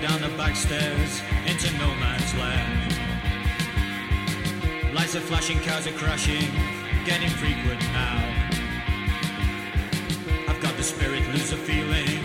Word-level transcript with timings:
down 0.00 0.20
the 0.22 0.28
back 0.36 0.56
stairs, 0.56 1.20
into 1.46 1.70
no 1.76 1.86
man's 1.96 2.34
land. 2.36 2.94
Lights 4.94 5.14
are 5.14 5.20
flashing, 5.20 5.60
cars 5.60 5.86
are 5.86 5.92
crashing, 5.92 6.50
getting 7.04 7.28
frequent 7.28 7.80
now. 7.92 8.18
I've 10.48 10.60
got 10.62 10.74
the 10.78 10.82
spirit, 10.82 11.26
lose 11.34 11.50
the 11.50 11.58
feeling, 11.58 12.22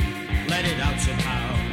let 0.47 0.63
it 0.63 0.79
out 0.79 0.99
somehow. 1.01 1.64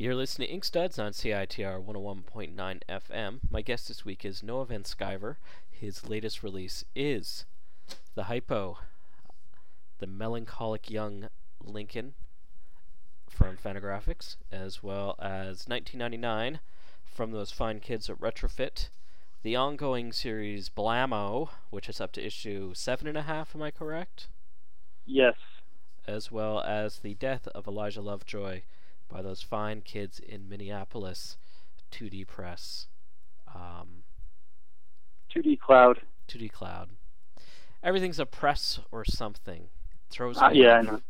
You're 0.00 0.14
listening 0.14 0.46
to 0.46 0.54
Inkstuds 0.54 0.96
on 1.00 1.10
CITR 1.10 1.84
101.9 1.84 2.82
FM. 2.88 3.40
My 3.50 3.62
guest 3.62 3.88
this 3.88 4.04
week 4.04 4.24
is 4.24 4.44
Noah 4.44 4.66
Van 4.66 4.84
Sciver. 4.84 5.38
His 5.72 6.08
latest 6.08 6.44
release 6.44 6.84
is 6.94 7.46
The 8.14 8.22
Hypo, 8.22 8.78
The 9.98 10.06
Melancholic 10.06 10.88
Young 10.88 11.30
Lincoln 11.60 12.14
from 13.28 13.56
Fantagraphics, 13.56 14.36
as 14.52 14.84
well 14.84 15.16
as 15.18 15.66
1999 15.66 16.60
from 17.04 17.32
those 17.32 17.50
fine 17.50 17.80
kids 17.80 18.08
at 18.08 18.20
Retrofit. 18.20 18.90
The 19.42 19.56
ongoing 19.56 20.12
series 20.12 20.68
Blammo, 20.68 21.48
which 21.70 21.88
is 21.88 22.00
up 22.00 22.12
to 22.12 22.24
issue 22.24 22.72
seven 22.72 23.08
and 23.08 23.18
a 23.18 23.22
half, 23.22 23.52
am 23.52 23.62
I 23.62 23.72
correct? 23.72 24.28
Yes. 25.04 25.34
As 26.06 26.30
well 26.30 26.60
as 26.60 27.00
The 27.00 27.14
Death 27.14 27.48
of 27.48 27.66
Elijah 27.66 28.00
Lovejoy 28.00 28.62
by 29.08 29.22
those 29.22 29.42
fine 29.42 29.80
kids 29.80 30.18
in 30.20 30.48
Minneapolis, 30.48 31.36
2D 31.90 32.26
Press, 32.26 32.86
um, 33.54 34.04
2D 35.34 35.58
Cloud. 35.58 36.00
2D 36.28 36.50
Cloud. 36.50 36.90
Everything's 37.82 38.18
a 38.18 38.26
press 38.26 38.80
or 38.90 39.04
something. 39.04 39.68
Throws 40.10 40.38
Uh, 40.38 40.50
yeah, 40.52 40.74
I 40.74 40.82
know. 40.82 41.00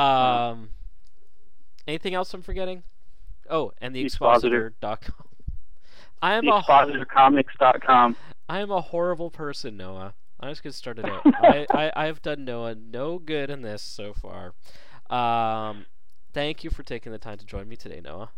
Um, 0.00 0.70
anything 1.86 2.14
else 2.14 2.32
I'm 2.34 2.42
forgetting? 2.42 2.82
Oh, 3.50 3.72
and 3.80 3.94
the 3.94 4.00
The 4.00 4.06
Expositor.com. 4.06 5.26
I 6.22 6.34
am 6.34 6.46
a 6.46 6.62
TheExpositorComics.com. 6.62 8.16
I 8.48 8.60
am 8.60 8.70
a 8.70 8.80
horrible 8.80 9.30
person, 9.30 9.76
Noah. 9.76 10.14
I'm 10.38 10.50
just 10.50 10.62
gonna 10.62 10.72
start 10.72 10.98
it 10.98 11.04
out. 11.04 11.22
I, 11.26 11.66
I 11.72 11.92
I've 11.96 12.22
done 12.22 12.44
Noah 12.44 12.74
no 12.74 13.18
good 13.18 13.50
in 13.50 13.62
this 13.62 13.82
so 13.82 14.12
far. 14.12 14.54
Um, 15.10 15.86
thank 16.32 16.64
you 16.64 16.70
for 16.70 16.82
taking 16.82 17.12
the 17.12 17.18
time 17.18 17.38
to 17.38 17.44
join 17.46 17.68
me 17.68 17.76
today, 17.76 18.00
Noah. 18.02 18.30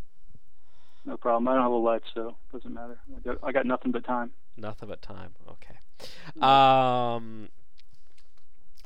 No 1.07 1.17
problem. 1.17 1.49
I 1.49 1.55
don't 1.55 1.63
have 1.63 1.73
a 1.73 1.75
light, 1.77 2.03
so 2.15 2.29
it 2.29 2.57
doesn't 2.57 2.73
matter. 2.73 2.99
I 3.15 3.21
got, 3.21 3.39
I 3.43 3.53
got 3.53 3.67
nothing 3.67 3.93
but 3.93 4.05
time. 4.05 4.31
Nothing 4.57 4.89
but 4.89 5.03
time. 5.03 5.35
Okay. 5.49 5.77
Um. 6.41 7.49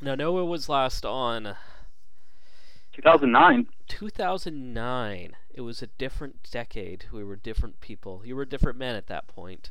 Now 0.00 0.14
Noah 0.14 0.44
was 0.44 0.68
last 0.68 1.04
on 1.04 1.56
2009. 2.92 3.66
2009. 3.88 5.36
It 5.54 5.60
was 5.62 5.82
a 5.82 5.86
different 5.86 6.48
decade. 6.50 7.06
We 7.12 7.24
were 7.24 7.36
different 7.36 7.80
people. 7.80 8.22
You 8.24 8.36
were 8.36 8.42
a 8.42 8.48
different 8.48 8.78
man 8.78 8.94
at 8.96 9.06
that 9.08 9.26
point. 9.26 9.70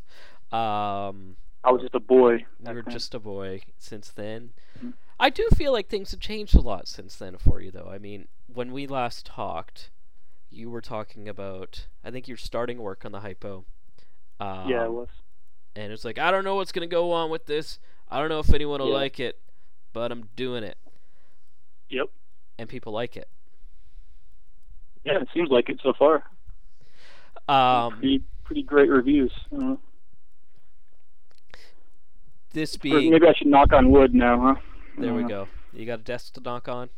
Um, 0.51 1.37
I 1.63 1.71
was 1.71 1.81
just 1.81 1.95
a 1.95 1.99
boy. 1.99 2.45
you 2.65 2.73
were 2.73 2.81
just 2.81 3.13
a 3.13 3.19
boy. 3.19 3.61
Since 3.77 4.09
then, 4.09 4.51
Mhm. 4.83 4.93
I 5.19 5.29
do 5.29 5.47
feel 5.55 5.71
like 5.71 5.87
things 5.89 6.11
have 6.11 6.19
changed 6.19 6.55
a 6.55 6.61
lot 6.61 6.87
since 6.87 7.15
then 7.15 7.37
for 7.37 7.59
you, 7.61 7.71
though. 7.71 7.89
I 7.91 7.97
mean, 7.97 8.27
when 8.53 8.71
we 8.71 8.85
last 8.85 9.25
talked, 9.25 9.89
you 10.49 10.69
were 10.69 10.81
talking 10.81 11.27
about. 11.27 11.87
I 12.03 12.11
think 12.11 12.27
you're 12.27 12.37
starting 12.37 12.77
work 12.77 13.03
on 13.03 13.11
the 13.11 13.21
hypo. 13.21 13.65
Um, 14.39 14.69
yeah, 14.69 14.85
it 14.85 14.91
was. 14.91 15.07
and 15.75 15.91
it's 15.91 16.05
like 16.05 16.19
I 16.19 16.29
don't 16.29 16.43
know 16.43 16.55
what's 16.55 16.71
gonna 16.71 16.85
go 16.87 17.11
on 17.11 17.29
with 17.31 17.47
this. 17.47 17.79
I 18.09 18.19
don't 18.19 18.29
know 18.29 18.39
if 18.39 18.53
anyone 18.53 18.79
will 18.79 18.89
Yeah. 18.89 18.93
like 18.95 19.19
it, 19.19 19.39
but 19.93 20.11
I'm 20.11 20.29
doing 20.35 20.63
it, 20.63 20.77
Yep. 21.89 22.09
and 22.59 22.69
people 22.69 22.93
like 22.93 23.17
it. 23.17 23.27
Yeah, 25.03 25.21
it 25.21 25.27
seems 25.33 25.49
like 25.49 25.69
it 25.69 25.79
so 25.81 25.93
far. 25.93 26.23
Um, 27.47 27.93
pretty, 27.93 28.23
pretty 28.43 28.61
great 28.63 28.89
reviews. 28.89 29.31
Uh, 29.51 29.75
this 32.51 32.77
being 32.77 33.11
maybe 33.11 33.27
I 33.27 33.33
should 33.33 33.47
knock 33.47 33.73
on 33.73 33.89
wood 33.91 34.13
now, 34.13 34.39
huh? 34.55 34.61
There, 34.97 35.13
we 35.13 35.23
Uh, 35.23 35.27
go. 35.27 35.47
You 35.73 35.85
got 35.85 35.99
a 35.99 36.03
desk 36.03 36.33
to 36.33 36.41
knock 36.41 36.67
on. 36.67 36.89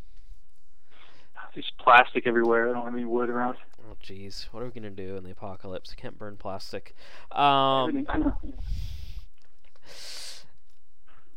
There's 1.54 1.72
plastic 1.80 2.28
everywhere. 2.28 2.70
I 2.70 2.74
don't 2.74 2.86
have 2.86 2.94
any 2.94 3.06
wood 3.06 3.30
around. 3.30 3.58
Oh 3.90 3.96
jeez, 4.04 4.44
what 4.52 4.62
are 4.62 4.66
we 4.68 4.72
gonna 4.72 4.92
do 4.92 5.16
in 5.18 5.24
the 5.24 5.32
apocalypse? 5.32 5.92
I 5.92 6.00
can't 6.00 6.18
burn 6.18 6.38
plastic. 6.38 6.96
Um, 7.32 8.06
I. 8.08 8.32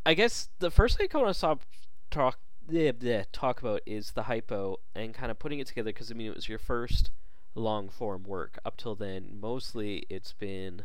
I 0.05 0.15
guess 0.15 0.49
the 0.59 0.71
first 0.71 0.99
thing 0.99 1.09
I 1.15 1.17
want 1.19 1.29
to 1.31 1.35
stop 1.35 1.63
talk 2.11 2.39
bleh, 2.69 2.93
bleh, 2.93 3.25
talk 3.33 3.61
about 3.61 3.81
is 3.87 4.13
the 4.13 4.25
hypo 4.25 4.79
and 4.95 5.15
kind 5.15 5.31
of 5.31 5.39
putting 5.39 5.61
it 5.61 5.67
together 5.69 5.91
because 5.91 6.11
I 6.11 6.15
mean 6.15 6.27
it 6.29 6.35
was 6.35 6.49
your 6.49 6.59
first 6.59 7.11
long 7.55 7.89
form 7.89 8.25
work. 8.25 8.59
Up 8.65 8.77
till 8.77 8.95
then, 8.95 9.39
mostly 9.41 10.05
it's 10.11 10.33
been 10.33 10.83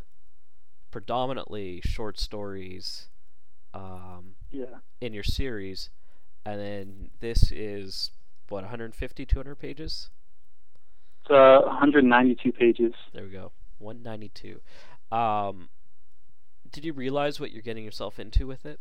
predominantly 0.91 1.81
short 1.83 2.19
stories 2.19 3.09
um, 3.77 4.35
Yeah. 4.51 4.65
in 5.01 5.13
your 5.13 5.23
series, 5.23 5.89
and 6.45 6.59
then 6.59 7.09
this 7.19 7.51
is 7.51 8.11
what 8.49 8.63
150, 8.63 9.25
200 9.25 9.55
pages. 9.55 10.09
It's 11.23 11.31
uh, 11.31 11.61
192 11.65 12.51
pages. 12.53 12.93
There 13.13 13.23
we 13.23 13.29
go, 13.29 13.51
192. 13.79 14.61
Um, 15.15 15.69
did 16.71 16.85
you 16.85 16.93
realize 16.93 17.39
what 17.39 17.51
you're 17.51 17.61
getting 17.61 17.83
yourself 17.85 18.19
into 18.19 18.47
with 18.47 18.65
it? 18.65 18.79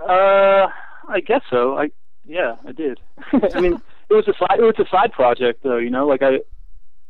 Uh, 0.00 0.66
I 1.08 1.20
guess 1.24 1.42
so. 1.50 1.76
I 1.78 1.90
yeah, 2.26 2.56
I 2.66 2.72
did. 2.72 3.00
I 3.54 3.60
mean, 3.60 3.80
it 4.08 4.14
was 4.14 4.26
a 4.28 4.34
side 4.38 4.58
it 4.58 4.62
was 4.62 4.74
a 4.78 4.88
side 4.90 5.12
project 5.12 5.62
though. 5.62 5.76
You 5.78 5.90
know, 5.90 6.06
like 6.06 6.22
I 6.22 6.40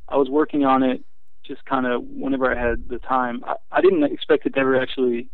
I 0.09 0.17
was 0.17 0.29
working 0.29 0.65
on 0.65 0.83
it 0.83 1.03
just 1.45 1.65
kind 1.65 1.87
of 1.87 2.03
whenever 2.05 2.51
I 2.55 2.61
had 2.61 2.89
the 2.89 2.99
time. 2.99 3.43
I, 3.47 3.55
I 3.73 3.81
didn't 3.81 4.05
expect 4.05 4.47
it 4.47 4.55
to 4.55 4.61
ever 4.61 4.81
actually. 4.81 5.29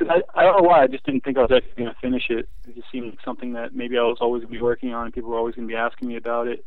I, 0.00 0.22
I 0.34 0.42
don't 0.42 0.62
know 0.62 0.68
why 0.68 0.82
I 0.82 0.86
just 0.86 1.04
didn't 1.04 1.24
think 1.24 1.38
I 1.38 1.42
was 1.42 1.52
actually 1.52 1.84
going 1.84 1.94
to 1.94 2.00
finish 2.00 2.30
it. 2.30 2.48
It 2.68 2.76
just 2.76 2.90
seemed 2.90 3.10
like 3.10 3.18
something 3.24 3.54
that 3.54 3.74
maybe 3.74 3.98
I 3.98 4.02
was 4.02 4.18
always 4.20 4.42
going 4.42 4.52
to 4.52 4.58
be 4.58 4.62
working 4.62 4.94
on, 4.94 5.06
and 5.06 5.14
people 5.14 5.30
were 5.30 5.36
always 5.38 5.54
going 5.54 5.66
to 5.66 5.72
be 5.72 5.76
asking 5.76 6.08
me 6.08 6.16
about 6.16 6.46
it. 6.46 6.64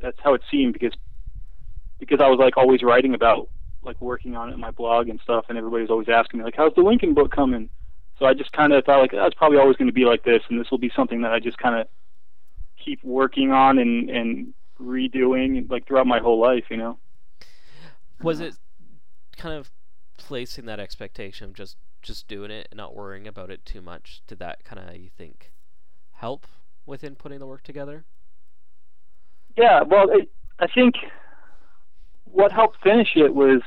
That's 0.00 0.18
how 0.22 0.34
it 0.34 0.42
seemed 0.50 0.72
because 0.72 0.92
because 1.98 2.20
I 2.20 2.28
was 2.28 2.38
like 2.38 2.56
always 2.56 2.82
writing 2.82 3.14
about 3.14 3.48
like 3.82 4.00
working 4.00 4.36
on 4.36 4.50
it 4.50 4.54
in 4.54 4.60
my 4.60 4.70
blog 4.70 5.08
and 5.08 5.20
stuff, 5.22 5.46
and 5.48 5.58
everybody 5.58 5.82
was 5.82 5.90
always 5.90 6.08
asking 6.08 6.38
me 6.38 6.44
like, 6.44 6.56
"How's 6.56 6.74
the 6.74 6.82
Lincoln 6.82 7.14
book 7.14 7.30
coming?" 7.30 7.68
So 8.18 8.26
I 8.26 8.34
just 8.34 8.52
kind 8.52 8.72
of 8.72 8.84
thought 8.84 9.00
like 9.00 9.12
that's 9.12 9.34
probably 9.34 9.58
always 9.58 9.76
going 9.76 9.88
to 9.88 9.94
be 9.94 10.04
like 10.04 10.24
this, 10.24 10.42
and 10.48 10.60
this 10.60 10.70
will 10.70 10.78
be 10.78 10.92
something 10.94 11.22
that 11.22 11.32
I 11.32 11.40
just 11.40 11.58
kind 11.58 11.80
of 11.80 11.86
keep 12.82 13.02
working 13.04 13.52
on 13.52 13.78
and 13.78 14.10
and 14.10 14.54
redoing 14.80 15.70
like 15.70 15.86
throughout 15.86 16.06
my 16.06 16.18
whole 16.18 16.40
life, 16.40 16.64
you 16.70 16.76
know. 16.76 16.98
Was 18.22 18.40
it 18.40 18.54
kind 19.36 19.54
of 19.54 19.70
placing 20.18 20.66
that 20.66 20.80
expectation 20.80 21.46
of 21.46 21.54
just 21.54 21.76
just 22.02 22.28
doing 22.28 22.50
it 22.50 22.68
and 22.70 22.78
not 22.78 22.94
worrying 22.94 23.26
about 23.26 23.50
it 23.50 23.64
too 23.64 23.80
much? 23.80 24.22
Did 24.26 24.38
that 24.38 24.64
kind 24.64 24.88
of 24.88 24.96
you 24.96 25.10
think 25.16 25.52
help 26.12 26.46
within 26.86 27.14
putting 27.14 27.38
the 27.38 27.46
work 27.46 27.62
together? 27.62 28.04
Yeah, 29.56 29.82
well, 29.82 30.08
it, 30.10 30.30
I 30.58 30.66
think 30.66 30.94
what 32.24 32.52
helped 32.52 32.82
finish 32.82 33.08
it 33.16 33.34
was 33.34 33.62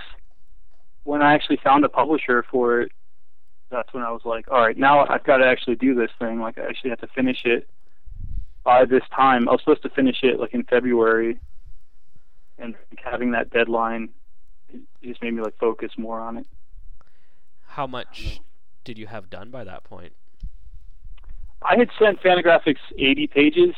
when 1.04 1.22
I 1.22 1.34
actually 1.34 1.60
found 1.64 1.84
a 1.84 1.90
publisher 1.90 2.46
for 2.50 2.82
it. 2.82 2.92
That's 3.70 3.94
when 3.94 4.04
I 4.04 4.12
was 4.12 4.22
like, 4.24 4.50
all 4.52 4.62
right, 4.62 4.78
now 4.78 5.06
I've 5.06 5.24
got 5.24 5.38
to 5.38 5.46
actually 5.46 5.76
do 5.76 5.96
this 5.96 6.12
thing. 6.20 6.40
Like, 6.40 6.58
I 6.58 6.66
actually 6.66 6.92
have 6.92 7.02
to 7.02 7.08
finish 7.08 7.40
it 7.44 7.68
by 8.64 8.86
this 8.86 9.04
time. 9.16 9.50
I 9.50 9.52
was 9.54 9.62
supposed 9.62 9.84
to 9.84 9.90
finish 9.90 10.18
it 10.24 10.40
like 10.40 10.54
in 10.54 10.64
February, 10.64 11.40
and 12.58 12.76
having 13.04 13.32
that 13.32 13.50
deadline 13.50 14.10
it 14.70 14.82
just 15.04 15.22
made 15.22 15.34
me 15.34 15.42
like 15.42 15.58
focus 15.58 15.92
more 15.98 16.20
on 16.20 16.38
it. 16.38 16.48
How 17.74 17.88
much 17.88 18.40
did 18.86 19.00
you 19.00 19.08
have 19.08 19.32
done 19.32 19.50
by 19.50 19.64
that 19.64 19.84
point? 19.84 20.14
I 21.64 21.76
had 21.76 21.90
sent 21.98 22.22
Fantagraphics 22.22 22.76
80 23.00 23.26
pages 23.26 23.74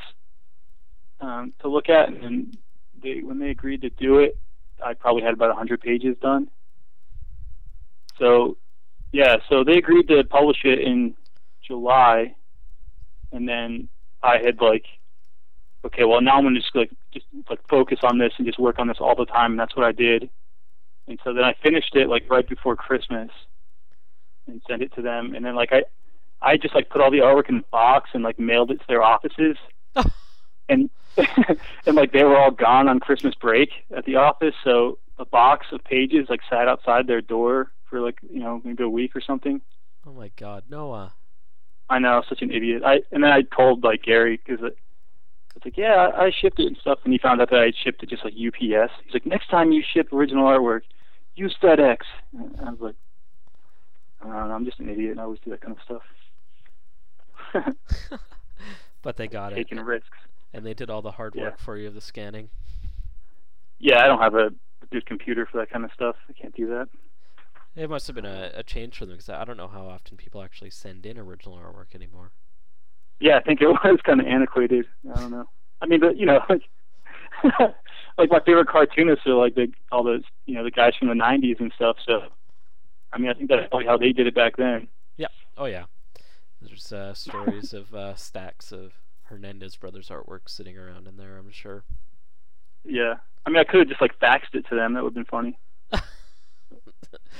um, 1.21 1.53
to 1.61 1.69
look 1.69 1.87
at, 1.87 2.09
and 2.09 2.57
they, 3.01 3.21
when 3.21 3.39
they 3.39 3.51
agreed 3.51 3.83
to 3.83 3.89
do 3.91 4.19
it, 4.19 4.37
I 4.83 4.95
probably 4.95 5.23
had 5.23 5.33
about 5.33 5.47
100 5.47 5.79
pages 5.79 6.17
done. 6.21 6.49
So, 8.19 8.57
yeah, 9.13 9.37
so 9.47 9.63
they 9.63 9.77
agreed 9.77 10.09
to 10.09 10.25
publish 10.25 10.57
it 10.65 10.79
in 10.79 11.15
July, 11.65 12.35
and 13.31 13.47
then 13.47 13.87
I 14.21 14.39
had 14.43 14.59
like, 14.59 14.83
okay, 15.85 16.03
well 16.03 16.19
now 16.19 16.37
I'm 16.37 16.43
gonna 16.43 16.59
just 16.59 16.75
like 16.75 16.91
just 17.13 17.27
like 17.49 17.59
focus 17.69 17.99
on 18.03 18.17
this 18.17 18.33
and 18.37 18.45
just 18.45 18.59
work 18.59 18.77
on 18.77 18.89
this 18.89 18.97
all 18.99 19.15
the 19.15 19.25
time, 19.25 19.51
and 19.51 19.59
that's 19.59 19.77
what 19.77 19.85
I 19.85 19.93
did. 19.93 20.29
And 21.07 21.17
so 21.23 21.33
then 21.33 21.45
I 21.45 21.55
finished 21.63 21.95
it 21.95 22.09
like 22.09 22.29
right 22.29 22.47
before 22.47 22.75
Christmas, 22.75 23.29
and 24.47 24.61
send 24.67 24.81
it 24.81 24.93
to 24.95 25.01
them, 25.01 25.35
and 25.35 25.45
then 25.45 25.55
like 25.55 25.71
I 25.71 25.83
I 26.41 26.57
just 26.57 26.75
like 26.75 26.89
put 26.89 27.01
all 27.01 27.11
the 27.11 27.19
artwork 27.19 27.49
in 27.49 27.57
a 27.57 27.63
box 27.71 28.11
and 28.13 28.23
like 28.23 28.39
mailed 28.39 28.71
it 28.71 28.79
to 28.79 28.85
their 28.87 29.03
offices. 29.03 29.57
and 30.69 30.89
and 31.85 31.95
like 31.95 32.11
they 32.11 32.23
were 32.23 32.37
all 32.37 32.51
gone 32.51 32.87
on 32.87 32.99
Christmas 32.99 33.35
break 33.35 33.69
at 33.95 34.05
the 34.05 34.15
office, 34.15 34.55
so 34.63 34.99
a 35.17 35.25
box 35.25 35.67
of 35.71 35.83
pages 35.83 36.27
like 36.29 36.41
sat 36.49 36.67
outside 36.67 37.07
their 37.07 37.21
door 37.21 37.71
for 37.89 38.01
like, 38.01 38.17
you 38.29 38.39
know, 38.39 38.61
maybe 38.63 38.83
a 38.83 38.89
week 38.89 39.15
or 39.15 39.21
something. 39.21 39.61
Oh 40.05 40.13
my 40.13 40.31
God, 40.37 40.63
Noah! 40.69 41.05
Uh, 41.05 41.09
I 41.93 41.99
know, 41.99 42.09
I 42.09 42.15
was 42.17 42.25
such 42.27 42.41
an 42.41 42.51
idiot. 42.51 42.83
I 42.85 43.01
and 43.11 43.23
then 43.23 43.31
I 43.31 43.43
told 43.43 43.83
like 43.83 44.03
Gary 44.03 44.39
because 44.43 44.63
it, 44.65 44.77
it's 45.55 45.65
like, 45.65 45.77
yeah, 45.77 46.11
I, 46.13 46.25
I 46.25 46.31
shipped 46.31 46.59
it 46.59 46.67
and 46.67 46.77
stuff, 46.77 46.99
and 47.03 47.13
he 47.13 47.19
found 47.19 47.41
out 47.41 47.49
that 47.51 47.59
I 47.59 47.71
shipped 47.71 48.03
it 48.03 48.09
just 48.09 48.25
like 48.25 48.33
UPS. 48.33 48.91
He's 49.05 49.13
like, 49.13 49.25
next 49.25 49.49
time 49.49 49.71
you 49.71 49.83
ship 49.93 50.11
original 50.11 50.45
artwork, 50.45 50.81
use 51.35 51.55
FedEx. 51.61 51.99
And 52.33 52.59
I 52.59 52.71
was 52.71 52.79
like, 52.81 52.95
I 54.21 54.25
don't 54.27 54.47
know, 54.49 54.55
I'm 54.55 54.65
just 54.65 54.79
an 54.79 54.89
idiot, 54.89 55.11
and 55.11 55.19
I 55.19 55.23
always 55.23 55.39
do 55.43 55.51
that 55.51 55.61
kind 55.61 55.75
of 55.77 55.83
stuff. 55.83 56.01
But 59.01 59.17
they 59.17 59.27
got 59.27 59.53
it, 59.53 59.57
Taking 59.57 59.79
risks. 59.81 60.17
and 60.51 60.65
they 60.65 60.73
did 60.73 60.89
all 60.89 61.03
the 61.03 61.11
hard 61.11 61.35
Yeah. 61.35 61.43
work 61.43 61.59
for 61.59 61.77
you 61.77 61.87
of 61.87 61.93
the 61.93 62.01
scanning. 62.01 62.49
Yeah, 63.77 64.03
I 64.03 64.07
don't 64.07 64.19
have 64.19 64.33
a 64.33 64.49
good 64.91 65.05
computer 65.05 65.45
for 65.45 65.59
that 65.59 65.69
kind 65.69 65.85
of 65.85 65.91
stuff. 65.93 66.15
I 66.27 66.33
can't 66.33 66.55
do 66.55 66.65
that. 66.69 66.87
It 67.75 67.87
must 67.89 68.07
have 68.07 68.15
been 68.15 68.25
a, 68.25 68.51
a 68.55 68.63
change 68.63 68.97
for 68.97 69.05
them 69.05 69.15
because 69.15 69.29
I 69.29 69.45
don't 69.45 69.57
know 69.57 69.67
how 69.67 69.85
often 69.85 70.17
people 70.17 70.41
actually 70.41 70.71
send 70.71 71.05
in 71.05 71.19
original 71.19 71.55
artwork 71.57 71.93
anymore. 71.93 72.31
Yeah, 73.19 73.37
I 73.37 73.41
think 73.41 73.61
it 73.61 73.67
was 73.83 73.99
kind 74.03 74.19
of 74.19 74.25
antiquated. 74.25 74.85
I 75.13 75.19
don't 75.19 75.31
know. 75.31 75.45
I 75.81 75.85
mean, 75.85 75.99
but 75.99 76.17
you 76.17 76.25
know, 76.25 76.39
like, 76.49 76.61
like 78.17 78.31
my 78.31 78.39
favorite 78.43 78.69
cartoonists 78.69 79.27
are 79.27 79.33
like 79.35 79.53
the 79.55 79.67
all 79.91 80.03
those 80.03 80.23
you 80.47 80.55
know 80.55 80.63
the 80.63 80.71
guys 80.71 80.93
from 80.97 81.09
the 81.09 81.13
'90s 81.13 81.59
and 81.59 81.71
stuff. 81.75 81.97
So, 82.07 82.21
I 83.15 83.17
mean, 83.17 83.29
I 83.29 83.33
think 83.33 83.49
that's 83.49 83.69
probably 83.69 83.87
how 83.87 83.97
they 83.97 84.11
did 84.11 84.27
it 84.27 84.35
back 84.35 84.57
then. 84.57 84.89
Yeah. 85.15 85.27
Oh 85.57 85.65
yeah, 85.65 85.85
there's 86.61 86.91
uh, 86.91 87.13
stories 87.13 87.73
of 87.73 87.95
uh, 87.95 88.15
stacks 88.15 88.73
of 88.73 88.93
Hernandez 89.23 89.77
brothers 89.77 90.09
artwork 90.09 90.47
sitting 90.49 90.77
around 90.77 91.07
in 91.07 91.15
there. 91.15 91.37
I'm 91.37 91.49
sure. 91.51 91.83
Yeah, 92.83 93.15
I 93.45 93.49
mean, 93.49 93.57
I 93.59 93.63
could 93.63 93.79
have 93.79 93.87
just 93.87 94.01
like 94.01 94.19
faxed 94.19 94.53
it 94.53 94.65
to 94.69 94.75
them. 94.75 94.93
That 94.93 95.03
would 95.03 95.15
have 95.15 95.25
been 95.25 95.25
funny. 95.25 95.57
a 95.93 96.01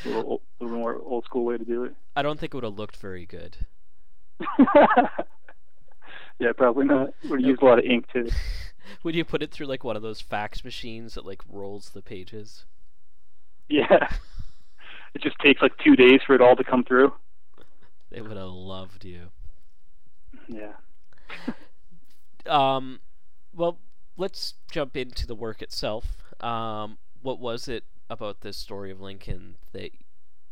little, 0.06 0.24
old- 0.24 0.42
a 0.62 0.64
little 0.64 0.80
more 0.80 0.96
old 0.96 1.26
school 1.26 1.44
way 1.44 1.58
to 1.58 1.66
do 1.66 1.84
it. 1.84 1.94
I 2.16 2.22
don't 2.22 2.40
think 2.40 2.54
it 2.54 2.58
would 2.58 2.64
have 2.64 2.80
looked 2.80 2.96
very 2.98 3.26
good. 3.26 3.58
yeah, 6.40 6.52
probably 6.56 6.86
not. 6.86 7.14
Would 7.26 7.42
have 7.42 7.48
used 7.50 7.62
a 7.62 7.66
lot 7.66 7.80
of 7.80 7.86
ink 7.86 8.06
too. 8.12 8.30
Would 9.04 9.16
you 9.16 9.26
put 9.26 9.42
it 9.44 9.52
through 9.52 9.66
like 9.68 9.84
one 9.84 9.96
of 9.96 10.02
those 10.02 10.22
fax 10.22 10.64
machines 10.64 11.16
that 11.16 11.26
like 11.26 11.42
rolls 11.50 11.90
the 11.90 12.02
pages? 12.02 12.66
Yeah, 13.68 14.10
it 15.16 15.22
just 15.22 15.38
takes 15.40 15.62
like 15.62 15.76
two 15.84 15.96
days 15.96 16.20
for 16.28 16.36
it 16.36 16.42
all 16.42 16.56
to 16.56 16.64
come 16.64 16.84
through. 16.84 17.14
They 18.12 18.22
would 18.22 18.38
have 18.38 18.50
loved 18.50 19.04
you. 19.06 19.30
Yeah. 20.48 20.74
Um, 22.48 23.00
well, 23.56 23.80
let's 24.18 24.54
jump 24.70 24.96
into 24.96 25.26
the 25.26 25.34
work 25.34 25.64
itself. 25.64 26.18
Um, 26.42 27.00
what 27.24 27.40
was 27.40 27.68
it 27.68 27.86
about 28.08 28.42
this 28.42 28.56
story 28.56 28.92
of 28.92 29.02
Lincoln 29.02 29.56
that 29.74 29.90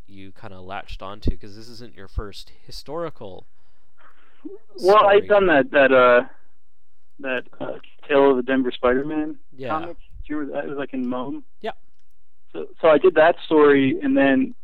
you 0.08 0.32
kind 0.32 0.56
of 0.56 0.62
latched 0.66 1.04
onto? 1.04 1.30
Because 1.30 1.56
this 1.56 1.70
isn't 1.70 1.96
your 1.96 2.08
first 2.08 2.52
historical. 2.66 3.46
Well, 4.82 4.98
story. 4.98 5.18
I've 5.18 5.28
done 5.28 5.46
that 5.46 5.70
that 5.70 5.92
uh 5.92 6.24
that 7.20 7.44
uh, 7.62 7.74
Tale 8.10 8.32
of 8.32 8.38
the 8.38 8.42
Denver 8.44 8.72
Spider-Man 8.72 9.38
Yeah. 9.56 9.70
comic. 9.70 9.98
Do 9.98 10.34
you 10.34 10.38
remember 10.38 10.56
that? 10.62 10.66
It 10.66 10.70
was 10.70 10.78
like 10.80 10.94
in 10.96 11.08
Mome. 11.08 11.44
Yeah. 11.62 11.74
So 12.54 12.68
so 12.82 12.88
I 12.90 12.98
did 12.98 13.16
that 13.16 13.36
story, 13.46 14.00
and 14.02 14.16
then 14.16 14.56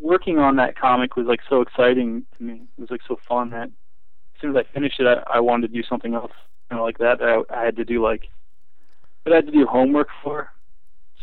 working 0.00 0.38
on 0.38 0.56
that 0.56 0.78
comic 0.78 1.16
was 1.16 1.26
like 1.26 1.40
so 1.48 1.60
exciting 1.60 2.24
to 2.36 2.42
me. 2.44 2.62
It 2.76 2.80
was 2.80 2.90
like 2.90 3.02
so 3.06 3.18
fun 3.28 3.50
that 3.50 3.68
as 3.68 4.40
soon 4.40 4.56
as 4.56 4.56
I 4.56 4.72
finished 4.74 4.98
it, 5.00 5.06
I, 5.06 5.36
I 5.36 5.40
wanted 5.40 5.68
to 5.68 5.74
do 5.74 5.82
something 5.88 6.14
else, 6.14 6.32
you 6.70 6.76
know, 6.76 6.84
like 6.84 6.98
that. 6.98 7.18
That 7.18 7.44
I, 7.50 7.60
I 7.60 7.64
had 7.64 7.76
to 7.76 7.84
do 7.84 8.02
like 8.02 8.28
that 9.24 9.32
I 9.32 9.36
had 9.36 9.46
to 9.46 9.52
do 9.52 9.66
homework 9.66 10.08
for. 10.22 10.50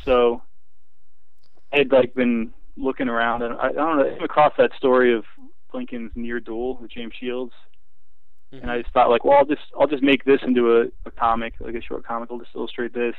So 0.05 0.41
I 1.73 1.79
had 1.79 1.91
like 1.91 2.13
been 2.13 2.51
looking 2.77 3.09
around, 3.09 3.41
and 3.43 3.53
I, 3.55 3.67
I 3.67 3.71
don't 3.71 3.97
know. 3.97 4.05
I 4.05 4.13
came 4.13 4.23
across 4.23 4.53
that 4.57 4.71
story 4.77 5.13
of 5.15 5.23
Lincoln's 5.73 6.11
near 6.15 6.39
duel 6.39 6.77
with 6.81 6.91
James 6.91 7.13
Shields 7.19 7.53
Mhm. 8.53 8.61
and 8.63 8.71
I 8.71 8.81
just 8.81 8.93
thought 8.93 9.09
like, 9.09 9.23
well, 9.23 9.37
I'll 9.37 9.45
just 9.45 9.61
I'll 9.79 9.87
just 9.87 10.03
make 10.03 10.23
this 10.25 10.41
into 10.43 10.81
a, 10.81 10.85
a 11.05 11.11
comic, 11.11 11.53
like 11.59 11.75
a 11.75 11.81
short 11.81 12.05
comic. 12.05 12.29
I'll 12.31 12.39
just 12.39 12.55
illustrate 12.55 12.93
this. 12.93 13.15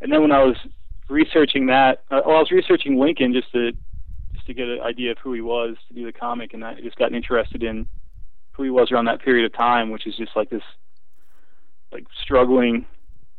And 0.00 0.12
then 0.12 0.20
when 0.20 0.32
I 0.32 0.42
was 0.42 0.56
researching 1.08 1.66
that, 1.66 2.02
uh, 2.10 2.20
well, 2.26 2.36
I 2.36 2.40
was 2.40 2.50
researching 2.50 2.98
Lincoln 2.98 3.32
just 3.32 3.50
to 3.52 3.72
just 4.34 4.46
to 4.46 4.54
get 4.54 4.68
an 4.68 4.80
idea 4.80 5.12
of 5.12 5.18
who 5.18 5.32
he 5.32 5.40
was 5.40 5.76
to 5.88 5.94
do 5.94 6.04
the 6.04 6.12
comic, 6.12 6.52
and 6.54 6.64
I 6.64 6.74
just 6.80 6.96
got 6.96 7.12
interested 7.12 7.62
in 7.62 7.86
who 8.52 8.62
he 8.62 8.70
was 8.70 8.90
around 8.90 9.06
that 9.06 9.22
period 9.22 9.44
of 9.44 9.52
time, 9.52 9.90
which 9.90 10.06
is 10.06 10.16
just 10.16 10.34
like 10.36 10.50
this 10.50 10.62
like 11.92 12.04
struggling 12.22 12.86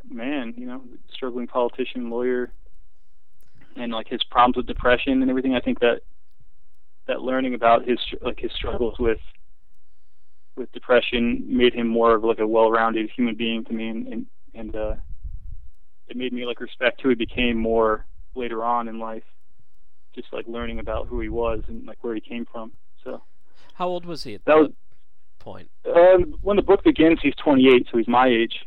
man, 0.10 0.54
you 0.58 0.66
know, 0.66 0.82
struggling 1.14 1.48
politician, 1.48 2.10
lawyer, 2.10 2.52
and 3.76 3.92
like 3.92 4.08
his 4.08 4.24
problems 4.24 4.58
with 4.58 4.68
depression 4.68 5.22
and 5.22 5.30
everything. 5.30 5.56
I 5.56 5.60
think 5.60 5.80
that 5.80 6.02
that 7.08 7.22
learning 7.22 7.54
about 7.54 7.88
his 7.88 8.00
like 8.22 8.40
his 8.40 8.52
struggles 8.52 8.96
with 9.00 9.20
with 10.56 10.72
depression 10.72 11.44
made 11.48 11.74
him 11.74 11.88
more 11.88 12.16
of 12.16 12.24
like 12.24 12.40
a 12.40 12.48
well-rounded 12.48 13.10
human 13.16 13.36
being 13.36 13.64
to 13.66 13.74
me, 13.74 13.90
and 13.90 14.08
and, 14.08 14.26
and 14.54 14.76
uh, 14.76 14.96
it 16.08 16.18
made 16.18 16.34
me 16.34 16.46
like 16.46 16.60
respect 16.60 17.02
who 17.02 17.10
he 17.10 17.16
became 17.16 17.58
more 17.58 18.06
later 18.36 18.64
on 18.64 18.88
in 18.88 19.00
life. 19.00 19.24
Just 20.16 20.32
like 20.34 20.46
learning 20.48 20.80
about 20.80 21.08
who 21.08 21.20
he 21.20 21.30
was 21.30 21.64
and 21.68 21.86
like 21.86 21.98
where 22.04 22.16
he 22.16 22.22
came 22.22 22.46
from. 22.52 22.72
So 23.04 23.22
How 23.76 23.88
old 23.88 24.06
was 24.06 24.24
he 24.24 24.34
at 24.36 24.46
that 24.46 24.54
that 24.56 24.60
was 24.62 24.72
point? 25.40 25.70
um, 25.86 26.36
when 26.42 26.56
the 26.58 26.64
book 26.64 26.84
begins. 26.84 27.20
He's 27.22 27.36
28, 27.36 27.88
so 27.92 27.98
he's 27.98 28.08
my 28.08 28.28
age. 28.28 28.66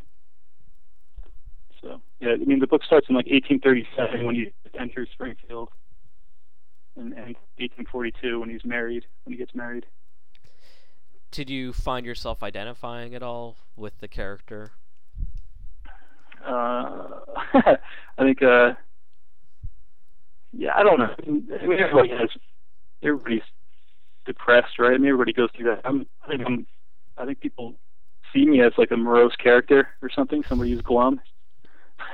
So 1.81 2.01
yeah, 2.19 2.29
I 2.33 2.37
mean 2.37 2.59
the 2.59 2.67
book 2.67 2.83
starts 2.83 3.07
in 3.09 3.15
like 3.15 3.25
1837 3.25 4.25
when 4.25 4.35
he 4.35 4.53
enters 4.79 5.09
Springfield, 5.13 5.69
and, 6.95 7.07
and 7.13 7.35
1842 7.57 8.39
when 8.39 8.49
he's 8.49 8.63
married. 8.65 9.05
When 9.23 9.33
he 9.33 9.37
gets 9.37 9.53
married. 9.55 9.85
Did 11.31 11.49
you 11.49 11.71
find 11.73 12.05
yourself 12.05 12.43
identifying 12.43 13.15
at 13.15 13.23
all 13.23 13.55
with 13.75 13.99
the 13.99 14.07
character? 14.09 14.71
Uh, 16.45 17.07
I 18.17 18.23
think. 18.23 18.41
Uh, 18.41 18.73
yeah, 20.53 20.71
I 20.75 20.83
don't 20.83 20.99
know. 20.99 21.15
I 21.17 21.29
mean, 21.29 21.47
everybody 21.79 22.09
has. 22.09 22.29
Everybody's 23.03 23.41
depressed, 24.25 24.77
right? 24.79 24.93
I 24.93 24.97
mean, 24.97 25.07
everybody 25.07 25.33
goes 25.33 25.49
through 25.55 25.75
that. 25.75 25.81
I'm. 25.85 26.05
I 26.23 26.29
think 26.29 26.43
I'm. 26.45 26.67
I 27.17 27.25
think 27.25 27.39
people 27.39 27.75
see 28.33 28.45
me 28.45 28.61
as 28.61 28.73
like 28.77 28.91
a 28.91 28.97
morose 28.97 29.35
character 29.35 29.89
or 30.01 30.09
something. 30.09 30.43
Somebody 30.47 30.71
who's 30.71 30.81
glum. 30.81 31.19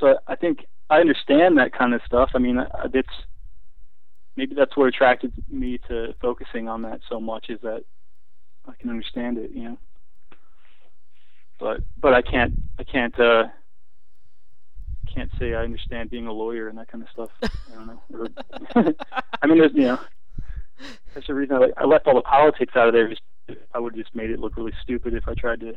so 0.00 0.18
I 0.26 0.36
think 0.36 0.66
I 0.90 1.00
understand 1.00 1.58
that 1.58 1.72
kind 1.72 1.94
of 1.94 2.00
stuff. 2.06 2.30
I 2.34 2.38
mean, 2.38 2.64
it's 2.94 3.08
maybe 4.36 4.54
that's 4.54 4.76
what 4.76 4.86
attracted 4.86 5.32
me 5.50 5.78
to 5.88 6.14
focusing 6.20 6.68
on 6.68 6.82
that 6.82 7.00
so 7.08 7.20
much 7.20 7.46
is 7.48 7.60
that 7.62 7.84
I 8.66 8.72
can 8.80 8.90
understand 8.90 9.38
it, 9.38 9.50
you 9.52 9.64
know. 9.64 9.78
But 11.58 11.80
but 12.00 12.14
I 12.14 12.22
can't 12.22 12.54
I 12.78 12.84
can't 12.84 13.18
uh 13.18 13.44
can't 15.12 15.30
say 15.38 15.54
I 15.54 15.64
understand 15.64 16.10
being 16.10 16.26
a 16.26 16.32
lawyer 16.32 16.68
and 16.68 16.78
that 16.78 16.88
kind 16.88 17.02
of 17.02 17.10
stuff. 17.10 17.30
I 17.42 17.74
don't 17.74 17.86
know. 17.86 18.94
I 19.42 19.46
mean, 19.46 19.58
there's 19.58 19.72
you 19.74 19.82
know, 19.82 19.98
that's 21.14 21.26
the 21.26 21.34
reason 21.34 21.56
I, 21.56 21.70
I 21.76 21.84
left 21.84 22.06
all 22.06 22.14
the 22.14 22.22
politics 22.22 22.74
out 22.76 22.88
of 22.88 22.94
there. 22.94 23.08
Just 23.08 23.22
I 23.74 23.78
would 23.78 23.94
have 23.94 24.04
just 24.04 24.14
made 24.14 24.30
it 24.30 24.38
look 24.38 24.56
really 24.56 24.74
stupid 24.82 25.14
if 25.14 25.26
I 25.26 25.34
tried 25.34 25.60
to 25.60 25.72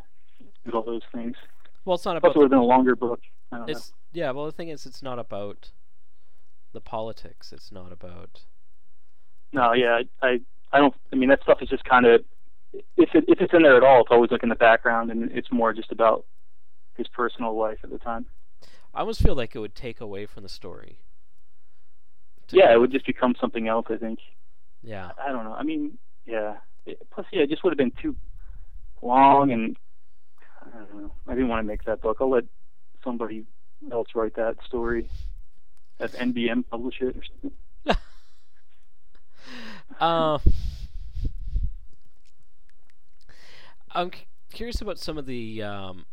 do 0.66 0.72
all 0.74 0.84
those 0.84 1.02
things. 1.14 1.36
Well, 1.86 1.96
it's 1.96 2.06
not 2.06 2.20
Plus, 2.22 2.32
about. 2.32 2.36
it 2.36 2.38
would 2.40 2.44
have 2.46 2.52
been 2.52 2.60
a 2.60 2.64
longer 2.64 2.96
book. 2.96 3.22
I 3.52 3.58
don't 3.58 3.68
know. 3.68 3.72
It's 3.72 3.94
yeah. 4.14 4.32
Well, 4.32 4.46
the 4.46 4.52
thing 4.52 4.70
is, 4.70 4.86
it's 4.86 5.02
not 5.02 5.18
about 5.18 5.72
the 6.74 6.82
politics. 6.82 7.52
It's 7.52 7.72
not 7.72 7.92
about. 7.92 8.42
No, 9.54 9.74
yeah, 9.74 10.02
I, 10.22 10.28
I, 10.28 10.40
I 10.72 10.80
don't. 10.80 10.94
I 11.12 11.16
mean, 11.16 11.30
that 11.30 11.42
stuff 11.44 11.62
is 11.62 11.70
just 11.70 11.84
kind 11.84 12.06
of, 12.06 12.24
if 12.74 13.10
it 13.14 13.26
if 13.28 13.42
it's 13.42 13.54
in 13.54 13.64
there 13.64 13.78
at 13.78 13.84
all, 13.84 14.02
it's 14.02 14.12
always 14.12 14.32
like 14.32 14.44
in 14.44 14.50
the 14.50 14.56
background, 14.56 15.12
and 15.12 15.32
it's 15.32 15.52
more 15.52 15.74
just 15.74 15.92
about 15.92 16.26
his 16.96 17.08
personal 17.08 17.58
life 17.58 17.80
at 17.84 17.90
the 17.90 18.00
time. 18.00 18.26
I 18.94 19.02
almost 19.02 19.22
feel 19.22 19.36
like 19.36 19.56
it 19.56 19.60
would 19.60 19.76
take 19.76 20.02
away 20.02 20.26
from 20.26 20.44
the 20.44 20.50
story. 20.50 21.00
Yeah, 22.50 22.74
it 22.74 22.78
would 22.78 22.92
just 22.92 23.06
become 23.06 23.36
something 23.40 23.68
else. 23.68 23.88
I 23.90 23.98
think. 23.98 24.20
Yeah. 24.84 25.12
I 25.24 25.32
don't 25.32 25.46
know. 25.46 25.54
I 25.54 25.64
mean, 25.64 25.98
yeah. 26.26 26.56
It, 26.86 27.00
plus, 27.12 27.26
yeah, 27.32 27.44
it 27.44 27.50
just 27.50 27.64
would 27.64 27.72
have 27.72 27.78
been 27.78 27.94
too 28.02 28.16
long, 29.02 29.52
and 29.52 29.78
I 30.62 30.78
don't 30.78 31.02
know. 31.02 31.12
I 31.28 31.34
didn't 31.34 31.50
want 31.50 31.60
to 31.60 31.68
make 31.68 31.84
that 31.86 32.02
book. 32.02 32.18
I'll 32.20 32.30
let 32.30 32.46
somebody 33.04 33.46
else 33.92 34.10
write 34.16 34.36
that 34.36 34.58
story. 34.66 35.10
Have 36.00 36.14
NBM 36.14 36.64
publish 36.70 36.96
it 37.02 37.16
or 37.16 37.24
something. 37.24 37.52
Uh, 40.00 40.40
I'm 43.94 44.12
c- 44.14 44.26
curious 44.54 44.82
about 44.82 45.00
some 45.00 45.18
of 45.18 45.26
the 45.26 45.62
um, 45.64 46.06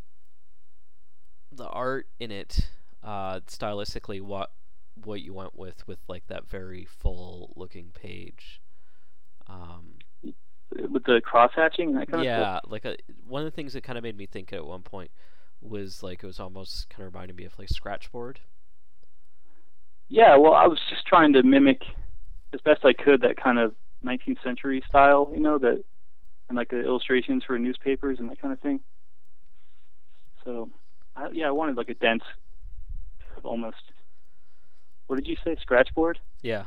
the 1.52 1.68
art 1.68 2.06
in 2.18 2.30
it, 2.30 2.70
uh, 3.02 3.40
stylistically. 3.40 4.20
What 4.20 4.50
what 5.04 5.20
you 5.20 5.32
went 5.32 5.56
with 5.56 5.86
with 5.86 5.98
like 6.08 6.26
that 6.28 6.48
very 6.48 6.84
full 6.84 7.52
looking 7.56 7.90
page. 7.92 8.60
Um, 9.46 9.98
With 10.90 11.04
the 11.04 11.20
cross 11.24 11.52
hatching 11.54 11.94
that 11.94 12.10
kind 12.10 12.20
of 12.20 12.26
yeah, 12.26 12.60
like 12.66 12.84
a, 12.84 12.96
one 13.26 13.42
of 13.42 13.46
the 13.46 13.54
things 13.54 13.72
that 13.72 13.82
kind 13.82 13.96
of 13.96 14.04
made 14.04 14.16
me 14.16 14.26
think 14.26 14.52
at 14.52 14.66
one 14.66 14.82
point 14.82 15.10
was 15.60 16.02
like 16.02 16.22
it 16.22 16.26
was 16.26 16.38
almost 16.38 16.88
kind 16.90 17.06
of 17.06 17.14
reminding 17.14 17.36
me 17.36 17.44
of 17.44 17.58
like 17.58 17.68
Scratchboard. 17.68 18.40
Yeah, 20.08 20.36
well, 20.36 20.54
I 20.54 20.66
was 20.66 20.78
just 20.88 21.06
trying 21.06 21.32
to 21.34 21.42
mimic 21.42 21.82
as 22.54 22.60
best 22.62 22.84
I 22.84 22.92
could 22.92 23.20
that 23.22 23.36
kind 23.36 23.58
of 23.58 23.74
19th 24.04 24.42
century 24.42 24.82
style, 24.88 25.30
you 25.34 25.40
know, 25.40 25.58
that 25.58 25.84
and 26.48 26.56
like 26.56 26.70
the 26.70 26.80
illustrations 26.80 27.44
for 27.44 27.58
newspapers 27.58 28.18
and 28.18 28.30
that 28.30 28.40
kind 28.40 28.52
of 28.52 28.60
thing. 28.60 28.80
So, 30.44 30.70
I, 31.16 31.28
yeah, 31.32 31.48
I 31.48 31.50
wanted 31.50 31.76
like 31.76 31.88
a 31.88 31.94
dense, 31.94 32.22
almost. 33.42 33.76
What 35.06 35.16
did 35.16 35.26
you 35.26 35.36
say? 35.44 35.56
Scratchboard? 35.60 36.18
Yeah. 36.42 36.64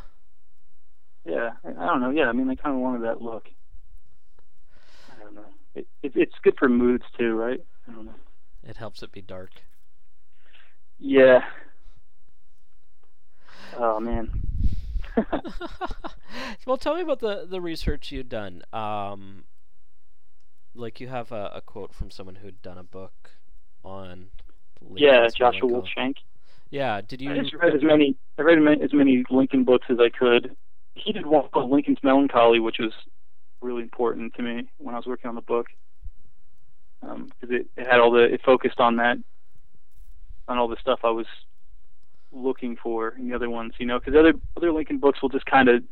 Yeah, 1.26 1.52
I, 1.64 1.70
I 1.70 1.86
don't 1.88 2.02
know. 2.02 2.10
Yeah, 2.10 2.26
I 2.26 2.32
mean, 2.32 2.50
I 2.50 2.56
kind 2.56 2.76
of 2.76 2.82
wanted 2.82 3.04
that 3.04 3.22
look. 3.22 3.48
I 5.12 5.24
don't 5.24 5.36
know. 5.36 5.46
It, 5.76 5.88
it 6.02 6.14
it's 6.16 6.36
good 6.44 6.56
for 6.58 6.68
moods 6.68 7.04
too, 7.18 7.36
right? 7.36 7.64
I 7.88 7.92
don't 7.92 8.06
know. 8.06 8.16
It 8.64 8.78
helps 8.78 9.04
it 9.04 9.12
be 9.12 9.22
dark. 9.22 9.52
Yeah. 11.00 11.42
Oh 13.78 14.00
man. 14.00 14.30
well, 16.66 16.78
tell 16.78 16.96
me 16.96 17.02
about 17.02 17.20
the 17.20 17.46
the 17.50 17.62
research 17.62 18.12
you've 18.12 18.30
done. 18.30 18.64
Um, 18.74 19.44
like 20.76 21.00
you 21.00 21.08
have 21.08 21.32
a, 21.32 21.52
a 21.56 21.62
quote 21.62 21.94
from 21.94 22.12
someone 22.12 22.36
who'd 22.36 22.62
done 22.62 22.78
a 22.78 22.84
book 22.84 23.32
on. 23.84 24.28
yeah, 24.96 25.28
Joshua. 25.36 25.68
Wolf 25.68 25.88
Shenk. 25.96 26.16
Yeah, 26.70 27.02
did 27.02 27.22
you? 27.22 27.32
I 27.32 27.40
just 27.40 27.54
read 27.54 27.76
as 27.76 27.84
many. 27.84 28.16
I 28.38 28.44
read 28.44 28.58
as 28.82 28.94
many 28.94 29.24
Lincoln 29.30 29.64
books 29.66 29.88
as 29.90 29.98
I 30.00 30.10
could. 30.10 30.56
He 30.96 31.12
did 31.12 31.26
one 31.26 31.50
called 31.50 31.70
Lincoln's 31.70 32.00
Melancholy, 32.04 32.60
which 32.60 32.78
was 32.80 32.94
really 33.62 33.82
important 33.84 34.34
to 34.36 34.42
me 34.42 34.70
when 34.78 34.96
I 34.96 34.98
was 34.98 35.06
working 35.06 35.30
on 35.30 35.36
the 35.36 35.42
book, 35.42 35.68
um, 37.04 37.30
because 37.40 37.56
it, 37.56 37.68
it 37.78 37.88
had 37.88 38.00
all 38.00 38.12
the 38.12 38.24
it 38.24 38.42
focused 38.46 38.80
on 38.80 38.98
that, 38.98 39.18
on 40.48 40.58
all 40.58 40.68
the 40.68 40.78
stuff 40.80 41.00
I 41.04 41.12
was 41.12 41.28
looking 42.32 42.78
for 42.82 43.10
in 43.10 43.28
the 43.28 43.36
other 43.36 43.50
ones. 43.50 43.74
You 43.78 43.86
know, 43.86 44.00
because 44.00 44.16
other 44.16 44.34
other 44.56 44.72
Lincoln 44.72 45.00
books 45.00 45.22
will 45.22 45.30
just 45.30 45.46
kind 45.46 45.68
of 45.68 45.84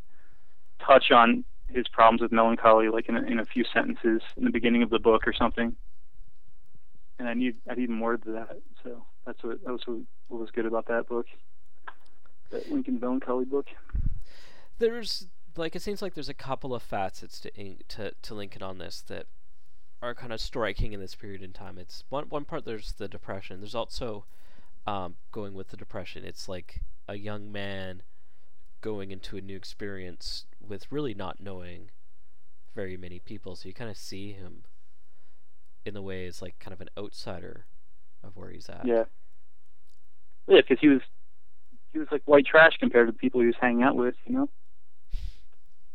touch 0.85 1.11
on 1.11 1.43
his 1.73 1.87
problems 1.87 2.21
with 2.21 2.31
melancholy, 2.31 2.89
like 2.89 3.09
in 3.09 3.15
a, 3.15 3.21
in 3.21 3.39
a 3.39 3.45
few 3.45 3.63
sentences 3.73 4.21
in 4.37 4.43
the 4.43 4.49
beginning 4.51 4.83
of 4.83 4.89
the 4.89 4.99
book 4.99 5.27
or 5.27 5.33
something. 5.33 5.75
And 7.17 7.27
I 7.27 7.33
need 7.33 7.57
I 7.69 7.75
need 7.75 7.89
more 7.89 8.13
of 8.13 8.23
that. 8.25 8.59
So 8.83 9.05
that's 9.25 9.43
what 9.43 9.63
that 9.63 9.71
was 9.71 9.81
what, 9.85 10.39
was 10.39 10.51
good 10.51 10.65
about 10.65 10.87
that 10.87 11.07
book. 11.07 11.27
That 12.51 12.71
Lincoln 12.71 12.99
Melancholy 12.99 13.45
book. 13.45 13.67
there's 14.79 15.27
like 15.55 15.75
it 15.75 15.81
seems 15.81 16.01
like 16.01 16.13
there's 16.13 16.29
a 16.29 16.33
couple 16.33 16.73
of 16.73 16.81
facets 16.81 17.39
to 17.41 17.51
to 17.89 18.13
to 18.21 18.33
Lincoln 18.33 18.63
on 18.63 18.77
this 18.77 19.01
that 19.07 19.27
are 20.01 20.15
kind 20.15 20.31
of 20.31 20.39
striking 20.39 20.93
in 20.93 20.99
this 20.99 21.15
period 21.15 21.43
in 21.43 21.51
time. 21.51 21.77
It's 21.77 22.03
one 22.09 22.25
one 22.29 22.45
part 22.45 22.65
there's 22.65 22.93
the 22.93 23.07
depression. 23.07 23.59
There's 23.59 23.75
also 23.75 24.25
um, 24.87 25.15
going 25.31 25.53
with 25.53 25.69
the 25.69 25.77
depression. 25.77 26.23
It's 26.23 26.47
like 26.47 26.81
a 27.07 27.15
young 27.15 27.51
man 27.51 28.01
going 28.81 29.11
into 29.11 29.37
a 29.37 29.41
new 29.41 29.55
experience 29.55 30.45
with 30.65 30.91
really 30.91 31.13
not 31.13 31.39
knowing 31.39 31.89
very 32.75 32.97
many 32.97 33.19
people. 33.19 33.55
So 33.55 33.67
you 33.67 33.73
kind 33.73 33.89
of 33.89 33.97
see 33.97 34.31
him 34.33 34.63
in 35.85 35.93
the 35.93 36.01
way 36.01 36.25
as 36.27 36.41
like 36.41 36.59
kind 36.59 36.73
of 36.73 36.81
an 36.81 36.89
outsider 36.97 37.65
of 38.23 38.35
where 38.35 38.49
he's 38.49 38.69
at. 38.69 38.85
Yeah. 38.85 39.03
Yeah, 40.47 40.61
because 40.61 40.79
he 40.79 40.87
was 40.87 41.01
he 41.93 41.99
was 41.99 42.07
like 42.11 42.21
white 42.25 42.45
trash 42.45 42.73
compared 42.79 43.07
to 43.07 43.11
the 43.11 43.17
people 43.17 43.39
he 43.41 43.47
was 43.47 43.55
hanging 43.59 43.83
out 43.83 43.95
with, 43.95 44.15
you 44.25 44.35
know. 44.35 44.49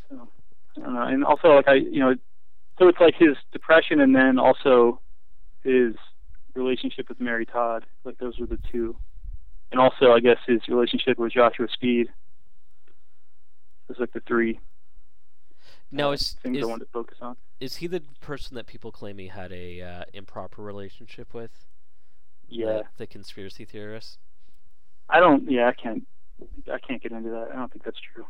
So 0.08 0.28
I 0.76 0.80
don't 0.80 0.94
know, 0.94 1.02
and 1.02 1.24
also 1.24 1.54
like 1.54 1.68
I, 1.68 1.74
you 1.74 2.00
know, 2.00 2.14
so 2.78 2.88
it's 2.88 3.00
like 3.00 3.14
his 3.16 3.36
depression 3.52 4.00
and 4.00 4.14
then 4.14 4.38
also 4.38 5.00
his 5.62 5.94
relationship 6.54 7.08
with 7.08 7.20
Mary 7.20 7.46
Todd. 7.46 7.84
Like 8.04 8.18
those 8.18 8.38
were 8.38 8.46
the 8.46 8.58
two, 8.70 8.96
and 9.72 9.80
also 9.80 10.12
I 10.12 10.20
guess 10.20 10.38
his 10.46 10.60
relationship 10.68 11.18
with 11.18 11.32
Joshua 11.32 11.68
Speed. 11.72 12.08
Those 13.88 13.98
like 14.00 14.12
the 14.12 14.20
three 14.20 14.60
No, 15.90 16.10
uh, 16.10 16.12
is 16.12 16.36
things 16.42 16.58
is, 16.58 16.62
I 16.62 16.66
wanted 16.66 16.84
to 16.86 16.90
focus 16.92 17.18
on. 17.20 17.36
is 17.60 17.76
he 17.76 17.86
the 17.86 18.00
person 18.20 18.54
that 18.56 18.66
people 18.66 18.92
claim 18.92 19.18
he 19.18 19.28
had 19.28 19.52
a 19.52 19.80
uh, 19.82 20.04
improper 20.12 20.62
relationship 20.62 21.34
with? 21.34 21.66
Yeah, 22.48 22.82
the, 22.82 22.84
the 22.96 23.06
conspiracy 23.06 23.64
theorist. 23.64 24.18
I 25.08 25.20
don't. 25.20 25.50
Yeah, 25.50 25.68
I 25.68 25.72
can't. 25.72 26.06
I 26.72 26.78
can't 26.78 27.02
get 27.02 27.12
into 27.12 27.30
that. 27.30 27.50
I 27.52 27.56
don't 27.56 27.72
think 27.72 27.84
that's 27.84 28.00
true. 28.00 28.26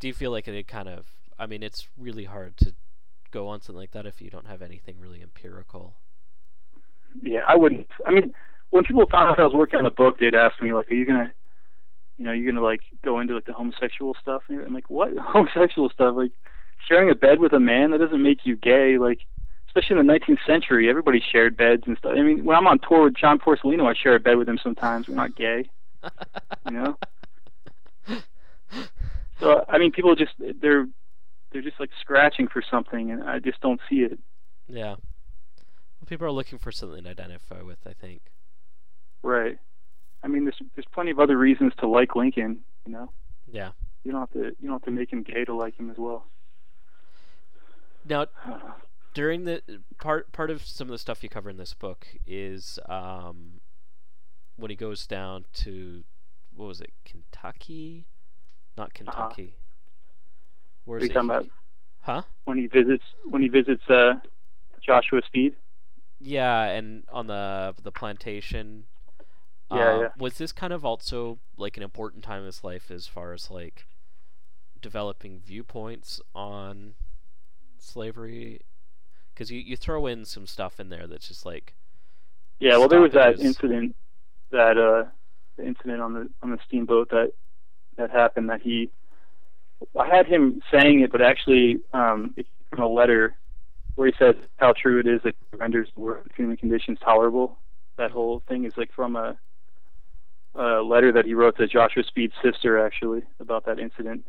Do 0.00 0.08
you 0.08 0.14
feel 0.14 0.30
like 0.30 0.48
it 0.48 0.66
kind 0.68 0.88
of? 0.88 1.06
I 1.38 1.46
mean, 1.46 1.62
it's 1.62 1.88
really 1.96 2.24
hard 2.24 2.56
to 2.58 2.74
go 3.30 3.48
on 3.48 3.60
something 3.60 3.78
like 3.80 3.92
that 3.92 4.06
if 4.06 4.20
you 4.20 4.30
don't 4.30 4.46
have 4.46 4.62
anything 4.62 4.98
really 5.00 5.22
empirical. 5.22 5.96
Yeah, 7.22 7.40
I 7.46 7.56
wouldn't. 7.56 7.88
I 8.06 8.10
mean, 8.10 8.32
when 8.70 8.84
people 8.84 9.06
found 9.10 9.30
out 9.30 9.40
I 9.40 9.44
was 9.44 9.54
working 9.54 9.78
on 9.78 9.84
the 9.84 9.90
book, 9.90 10.18
they'd 10.18 10.34
ask 10.34 10.60
me 10.62 10.72
like, 10.72 10.90
"Are 10.90 10.94
you 10.94 11.06
gonna, 11.06 11.32
you 12.18 12.24
know, 12.24 12.32
you're 12.32 12.50
gonna 12.52 12.64
like 12.64 12.82
go 13.04 13.20
into 13.20 13.34
like 13.34 13.46
the 13.46 13.52
homosexual 13.52 14.16
stuff?" 14.20 14.42
And 14.48 14.60
I'm 14.60 14.74
like, 14.74 14.90
"What 14.90 15.16
homosexual 15.18 15.88
stuff? 15.90 16.14
Like 16.16 16.32
sharing 16.86 17.10
a 17.10 17.14
bed 17.14 17.40
with 17.40 17.52
a 17.52 17.60
man 17.60 17.90
that 17.92 17.98
doesn't 17.98 18.22
make 18.22 18.44
you 18.44 18.56
gay. 18.56 18.98
Like, 18.98 19.20
especially 19.68 19.98
in 19.98 20.06
the 20.06 20.12
19th 20.12 20.44
century, 20.46 20.88
everybody 20.88 21.20
shared 21.20 21.56
beds 21.56 21.84
and 21.86 21.96
stuff. 21.98 22.12
I 22.16 22.22
mean, 22.22 22.44
when 22.44 22.56
I'm 22.56 22.66
on 22.66 22.78
tour 22.78 23.04
with 23.04 23.14
John 23.14 23.38
Porcellino, 23.38 23.86
I 23.86 23.94
share 23.94 24.14
a 24.14 24.20
bed 24.20 24.36
with 24.36 24.48
him 24.48 24.58
sometimes. 24.62 25.08
We're 25.08 25.14
not 25.14 25.36
gay, 25.36 25.68
you 26.66 26.72
know." 26.72 26.96
So 29.40 29.64
I 29.68 29.78
mean, 29.78 29.92
people 29.92 30.14
just 30.14 30.32
they're 30.60 30.88
they're 31.52 31.62
just 31.62 31.78
like 31.78 31.90
scratching 32.00 32.48
for 32.48 32.62
something, 32.68 33.10
and 33.10 33.22
I 33.22 33.38
just 33.38 33.60
don't 33.60 33.80
see 33.88 34.00
it. 34.00 34.18
Yeah. 34.68 34.96
Well, 34.96 36.06
people 36.06 36.26
are 36.26 36.32
looking 36.32 36.58
for 36.58 36.72
something 36.72 37.04
to 37.04 37.10
identify 37.10 37.62
with. 37.62 37.78
I 37.86 37.92
think. 37.92 38.22
Right. 39.22 39.58
I 40.22 40.28
mean, 40.28 40.44
there's 40.44 40.58
there's 40.74 40.86
plenty 40.92 41.10
of 41.10 41.18
other 41.20 41.36
reasons 41.36 41.72
to 41.78 41.86
like 41.86 42.16
Lincoln. 42.16 42.60
You 42.86 42.92
know, 42.92 43.12
Yeah. 43.50 43.70
you 44.04 44.12
don't 44.12 44.20
have 44.20 44.30
to 44.32 44.56
you 44.60 44.68
don't 44.68 44.72
have 44.72 44.82
to 44.84 44.90
make 44.90 45.12
him 45.12 45.22
gay 45.22 45.44
to 45.44 45.54
like 45.54 45.78
him 45.78 45.90
as 45.90 45.96
well. 45.98 46.26
Now, 48.08 48.26
during 49.14 49.44
the 49.44 49.62
part 49.98 50.32
part 50.32 50.50
of 50.50 50.64
some 50.64 50.88
of 50.88 50.92
the 50.92 50.98
stuff 50.98 51.22
you 51.22 51.28
cover 51.28 51.50
in 51.50 51.56
this 51.56 51.74
book 51.74 52.06
is 52.26 52.78
um, 52.88 53.60
when 54.56 54.70
he 54.70 54.76
goes 54.76 55.06
down 55.06 55.44
to 55.54 56.04
what 56.54 56.66
was 56.66 56.80
it, 56.80 56.92
Kentucky? 57.04 58.06
Not 58.76 58.94
Kentucky. 58.94 59.56
Where's 60.84 61.00
What 61.00 61.02
are 61.02 61.06
you 61.06 61.12
talking 61.12 61.30
about? 61.30 61.46
Huh? 62.00 62.22
When 62.44 62.58
he 62.58 62.66
visits 62.66 63.04
when 63.24 63.42
he 63.42 63.48
visits 63.48 63.82
uh, 63.88 64.14
Joshua 64.80 65.20
Speed. 65.26 65.54
Yeah, 66.20 66.64
and 66.64 67.04
on 67.12 67.26
the 67.26 67.74
the 67.82 67.92
plantation. 67.92 68.84
Yeah, 69.70 69.92
um, 69.92 70.00
yeah. 70.00 70.08
Was 70.18 70.38
this 70.38 70.52
kind 70.52 70.72
of 70.72 70.84
also 70.84 71.38
like 71.56 71.76
an 71.76 71.82
important 71.82 72.24
time 72.24 72.40
in 72.40 72.46
his 72.46 72.64
life 72.64 72.90
as 72.90 73.06
far 73.06 73.32
as 73.32 73.50
like 73.50 73.86
developing 74.80 75.40
viewpoints 75.40 76.20
on 76.34 76.94
slavery? 77.78 78.60
Because 79.34 79.50
you, 79.50 79.60
you 79.60 79.76
throw 79.76 80.06
in 80.06 80.24
some 80.24 80.46
stuff 80.46 80.80
in 80.80 80.88
there 80.88 81.06
that's 81.06 81.28
just 81.28 81.44
like 81.44 81.74
Yeah, 82.58 82.78
well, 82.78 82.88
there 82.88 83.00
was 83.00 83.12
that 83.12 83.38
incident, 83.40 83.94
that 84.50 84.78
uh, 84.78 85.08
the 85.56 85.66
incident 85.66 86.00
on 86.00 86.14
the 86.14 86.28
on 86.42 86.50
the 86.50 86.58
steamboat 86.66 87.10
that 87.10 87.32
that 87.96 88.10
happened. 88.10 88.48
That 88.48 88.62
he, 88.62 88.90
I 89.98 90.06
had 90.06 90.26
him 90.26 90.62
saying 90.72 91.00
it, 91.00 91.12
but 91.12 91.20
actually, 91.20 91.80
um, 91.92 92.34
it's 92.36 92.48
from 92.70 92.80
a 92.80 92.88
letter 92.88 93.36
where 93.96 94.06
he 94.06 94.14
says 94.18 94.36
how 94.56 94.72
true 94.72 95.00
it 95.00 95.06
is 95.06 95.20
that 95.24 95.34
renders 95.52 95.88
the 95.96 96.22
human 96.36 96.56
conditions 96.56 96.98
tolerable. 97.04 97.58
That 97.96 98.12
whole 98.12 98.42
thing 98.48 98.64
is 98.64 98.72
like 98.76 98.92
from 98.92 99.16
a, 99.16 99.36
a 100.54 100.82
letter 100.82 101.12
that 101.12 101.24
he 101.24 101.34
wrote 101.34 101.56
to 101.58 101.66
Joshua 101.66 102.02
Speed's 102.04 102.34
sister, 102.42 102.84
actually, 102.84 103.22
about 103.40 103.66
that 103.66 103.78
incident. 103.78 104.24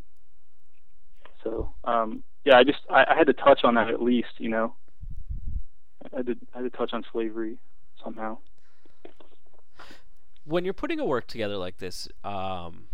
So, 1.42 1.74
um, 1.84 2.22
yeah, 2.44 2.58
I 2.58 2.64
just 2.64 2.80
I, 2.90 3.04
I 3.10 3.14
had 3.16 3.26
to 3.26 3.32
touch 3.32 3.60
on 3.64 3.74
that 3.74 3.88
at 3.88 4.02
least, 4.02 4.38
you 4.38 4.48
know. 4.48 4.74
I 6.16 6.22
to 6.22 6.36
I 6.54 6.58
had 6.62 6.72
to 6.72 6.76
touch 6.76 6.92
on 6.92 7.04
slavery 7.12 7.58
somehow. 8.02 8.38
when 10.44 10.64
you're 10.64 10.74
putting 10.74 11.00
a 11.00 11.04
work 11.04 11.26
together 11.26 11.56
like 11.56 11.78
this, 11.78 12.08
um, 12.24 12.84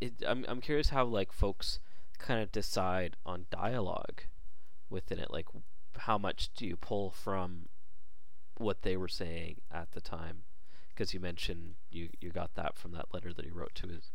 it, 0.00 0.14
I'm 0.26 0.44
I'm 0.48 0.60
curious 0.60 0.90
how 0.90 1.04
like 1.04 1.32
folks 1.32 1.80
kind 2.18 2.40
of 2.40 2.52
decide 2.52 3.16
on 3.26 3.46
dialogue 3.50 4.22
within 4.88 5.18
it. 5.18 5.30
Like, 5.30 5.46
how 5.96 6.18
much 6.18 6.50
do 6.54 6.66
you 6.66 6.76
pull 6.76 7.10
from 7.10 7.68
what 8.56 8.82
they 8.82 8.96
were 8.96 9.08
saying 9.08 9.60
at 9.70 9.92
the 9.92 10.00
time? 10.00 10.42
Because 11.00 11.14
you 11.14 11.20
mentioned 11.20 11.76
you 11.90 12.10
you 12.20 12.28
got 12.28 12.56
that 12.56 12.76
from 12.76 12.92
that 12.92 13.06
letter 13.10 13.32
that 13.32 13.46
he 13.46 13.50
wrote 13.50 13.74
to 13.76 13.88
his 13.88 14.10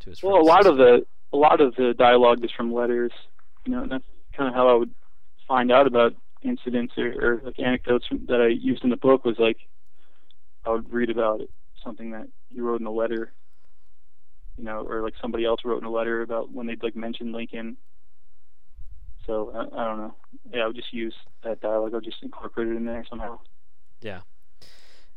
to 0.00 0.10
his. 0.10 0.22
Well, 0.22 0.36
a 0.36 0.44
lot 0.44 0.66
of 0.66 0.76
the 0.76 1.06
a 1.32 1.36
lot 1.38 1.62
of 1.62 1.74
the 1.76 1.94
dialogue 1.96 2.44
is 2.44 2.50
from 2.54 2.74
letters, 2.74 3.10
you 3.64 3.72
know, 3.72 3.82
and 3.84 3.90
that's 3.90 4.04
kind 4.36 4.46
of 4.46 4.54
how 4.54 4.68
I 4.68 4.74
would 4.74 4.90
find 5.48 5.72
out 5.72 5.86
about 5.86 6.12
incidents 6.42 6.92
or, 6.98 7.06
or 7.06 7.40
like 7.42 7.58
anecdotes 7.58 8.06
from, 8.06 8.26
that 8.26 8.42
I 8.42 8.48
used 8.48 8.84
in 8.84 8.90
the 8.90 8.98
book 8.98 9.24
was 9.24 9.38
like 9.38 9.56
I 10.66 10.70
would 10.72 10.92
read 10.92 11.08
about 11.08 11.40
it, 11.40 11.50
something 11.82 12.10
that 12.10 12.28
he 12.50 12.60
wrote 12.60 12.82
in 12.82 12.86
a 12.86 12.92
letter, 12.92 13.32
you 14.58 14.64
know, 14.64 14.86
or 14.86 15.00
like 15.00 15.14
somebody 15.22 15.46
else 15.46 15.60
wrote 15.64 15.80
in 15.80 15.86
a 15.86 15.90
letter 15.90 16.20
about 16.20 16.52
when 16.52 16.66
they'd 16.66 16.82
like 16.82 16.94
mention 16.94 17.32
Lincoln. 17.32 17.78
So 19.26 19.52
I, 19.54 19.60
I 19.60 19.84
don't 19.86 19.96
know. 19.96 20.14
Yeah, 20.52 20.64
I 20.64 20.66
would 20.66 20.76
just 20.76 20.92
use 20.92 21.14
that 21.44 21.62
dialogue. 21.62 21.94
I'll 21.94 22.02
just 22.02 22.22
incorporate 22.22 22.68
it 22.68 22.76
in 22.76 22.84
there 22.84 23.06
somehow. 23.08 23.38
Yeah. 24.02 24.20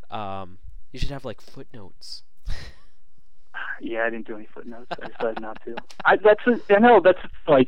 Um, 0.10 0.60
you 0.94 1.00
should 1.00 1.10
have 1.12 1.26
like 1.26 1.42
footnotes. 1.42 2.24
Yeah, 3.82 4.06
I 4.06 4.10
didn't 4.10 4.28
do 4.28 4.36
any 4.36 4.48
footnotes. 4.54 4.88
I 4.92 5.08
decided 5.08 5.42
not 5.42 5.60
to. 5.66 5.76
I 6.06 6.16
that's 6.16 6.46
a, 6.48 6.74
I 6.74 6.80
know 6.80 7.02
that's 7.04 7.20
like 7.48 7.68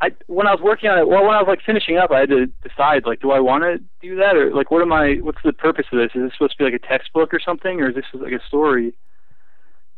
I 0.00 0.12
when 0.26 0.46
I 0.46 0.52
was 0.52 0.60
working 0.62 0.88
on 0.88 0.98
it. 0.98 1.08
Well, 1.08 1.22
when 1.22 1.34
I 1.34 1.42
was 1.42 1.48
like 1.48 1.60
finishing 1.64 1.98
up, 1.98 2.10
I 2.10 2.20
had 2.20 2.30
to 2.30 2.46
decide 2.66 3.04
like, 3.04 3.20
do 3.20 3.30
I 3.30 3.40
want 3.40 3.64
to 3.64 3.78
do 4.00 4.16
that 4.16 4.36
or 4.36 4.54
like, 4.54 4.70
what 4.70 4.82
am 4.82 4.92
I? 4.92 5.16
What's 5.16 5.42
the 5.44 5.52
purpose 5.52 5.86
of 5.92 5.98
this? 5.98 6.10
Is 6.14 6.22
this 6.22 6.32
supposed 6.32 6.52
to 6.52 6.58
be 6.58 6.64
like 6.64 6.74
a 6.82 6.86
textbook 6.86 7.34
or 7.34 7.40
something, 7.40 7.80
or 7.80 7.90
is 7.90 7.96
this 7.96 8.04
like 8.14 8.32
a 8.32 8.44
story? 8.46 8.94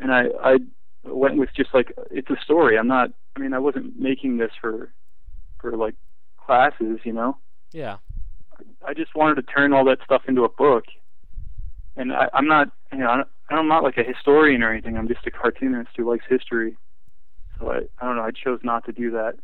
And 0.00 0.12
I 0.12 0.24
I 0.42 0.58
went 1.04 1.36
with 1.36 1.50
just 1.54 1.72
like 1.72 1.92
it's 2.10 2.30
a 2.30 2.36
story. 2.42 2.76
I'm 2.76 2.88
not. 2.88 3.10
I 3.36 3.40
mean, 3.40 3.54
I 3.54 3.58
wasn't 3.60 3.98
making 3.98 4.38
this 4.38 4.52
for 4.60 4.92
for 5.60 5.76
like 5.76 5.94
classes, 6.36 6.98
you 7.04 7.12
know. 7.12 7.36
Yeah. 7.72 7.98
I 8.86 8.94
just 8.94 9.14
wanted 9.14 9.36
to 9.36 9.42
turn 9.42 9.72
all 9.72 9.84
that 9.84 9.98
stuff 10.04 10.22
into 10.26 10.44
a 10.44 10.48
book. 10.48 10.84
And 11.96 12.12
I, 12.12 12.28
I'm 12.32 12.46
not, 12.46 12.70
you 12.92 12.98
know, 12.98 13.08
I'm- 13.08 13.68
not 13.68 13.82
like 13.84 13.98
a 13.98 14.02
historian 14.02 14.62
or 14.62 14.72
anything. 14.72 14.96
I'm 14.96 15.08
just 15.08 15.26
a 15.26 15.30
cartoonist 15.30 15.90
who 15.96 16.08
likes 16.10 16.24
history. 16.26 16.74
So 17.58 17.70
I, 17.70 17.80
I 18.00 18.06
don't 18.06 18.16
know. 18.16 18.22
I 18.22 18.30
chose 18.30 18.60
not 18.62 18.86
to 18.86 18.92
do 18.92 19.10
that. 19.10 19.34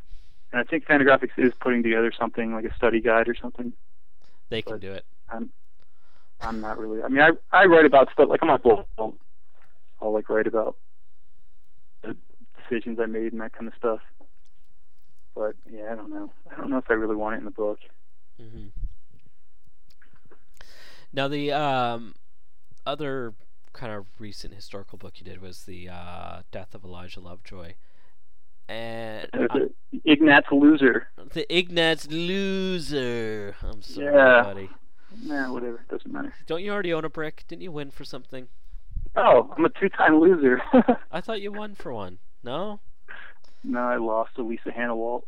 And 0.51 0.61
I 0.61 0.65
think 0.65 0.87
Fantagraphics 0.87 1.37
is 1.37 1.53
putting 1.61 1.83
together 1.83 2.11
something 2.19 2.55
like 2.55 2.65
a 2.65 2.75
study 2.75 3.01
guide 3.03 3.29
or 3.29 3.35
something. 3.35 3.75
They 4.49 4.63
can 4.63 4.75
But- 4.75 4.81
do 4.81 4.93
it. 4.93 5.05
I'm 5.31 5.51
I'm 6.41 6.61
not 6.63 6.79
really. 6.79 7.03
I 7.03 7.09
mean, 7.09 7.21
I 7.21 7.33
I 7.53 7.67
write 7.67 7.85
about 7.85 8.11
stuff 8.13 8.29
like 8.31 8.41
I'm 8.43 8.61
blog. 8.63 8.87
I'll, 8.99 9.15
I'll 10.01 10.13
like 10.13 10.31
write 10.31 10.47
about 10.47 10.77
the 12.03 12.17
decisions 12.63 12.99
I 12.99 13.07
made 13.07 13.33
and 13.33 13.41
that 13.43 13.53
kind 13.53 13.67
of 13.69 13.75
stuff. 13.77 14.01
But 15.35 15.55
yeah, 15.71 15.93
I 15.93 15.97
don't 15.97 16.09
know. 16.11 16.33
I 16.51 16.57
don't 16.57 16.71
know 16.71 16.79
if 16.79 16.91
I 16.91 16.95
really 16.95 17.17
want 17.17 17.35
it 17.35 17.39
in 17.39 17.45
the 17.45 17.51
book. 17.51 17.79
Mm-hmm. 18.41 18.69
Now 21.13 21.29
the 21.29 21.53
um, 21.53 22.15
other 22.89 23.35
kind 23.75 23.93
of 23.93 24.07
recent 24.19 24.55
historical 24.55 24.97
book 24.99 25.15
you 25.19 25.25
did 25.25 25.41
was 25.43 25.65
the 25.65 25.89
uh, 25.91 26.41
Death 26.51 26.75
of 26.75 26.85
Elijah 26.85 27.21
Lovejoy, 27.21 27.75
and 28.69 29.29
a 29.35 29.69
Ignatz 30.05 30.49
Loser. 30.51 31.09
the 31.33 31.47
Ignatz 31.55 32.09
Loser. 32.11 33.55
I'm 33.63 33.83
sorry, 33.83 34.07
Yeah. 34.07 34.43
buddy. 34.43 34.71
Nah, 35.25 35.53
whatever. 35.53 35.85
Doesn't 35.91 36.11
matter. 36.13 36.35
Don't 36.47 36.63
you 36.63 36.71
already 36.73 36.93
own 36.93 37.05
a 37.05 37.09
brick? 37.11 37.45
Didn't 37.49 37.63
you 37.63 37.73
win 37.73 37.91
for 37.91 38.05
something? 38.05 38.49
Oh, 39.17 39.53
I'm 39.57 39.65
a 39.65 39.71
two-time 39.71 40.21
loser. 40.21 40.61
I 41.13 41.21
thought 41.21 41.41
you 41.41 41.53
won 41.53 41.75
for 41.75 41.93
one. 41.93 42.19
No. 42.45 42.81
no, 43.65 43.81
I 43.81 43.97
lost 43.97 44.35
to 44.37 44.43
Lisa 44.43 44.71
Hanawalt. 44.71 45.23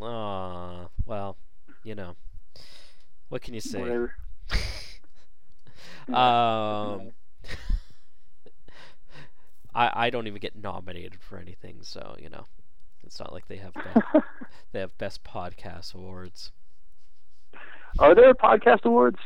Ah, 0.00 0.88
well, 1.04 1.36
you 1.84 1.94
know. 1.94 2.16
What 3.28 3.42
can 3.42 3.54
you 3.54 3.60
say? 3.60 3.80
Whatever. 3.80 4.14
Um, 6.08 7.10
I 9.74 10.06
I 10.06 10.10
don't 10.10 10.26
even 10.26 10.40
get 10.40 10.56
nominated 10.56 11.20
for 11.22 11.38
anything, 11.38 11.78
so 11.82 12.14
you 12.18 12.28
know, 12.28 12.44
it's 13.04 13.18
not 13.18 13.32
like 13.32 13.48
they 13.48 13.56
have 13.56 13.74
best, 13.74 13.98
they 14.72 14.80
have 14.80 14.96
best 14.98 15.24
podcast 15.24 15.94
awards. 15.94 16.52
Are 17.98 18.14
there 18.14 18.34
podcast 18.34 18.84
awards? 18.84 19.18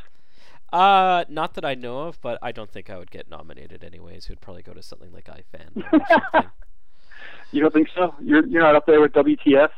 Uh, 0.73 1.25
not 1.29 1.55
that 1.55 1.65
I 1.65 1.75
know 1.75 2.03
of, 2.03 2.21
but 2.21 2.39
I 2.43 2.53
don't 2.53 2.71
think 2.71 2.89
I 2.91 2.97
would 2.97 3.11
get 3.11 3.29
nominated 3.29 3.83
anyways. 3.83 4.25
It 4.27 4.31
would 4.31 4.41
probably 4.41 4.63
go 4.63 4.73
to 4.73 4.83
something 4.83 5.13
like 5.13 5.25
iFan 5.27 5.77
or 5.93 6.01
something. 6.33 6.51
You 7.51 7.61
don't 7.61 7.73
think 7.75 7.89
so? 7.95 8.15
You're 8.23 8.47
you're 8.47 8.63
not 8.63 8.77
up 8.77 8.87
there 8.87 9.01
with 9.01 9.13
WTF 9.13 9.71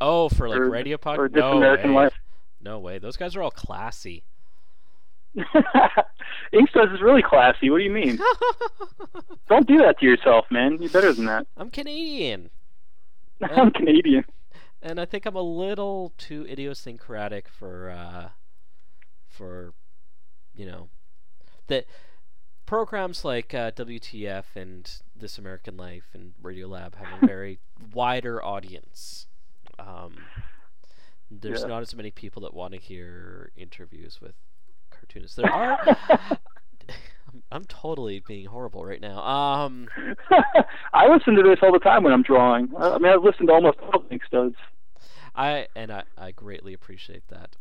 Oh, 0.00 0.28
for 0.28 0.48
like 0.48 0.58
Or- 0.58 0.68
radio 0.70 0.96
podcast? 0.96 1.18
or 1.18 1.28
This 1.28 1.40
No 1.40 1.56
American 1.58 1.94
way. 1.94 2.04
Life? 2.04 2.14
No 2.60 2.80
way. 2.80 2.98
Those 2.98 3.16
guys 3.16 3.36
are 3.36 3.42
all 3.42 3.50
classy. 3.52 4.24
Inkstuds 6.52 6.94
is 6.94 7.00
really 7.00 7.22
classy. 7.22 7.70
What 7.70 7.78
do 7.78 7.84
you 7.84 7.90
mean? 7.90 8.18
Don't 9.48 9.66
do 9.66 9.78
that 9.78 9.98
to 10.00 10.06
yourself, 10.06 10.46
man. 10.50 10.78
You're 10.80 10.90
better 10.90 11.12
than 11.12 11.26
that. 11.26 11.46
I'm 11.56 11.70
Canadian. 11.70 12.50
I'm 13.42 13.70
Canadian. 13.70 14.24
and 14.82 15.00
I 15.00 15.04
think 15.04 15.26
I'm 15.26 15.36
a 15.36 15.42
little 15.42 16.12
too 16.18 16.46
idiosyncratic 16.48 17.48
for 17.48 17.90
uh, 17.90 18.28
for 19.28 19.72
you 20.54 20.66
know 20.66 20.88
that 21.68 21.86
programs 22.66 23.24
like 23.24 23.54
uh, 23.54 23.70
WTF 23.72 24.44
and 24.54 24.90
This 25.16 25.38
American 25.38 25.76
Life 25.76 26.08
and 26.14 26.32
Radiolab 26.42 26.94
have 26.96 27.22
a 27.22 27.26
very 27.26 27.58
wider 27.92 28.42
audience. 28.44 29.26
Um, 29.78 30.18
there's 31.30 31.62
Yeah. 31.62 31.68
not 31.68 31.82
as 31.82 31.94
many 31.94 32.10
people 32.10 32.42
that 32.42 32.52
want 32.54 32.74
to 32.74 32.78
hear 32.80 33.50
interviews 33.56 34.20
with 34.20 34.34
cartoonist. 35.02 35.36
There 35.36 35.50
are. 35.50 35.78
I'm, 37.32 37.42
I'm 37.50 37.64
totally 37.64 38.22
being 38.26 38.46
horrible 38.46 38.84
right 38.84 39.00
now. 39.00 39.22
Um, 39.22 39.88
I 40.92 41.08
listen 41.12 41.34
to 41.34 41.42
this 41.42 41.58
all 41.62 41.72
the 41.72 41.78
time 41.78 42.04
when 42.04 42.12
I'm 42.12 42.22
drawing. 42.22 42.68
I 42.76 42.90
I 42.90 42.98
mean, 42.98 43.12
I've 43.12 43.22
listened 43.22 43.48
to 43.48 43.54
almost 43.54 43.78
all 43.80 44.04
Inkstuds, 44.10 44.54
I 45.34 45.66
and 45.74 45.92
I, 45.92 46.04
I 46.16 46.30
greatly 46.32 46.74
appreciate 46.74 47.24
that. 47.28 47.56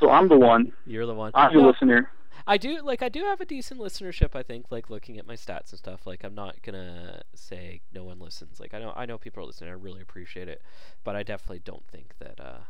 so 0.00 0.10
I'm 0.10 0.28
the 0.28 0.38
one. 0.38 0.72
You're 0.86 1.06
the 1.06 1.14
one. 1.14 1.32
I'm 1.34 1.54
the 1.54 1.60
No, 1.60 1.68
listener. 1.68 2.10
I 2.46 2.56
do 2.56 2.80
like 2.82 3.02
I 3.02 3.08
do 3.08 3.24
have 3.24 3.40
a 3.40 3.44
decent 3.44 3.80
listenership. 3.80 4.34
I 4.34 4.42
think 4.42 4.66
like 4.70 4.90
looking 4.90 5.18
at 5.18 5.26
my 5.26 5.34
stats 5.34 5.70
and 5.70 5.78
stuff. 5.78 6.06
Like 6.06 6.24
I'm 6.24 6.34
not 6.34 6.60
gonna 6.62 7.22
say 7.34 7.82
no 7.92 8.04
one 8.04 8.18
listens. 8.18 8.58
Like 8.58 8.74
I 8.74 8.80
know 8.80 8.92
I 8.96 9.06
know 9.06 9.18
people 9.18 9.42
are 9.42 9.46
listening. 9.46 9.70
I 9.70 9.74
really 9.74 10.00
appreciate 10.00 10.48
it, 10.48 10.62
but 11.04 11.14
I 11.14 11.22
definitely 11.22 11.60
don't 11.64 11.86
think 11.86 12.14
that 12.18 12.40
uh, 12.40 12.60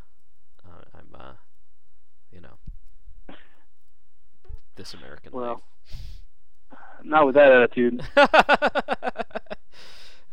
uh 0.66 0.82
I'm 0.94 1.14
uh 1.14 1.32
you 2.30 2.40
know 2.40 2.58
this 4.76 4.94
American 4.94 5.32
Well, 5.32 5.62
not 7.02 7.26
with 7.26 7.34
that 7.34 7.52
attitude. 7.52 8.02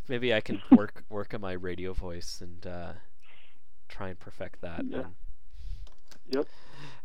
Maybe 0.08 0.34
I 0.34 0.42
can 0.42 0.62
work 0.72 1.04
work 1.10 1.34
on 1.34 1.42
my 1.42 1.54
radio 1.54 1.94
voice 1.94 2.40
and 2.42 2.66
uh, 2.66 2.94
try 3.88 4.10
and 4.10 4.20
perfect 4.20 4.62
that. 4.62 4.84
Yeah. 4.88 4.98
then. 4.98 5.08
Yep. 6.32 6.46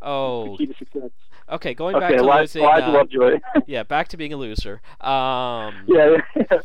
Oh, 0.03 0.53
The 0.53 0.57
key 0.59 0.67
to 0.67 0.75
success. 0.79 1.11
okay. 1.51 1.75
Going 1.75 1.95
back 1.99 2.11
Okay, 2.11 2.17
to 2.19 2.23
Elijah, 2.23 2.41
losing. 2.43 2.63
Elijah 2.63 2.87
uh, 2.87 2.93
Lovejoy. 2.93 3.41
yeah, 3.67 3.83
back 3.83 4.09
to 4.09 4.17
being 4.17 4.33
a 4.33 4.37
loser. 4.37 4.81
Um, 5.01 5.85
yeah, 5.89 6.17
yeah. 6.37 6.59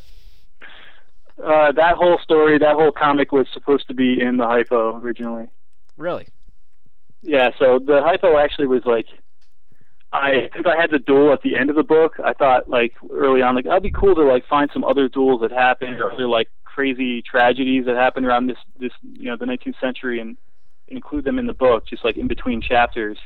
Uh, 1.44 1.72
that 1.72 1.96
whole 1.96 2.20
story, 2.22 2.58
that 2.60 2.76
whole 2.76 2.92
comic 2.92 3.32
was 3.32 3.48
supposed 3.54 3.88
to 3.88 3.94
be 3.94 4.22
in 4.22 4.38
the 4.38 4.46
hypo 4.46 4.98
originally. 4.98 5.48
Really? 5.96 6.28
Yeah, 7.22 7.50
so 7.60 7.80
the 7.80 8.02
hypo 8.04 8.38
actually 8.38 8.68
was 8.68 8.84
like, 8.86 9.06
I 10.12 10.50
since 10.54 10.66
I 10.66 10.80
had 10.80 10.90
the 10.90 11.00
duel 11.00 11.34
at 11.34 11.42
the 11.44 11.56
end 11.56 11.70
of 11.70 11.76
the 11.76 11.84
book, 11.84 12.14
I 12.24 12.34
thought 12.34 12.70
like 12.70 12.94
early 13.12 13.42
on, 13.42 13.56
like 13.56 13.66
that'd 13.66 13.84
be 13.84 13.92
cool 13.92 14.16
to 14.16 14.24
like 14.24 14.48
find 14.48 14.70
some 14.74 14.84
other 14.84 15.08
duels 15.08 15.42
that 15.42 15.52
happened 15.52 16.00
or 16.00 16.12
other 16.12 16.28
like 16.28 16.48
crazy 16.64 17.22
tragedies 17.22 17.86
that 17.86 17.96
happened 17.96 18.26
around 18.26 18.48
this 18.48 18.58
this 18.80 18.92
you 19.04 19.26
know 19.26 19.38
the 19.38 19.46
19th 19.46 19.80
century 19.80 20.20
and 20.20 20.38
include 20.88 21.26
them 21.26 21.38
in 21.38 21.46
the 21.46 21.54
book, 21.54 21.88
just 21.88 22.04
like 22.04 22.18
in 22.18 22.28
between 22.28 22.62
chapters. 22.62 23.18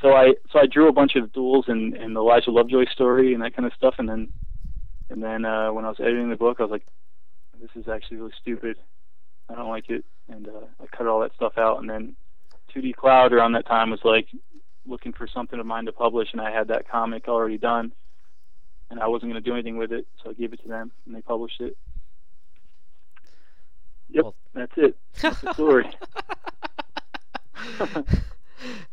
So 0.00 0.12
I 0.12 0.34
so 0.52 0.60
I 0.60 0.66
drew 0.66 0.88
a 0.88 0.92
bunch 0.92 1.16
of 1.16 1.32
duels 1.32 1.64
and 1.68 1.94
and 1.94 2.14
the 2.14 2.20
Elijah 2.20 2.50
Lovejoy 2.50 2.84
story 2.92 3.34
and 3.34 3.42
that 3.42 3.56
kind 3.56 3.66
of 3.66 3.72
stuff, 3.74 3.94
and 3.98 4.08
then 4.08 4.28
and 5.10 5.22
then 5.22 5.44
uh, 5.44 5.72
when 5.72 5.84
I 5.84 5.88
was 5.88 6.00
editing 6.00 6.30
the 6.30 6.36
book, 6.36 6.58
I 6.60 6.62
was 6.62 6.70
like, 6.70 6.86
this 7.60 7.70
is 7.74 7.88
actually 7.88 8.18
really 8.18 8.32
stupid. 8.40 8.76
I 9.48 9.54
don't 9.54 9.68
like 9.68 9.90
it, 9.90 10.04
and 10.28 10.48
uh, 10.48 10.66
I 10.80 10.96
cut 10.96 11.06
all 11.06 11.20
that 11.20 11.34
stuff 11.34 11.58
out. 11.58 11.78
And 11.78 11.90
then 11.90 12.16
2D 12.74 12.94
Cloud 12.96 13.32
around 13.32 13.52
that 13.52 13.66
time 13.66 13.90
was 13.90 14.00
like 14.04 14.28
looking 14.86 15.12
for 15.12 15.26
something 15.26 15.58
of 15.60 15.66
mine 15.66 15.84
to 15.86 15.92
publish, 15.92 16.28
and 16.32 16.40
I 16.40 16.50
had 16.50 16.68
that 16.68 16.88
comic 16.88 17.28
already 17.28 17.58
done, 17.58 17.92
and 18.90 18.98
I 19.00 19.06
wasn't 19.06 19.32
going 19.32 19.42
to 19.42 19.48
do 19.48 19.54
anything 19.54 19.76
with 19.76 19.92
it, 19.92 20.06
so 20.22 20.30
I 20.30 20.32
gave 20.34 20.52
it 20.52 20.60
to 20.62 20.68
them, 20.68 20.90
and 21.06 21.14
they 21.14 21.20
published 21.22 21.60
it. 21.60 21.76
Yep, 24.10 24.24
Well- 24.24 24.34
that's 24.54 24.72
it. 24.76 24.96
That's 25.20 25.40
the 25.40 25.52
story. 25.54 25.88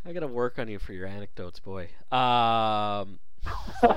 I 0.05 0.13
gotta 0.13 0.27
work 0.27 0.57
on 0.57 0.67
you 0.67 0.79
for 0.79 0.93
your 0.93 1.05
anecdotes, 1.05 1.59
boy. 1.59 1.89
Um, 2.11 3.19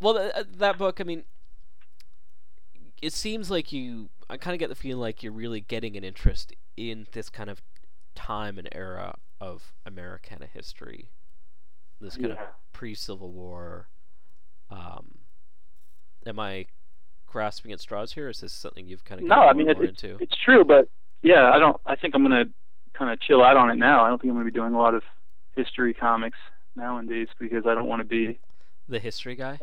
well, 0.00 0.14
th- 0.14 0.46
that 0.58 0.76
book, 0.78 1.00
I 1.00 1.04
mean, 1.04 1.24
it 3.00 3.12
seems 3.12 3.50
like 3.50 3.72
you. 3.72 4.08
I 4.28 4.36
kind 4.36 4.54
of 4.54 4.58
get 4.58 4.68
the 4.68 4.74
feeling 4.74 5.00
like 5.00 5.22
you're 5.22 5.32
really 5.32 5.60
getting 5.60 5.96
an 5.96 6.04
interest 6.04 6.52
in 6.78 7.06
this 7.12 7.28
kind 7.28 7.50
of 7.50 7.60
time 8.14 8.56
and 8.56 8.68
era 8.72 9.16
of 9.40 9.72
Americana 9.84 10.46
history. 10.46 11.10
This 12.00 12.16
kind 12.16 12.32
of 12.32 12.38
pre-Civil 12.72 13.32
War. 13.32 13.88
Um, 14.70 15.18
am 16.24 16.38
I 16.38 16.66
grasping 17.26 17.72
at 17.72 17.80
straws 17.80 18.12
here? 18.12 18.28
Is 18.28 18.40
this 18.40 18.52
something 18.52 18.86
you've 18.86 19.04
kind 19.04 19.20
of 19.20 19.26
no, 19.26 19.34
I 19.34 19.52
mean 19.52 19.68
it's 19.68 19.80
into? 19.80 20.16
it's 20.20 20.36
true, 20.36 20.64
but 20.64 20.88
yeah, 21.22 21.50
I 21.52 21.58
don't. 21.58 21.76
I 21.84 21.96
think 21.96 22.14
I'm 22.14 22.22
gonna 22.22 22.44
kind 22.94 23.10
of 23.10 23.20
chill 23.20 23.42
out 23.42 23.56
on 23.56 23.70
it 23.70 23.76
now. 23.76 24.04
I 24.04 24.08
don't 24.08 24.20
think 24.20 24.30
I'm 24.30 24.36
gonna 24.36 24.44
be 24.44 24.52
doing 24.52 24.74
a 24.74 24.78
lot 24.78 24.94
of 24.94 25.02
history 25.56 25.92
comics 25.92 26.38
nowadays 26.76 27.26
because 27.40 27.66
I 27.66 27.74
don't 27.74 27.88
want 27.88 28.00
to 28.00 28.06
be. 28.06 28.38
the 28.88 29.00
history 29.00 29.34
guy, 29.34 29.58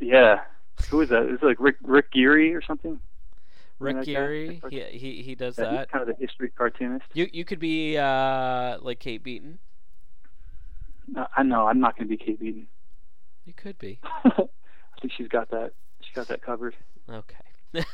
Yeah, 0.00 0.40
who 0.90 1.00
is 1.02 1.10
that? 1.10 1.26
Is 1.26 1.38
it 1.40 1.46
like 1.46 1.60
Rick 1.60 1.76
Rick 1.82 2.10
Geary 2.10 2.52
or 2.54 2.62
something? 2.62 2.98
Rick 3.82 3.96
like? 3.96 4.04
Geary. 4.06 4.60
He 4.70 4.80
he 4.98 5.22
he 5.22 5.34
does 5.34 5.56
that. 5.56 5.90
kind 5.90 6.08
of 6.08 6.08
the 6.08 6.20
history 6.24 6.50
cartoonist. 6.50 7.04
You 7.14 7.28
you 7.32 7.44
could 7.44 7.58
be 7.58 7.96
uh 7.98 8.78
like 8.80 8.98
Kate 8.98 9.22
Beaton. 9.22 9.58
No, 11.08 11.26
I 11.36 11.42
know 11.42 11.66
I'm 11.66 11.80
not 11.80 11.96
gonna 11.96 12.08
be 12.08 12.16
Kate 12.16 12.38
Beaton. 12.40 12.68
You 13.44 13.52
could 13.52 13.78
be. 13.78 13.98
I 14.24 14.30
think 15.00 15.12
she's 15.16 15.28
got 15.28 15.50
that. 15.50 15.72
She 16.00 16.12
got 16.14 16.28
that 16.28 16.42
covered. 16.42 16.74
Okay. 17.10 17.34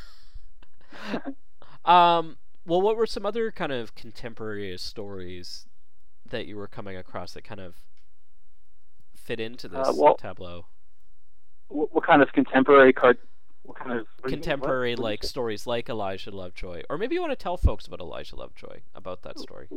um. 1.85 2.37
Well, 2.65 2.81
what 2.81 2.97
were 2.97 3.07
some 3.07 3.25
other 3.25 3.51
kind 3.51 3.71
of 3.71 3.95
contemporary 3.95 4.77
stories 4.77 5.65
that 6.29 6.45
you 6.45 6.55
were 6.55 6.67
coming 6.67 6.95
across 6.95 7.33
that 7.33 7.43
kind 7.43 7.59
of 7.59 7.77
fit 9.15 9.39
into 9.39 9.67
this 9.67 9.87
Uh, 9.87 9.93
well- 9.95 10.15
tableau? 10.15 10.65
What, 11.69 11.93
what 11.93 12.05
kind 12.05 12.21
of 12.21 12.31
contemporary 12.33 12.93
cart? 12.93 13.19
What 13.69 13.77
kind 13.77 13.91
of 13.99 14.07
what 14.21 14.29
do 14.29 14.31
you 14.31 14.37
mean? 14.37 14.41
Contemporary 14.43 14.95
What? 14.95 15.03
Like 15.03 15.23
is 15.23 15.29
stories 15.29 15.67
like 15.67 15.89
Elijah 15.89 16.31
Lovejoy, 16.31 16.81
or 16.89 16.97
maybe 16.97 17.13
you 17.13 17.21
want 17.21 17.33
to 17.33 17.35
tell 17.43 17.55
folks 17.55 17.85
about 17.85 17.99
Elijah 17.99 18.35
Lovejoy 18.35 18.79
about 18.95 19.21
that 19.21 19.37
story. 19.37 19.67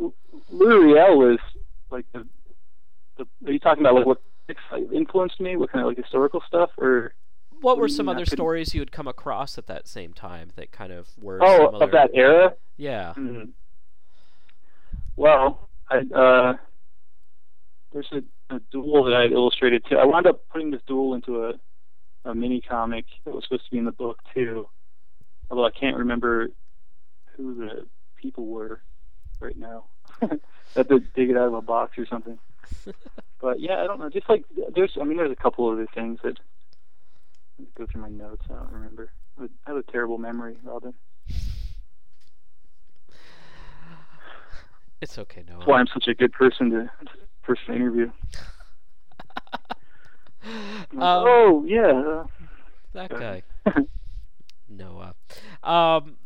Lou 0.50 0.82
Riel 0.94 1.18
was 1.18 1.38
like 1.90 2.06
the, 2.14 2.26
the. 3.18 3.26
Are 3.46 3.52
you 3.52 3.58
talking 3.58 3.82
about 3.84 3.94
like 3.96 4.06
what 4.06 4.22
influenced 4.94 5.40
me? 5.42 5.56
What 5.56 5.70
kind 5.70 5.82
of 5.84 5.88
like 5.88 5.98
historical 5.98 6.42
stuff 6.46 6.70
or? 6.78 7.12
What 7.60 7.76
were 7.76 7.86
some 7.86 8.08
other 8.08 8.24
stories 8.24 8.74
you 8.74 8.80
had 8.80 8.92
come 8.92 9.06
across 9.06 9.58
at 9.58 9.66
that 9.66 9.86
same 9.86 10.14
time 10.14 10.52
that 10.56 10.72
kind 10.72 10.90
of 10.90 11.08
were 11.20 11.38
Oh, 11.42 11.66
similar? 11.66 11.84
of 11.84 11.90
that 11.92 12.10
era. 12.14 12.54
Yeah. 12.78 13.12
Hmm. 13.12 13.42
Well, 15.16 15.68
I 15.90 15.98
uh, 15.98 16.54
there's 17.92 18.08
a, 18.12 18.54
a 18.54 18.58
duel 18.72 19.04
that 19.04 19.14
I 19.14 19.26
illustrated 19.26 19.84
too. 19.88 19.98
I 19.98 20.06
wound 20.06 20.26
up 20.26 20.48
putting 20.48 20.70
this 20.70 20.80
duel 20.86 21.14
into 21.14 21.44
a 21.44 21.52
a 22.24 22.34
mini 22.34 22.60
comic 22.60 23.04
that 23.24 23.34
was 23.34 23.44
supposed 23.44 23.64
to 23.64 23.70
be 23.70 23.78
in 23.78 23.84
the 23.84 23.92
book 23.92 24.18
too. 24.34 24.68
Although 25.50 25.66
I 25.66 25.70
can't 25.70 25.96
remember 25.96 26.48
who 27.36 27.54
the 27.54 27.86
people 28.16 28.46
were 28.46 28.80
right 29.40 29.56
now. 29.56 29.84
I 30.22 30.38
have 30.76 30.88
to 30.88 31.00
dig 31.00 31.30
it 31.30 31.36
out 31.36 31.48
of 31.48 31.54
a 31.54 31.62
box 31.62 31.98
or 31.98 32.06
something. 32.06 32.38
But 33.42 33.58
yeah, 33.58 33.82
I 33.82 33.88
don't 33.88 33.98
know. 33.98 34.08
Just 34.08 34.28
like 34.28 34.44
there's, 34.72 34.96
I 34.98 35.02
mean, 35.02 35.16
there's 35.16 35.32
a 35.32 35.36
couple 35.36 35.68
other 35.68 35.88
things 35.92 36.20
that 36.22 36.38
let 37.58 37.66
me 37.66 37.66
go 37.76 37.86
through 37.86 38.02
my 38.02 38.08
notes. 38.08 38.44
I 38.48 38.54
don't 38.54 38.70
remember. 38.70 39.10
I 39.36 39.48
have 39.66 39.76
a 39.76 39.82
terrible 39.82 40.16
memory, 40.16 40.56
Robin. 40.62 40.94
It's 45.00 45.18
okay, 45.18 45.42
Noah. 45.48 45.58
That's 45.58 45.66
why 45.66 45.80
I'm 45.80 45.88
such 45.88 46.06
a 46.06 46.14
good 46.14 46.32
person 46.32 46.70
to 46.70 46.90
person 47.42 47.64
to 47.66 47.74
interview. 47.74 48.12
Um, 50.92 51.00
oh 51.02 51.64
yeah. 51.66 52.24
that 52.92 53.10
guy. 53.10 53.42
Noah. 54.68 55.14
Um, 55.62 56.16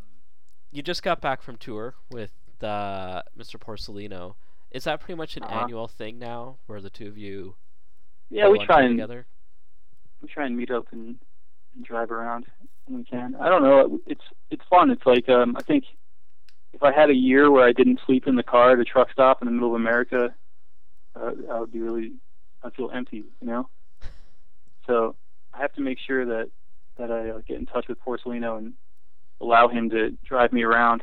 you 0.73 0.83
just 0.83 1.03
got 1.03 1.21
back 1.21 1.43
from 1.43 1.57
tour 1.57 1.95
with 2.11 2.33
uh, 2.63 3.23
Mr. 3.39 3.57
Porcellino. 3.59 4.35
Is 4.71 4.85
that 4.85 5.01
pretty 5.01 5.17
much 5.17 5.37
an 5.37 5.43
Uh-huh. 5.45 5.61
annual 5.63 5.89
thing 5.89 6.19
now, 6.19 6.57
where 6.67 6.81
the 6.81 6.91
two 6.91 7.07
of 7.09 7.17
you 7.17 7.55
yeah, 8.31 8.49
we 8.49 8.65
try 8.65 8.83
and 8.83 8.97
together? 8.97 9.27
we 10.21 10.29
try 10.29 10.47
and 10.47 10.57
meet 10.57 10.71
up 10.71 10.87
and, 10.93 11.17
and 11.77 11.85
drive 11.85 12.11
around 12.11 12.47
when 12.87 12.99
we 12.99 13.05
can. 13.05 13.37
I 13.41 13.49
don't 13.49 13.63
know. 13.63 14.01
It's 14.07 14.25
it's 14.51 14.63
fun. 14.69 14.91
It's 14.91 15.07
like 15.07 15.29
um, 15.29 15.57
I 15.57 15.63
think 15.63 15.85
if 16.73 16.83
I 16.83 16.93
had 16.93 17.11
a 17.11 17.15
year 17.15 17.51
where 17.51 17.65
I 17.67 17.73
didn't 17.73 18.01
sleep 18.07 18.27
in 18.27 18.35
the 18.37 18.43
car 18.43 18.73
at 18.73 18.79
a 18.81 18.85
truck 18.85 19.11
stop 19.13 19.41
in 19.41 19.47
the 19.47 19.53
middle 19.53 19.71
of 19.71 19.81
America, 19.81 20.35
uh, 21.15 21.31
I 21.53 21.61
would 21.61 21.73
be 21.73 21.81
really 21.81 22.13
I'd 22.63 22.75
feel 22.75 22.91
empty, 22.93 23.25
you 23.41 23.47
know. 23.47 23.69
So 24.87 25.17
I 25.55 25.61
have 25.61 25.73
to 25.75 25.81
make 25.81 25.99
sure 26.05 26.25
that 26.27 26.51
that 26.99 27.11
I 27.11 27.31
uh, 27.31 27.41
get 27.47 27.59
in 27.59 27.67
touch 27.67 27.87
with 27.89 27.99
Porcellino 28.01 28.57
and 28.59 28.73
allow 29.41 29.69
him 29.69 29.91
to 29.91 30.13
drive 30.27 30.53
me 30.53 30.63
around 30.63 31.03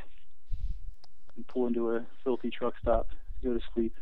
and 1.36 1.48
pull 1.48 1.67
into 1.67 1.91
a 1.96 2.06
filthy 2.24 2.50
truck 2.50 2.74
stop 2.82 3.10
to 3.41 3.48
go 3.50 3.54
to 3.54 3.60
sleep. 3.74 3.93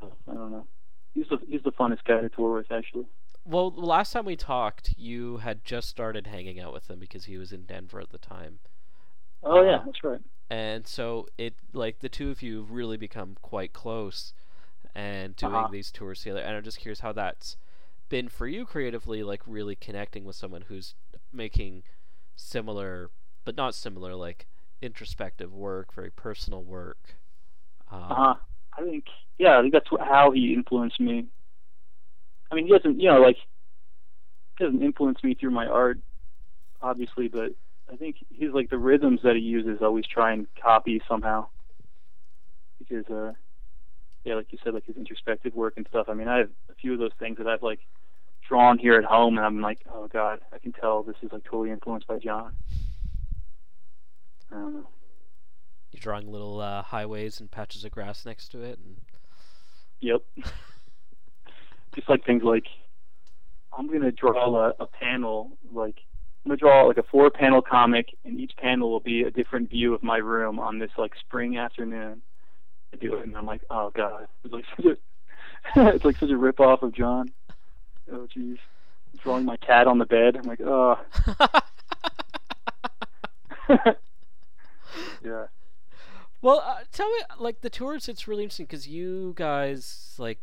So, 0.00 0.12
I 0.28 0.34
don't 0.34 0.50
know. 0.50 0.66
He's 1.14 1.26
the 1.30 1.38
he's 1.48 1.62
the 1.62 1.72
funnest 1.72 2.04
guy 2.06 2.20
to 2.20 2.28
tour 2.28 2.56
with, 2.56 2.72
actually. 2.72 3.06
Well, 3.44 3.70
the 3.70 3.82
last 3.82 4.12
time 4.12 4.24
we 4.24 4.36
talked, 4.36 4.94
you 4.96 5.36
had 5.38 5.64
just 5.64 5.88
started 5.88 6.26
hanging 6.26 6.58
out 6.58 6.72
with 6.72 6.88
him 6.90 6.98
because 6.98 7.26
he 7.26 7.36
was 7.36 7.52
in 7.52 7.64
Denver 7.64 8.00
at 8.00 8.10
the 8.10 8.18
time. 8.18 8.58
Oh 9.42 9.62
yeah, 9.62 9.76
Uh, 9.76 9.82
that's 9.84 10.02
right. 10.02 10.20
and 10.50 10.86
so 10.86 11.28
it 11.38 11.54
like 11.72 12.00
the 12.00 12.08
two 12.08 12.30
of 12.30 12.42
you 12.42 12.60
have 12.62 12.70
really 12.70 12.96
become 12.96 13.36
quite 13.42 13.72
close 13.72 14.32
and 14.94 15.36
doing 15.36 15.52
Uh-huh. 15.54 15.68
these 15.70 15.90
tours 15.90 16.20
together 16.22 16.40
and 16.40 16.56
i'm 16.56 16.62
just 16.62 16.78
curious 16.78 17.00
how 17.00 17.12
that's 17.12 17.56
been 18.14 18.28
for 18.28 18.46
you 18.46 18.64
creatively 18.64 19.24
like 19.24 19.42
really 19.44 19.74
connecting 19.74 20.24
with 20.24 20.36
someone 20.36 20.62
who's 20.68 20.94
making 21.32 21.82
similar 22.36 23.10
but 23.44 23.56
not 23.56 23.74
similar 23.74 24.14
like 24.14 24.46
introspective 24.80 25.52
work 25.52 25.92
very 25.92 26.10
personal 26.10 26.62
work 26.62 27.16
um, 27.90 28.06
Uh 28.08 28.14
huh. 28.14 28.34
I 28.76 28.82
think, 28.82 29.04
yeah, 29.38 29.58
I 29.58 29.62
think 29.62 29.72
that's 29.72 29.88
how 30.00 30.30
he 30.32 30.54
influenced 30.54 31.00
me. 31.00 31.26
I 32.50 32.54
mean, 32.54 32.66
he 32.66 32.72
doesn't, 32.72 33.00
you 33.00 33.08
know, 33.10 33.20
like, 33.20 33.36
he 34.58 34.64
doesn't 34.64 34.82
influence 34.82 35.22
me 35.22 35.34
through 35.34 35.50
my 35.50 35.66
art, 35.66 35.98
obviously, 36.82 37.28
but 37.28 37.52
I 37.92 37.96
think 37.96 38.16
he's 38.30 38.50
like 38.52 38.70
the 38.70 38.78
rhythms 38.78 39.20
that 39.24 39.36
he 39.36 39.42
uses. 39.42 39.78
Always 39.82 40.06
try 40.06 40.32
and 40.32 40.46
copy 40.60 41.00
somehow, 41.08 41.46
because, 42.78 43.06
uh, 43.10 43.32
yeah, 44.24 44.34
like 44.34 44.52
you 44.52 44.58
said, 44.64 44.74
like 44.74 44.86
his 44.86 44.96
introspective 44.96 45.54
work 45.54 45.74
and 45.76 45.86
stuff. 45.88 46.06
I 46.08 46.14
mean, 46.14 46.28
I 46.28 46.38
have 46.38 46.50
a 46.70 46.74
few 46.74 46.92
of 46.92 46.98
those 46.98 47.12
things 47.18 47.38
that 47.38 47.46
I've 47.46 47.62
like 47.62 47.80
drawn 48.46 48.78
here 48.78 48.94
at 48.94 49.04
home, 49.04 49.36
and 49.36 49.46
I'm 49.46 49.60
like, 49.60 49.80
oh 49.92 50.08
god, 50.08 50.40
I 50.52 50.58
can 50.58 50.72
tell 50.72 51.02
this 51.02 51.16
is 51.22 51.32
like 51.32 51.44
totally 51.44 51.70
influenced 51.70 52.06
by 52.06 52.18
John. 52.18 52.54
I 54.50 54.56
don't 54.56 54.74
know. 54.74 54.88
You're 55.92 56.00
drawing 56.00 56.30
little 56.30 56.60
uh, 56.60 56.82
highways 56.82 57.40
and 57.40 57.50
patches 57.50 57.84
of 57.84 57.90
grass 57.90 58.26
next 58.26 58.48
to 58.50 58.62
it, 58.62 58.78
and 58.84 58.96
Yep. 60.04 60.22
Just 61.94 62.08
like 62.10 62.26
things 62.26 62.42
like 62.42 62.66
I'm 63.76 63.90
gonna 63.90 64.12
draw 64.12 64.54
a, 64.66 64.74
a 64.80 64.86
panel 64.86 65.56
like 65.72 65.96
I'm 66.44 66.50
gonna 66.50 66.58
draw 66.58 66.82
like 66.82 66.98
a 66.98 67.02
four 67.04 67.30
panel 67.30 67.62
comic 67.62 68.08
and 68.24 68.38
each 68.38 68.52
panel 68.58 68.90
will 68.90 69.00
be 69.00 69.22
a 69.22 69.30
different 69.30 69.70
view 69.70 69.94
of 69.94 70.02
my 70.02 70.18
room 70.18 70.58
on 70.58 70.78
this 70.78 70.90
like 70.98 71.12
spring 71.18 71.56
afternoon. 71.56 72.20
I 72.92 72.96
do 72.96 73.14
it 73.14 73.24
and 73.24 73.34
I'm 73.34 73.46
like, 73.46 73.62
oh 73.70 73.90
god. 73.94 74.26
It's 74.44 74.52
like 74.52 74.64
such 74.76 74.84
a 74.84 74.96
it's 75.94 76.04
like 76.04 76.18
such 76.18 76.30
a 76.30 76.36
rip 76.36 76.60
off 76.60 76.82
of 76.82 76.92
John. 76.92 77.32
Oh 78.12 78.26
jeez. 78.36 78.58
Drawing 79.22 79.44
my 79.44 79.56
cat 79.56 79.86
on 79.86 79.98
the 79.98 80.06
bed. 80.06 80.36
I'm 80.36 80.42
like, 80.42 80.60
oh 80.60 80.98
yeah. 85.24 85.46
Well, 86.42 86.62
uh, 86.64 86.80
tell 86.92 87.08
me, 87.08 87.18
like 87.38 87.62
the 87.62 87.70
tours. 87.70 88.08
It's 88.08 88.28
really 88.28 88.42
interesting 88.42 88.66
because 88.66 88.86
you 88.86 89.32
guys, 89.36 90.14
like, 90.18 90.38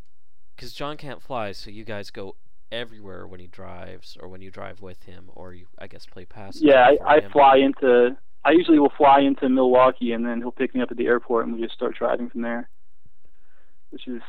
because 0.56 0.74
John 0.74 0.98
can't 0.98 1.22
fly, 1.22 1.52
so 1.52 1.70
you 1.70 1.84
guys 1.84 2.10
go 2.10 2.36
everywhere 2.72 3.28
when 3.28 3.40
he 3.40 3.48
drives, 3.48 4.18
or 4.20 4.28
when 4.28 4.42
you 4.42 4.50
drive 4.50 4.82
with 4.82 5.04
him, 5.04 5.30
or 5.36 5.54
you, 5.54 5.68
I 5.78 5.88
guess, 5.88 6.06
play 6.06 6.26
passenger. 6.26 6.70
Yeah, 6.70 6.92
I, 7.06 7.18
I 7.18 7.32
fly 7.32 7.58
into. 7.58 8.18
I 8.44 8.52
usually 8.52 8.80
will 8.80 8.94
fly 8.98 9.20
into 9.20 9.48
Milwaukee, 9.50 10.14
and 10.14 10.26
then 10.26 10.40
he'll 10.40 10.52
pick 10.52 10.74
me 10.74 10.82
up 10.82 10.90
at 10.90 10.98
the 10.98 11.06
airport, 11.06 11.46
and 11.46 11.56
we 11.56 11.62
just 11.62 11.76
start 11.76 11.96
driving 11.96 12.30
from 12.30 12.42
there. 12.42 12.68
Which 13.92 14.08
is, 14.08 14.22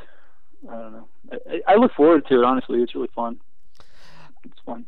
I 0.69 0.75
don't 0.75 0.93
know. 0.93 1.09
I, 1.33 1.73
I 1.73 1.77
look 1.77 1.93
forward 1.95 2.27
to 2.29 2.41
it. 2.41 2.45
Honestly, 2.45 2.81
it's 2.83 2.95
really 2.95 3.11
fun. 3.15 3.41
It's 4.45 4.61
fun. 4.65 4.87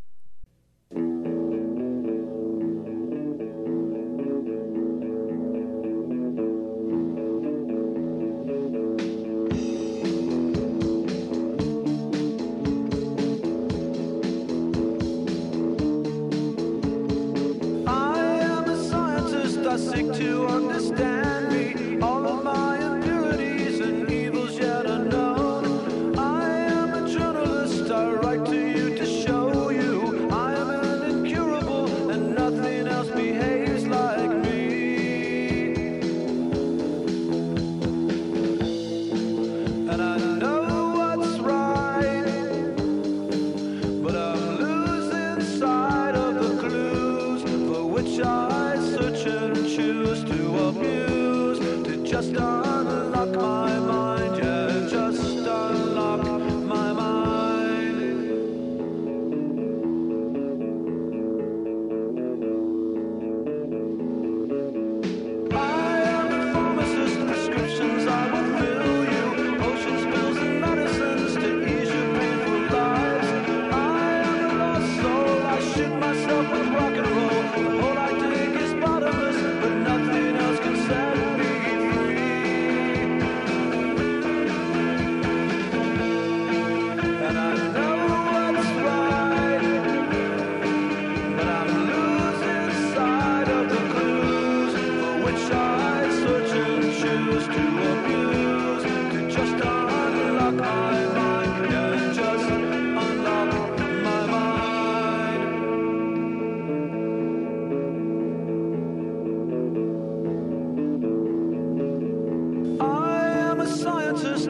To 20.15 20.47
understand 20.47 21.14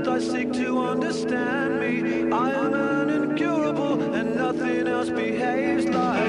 I 0.06 0.18
seek 0.18 0.52
to 0.54 0.80
understand 0.80 1.80
me. 1.80 2.30
I 2.30 2.50
am 2.50 2.74
an 2.74 3.10
incurable, 3.10 4.00
and 4.14 4.36
nothing 4.36 4.86
else 4.86 5.08
behaves 5.08 5.86
like 5.86 6.23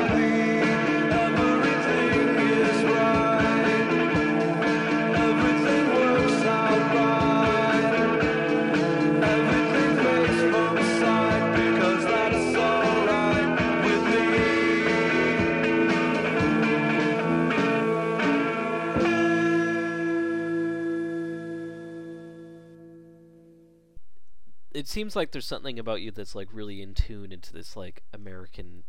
seems 24.96 25.14
like 25.14 25.32
there's 25.32 25.46
something 25.46 25.78
about 25.78 26.02
you 26.02 26.10
that's 26.10 26.36
like 26.36 26.48
really 26.54 26.82
in 26.82 26.94
tune 26.94 27.34
into 27.34 27.52
this 27.52 27.76
like 27.76 28.02
American, 28.14 28.84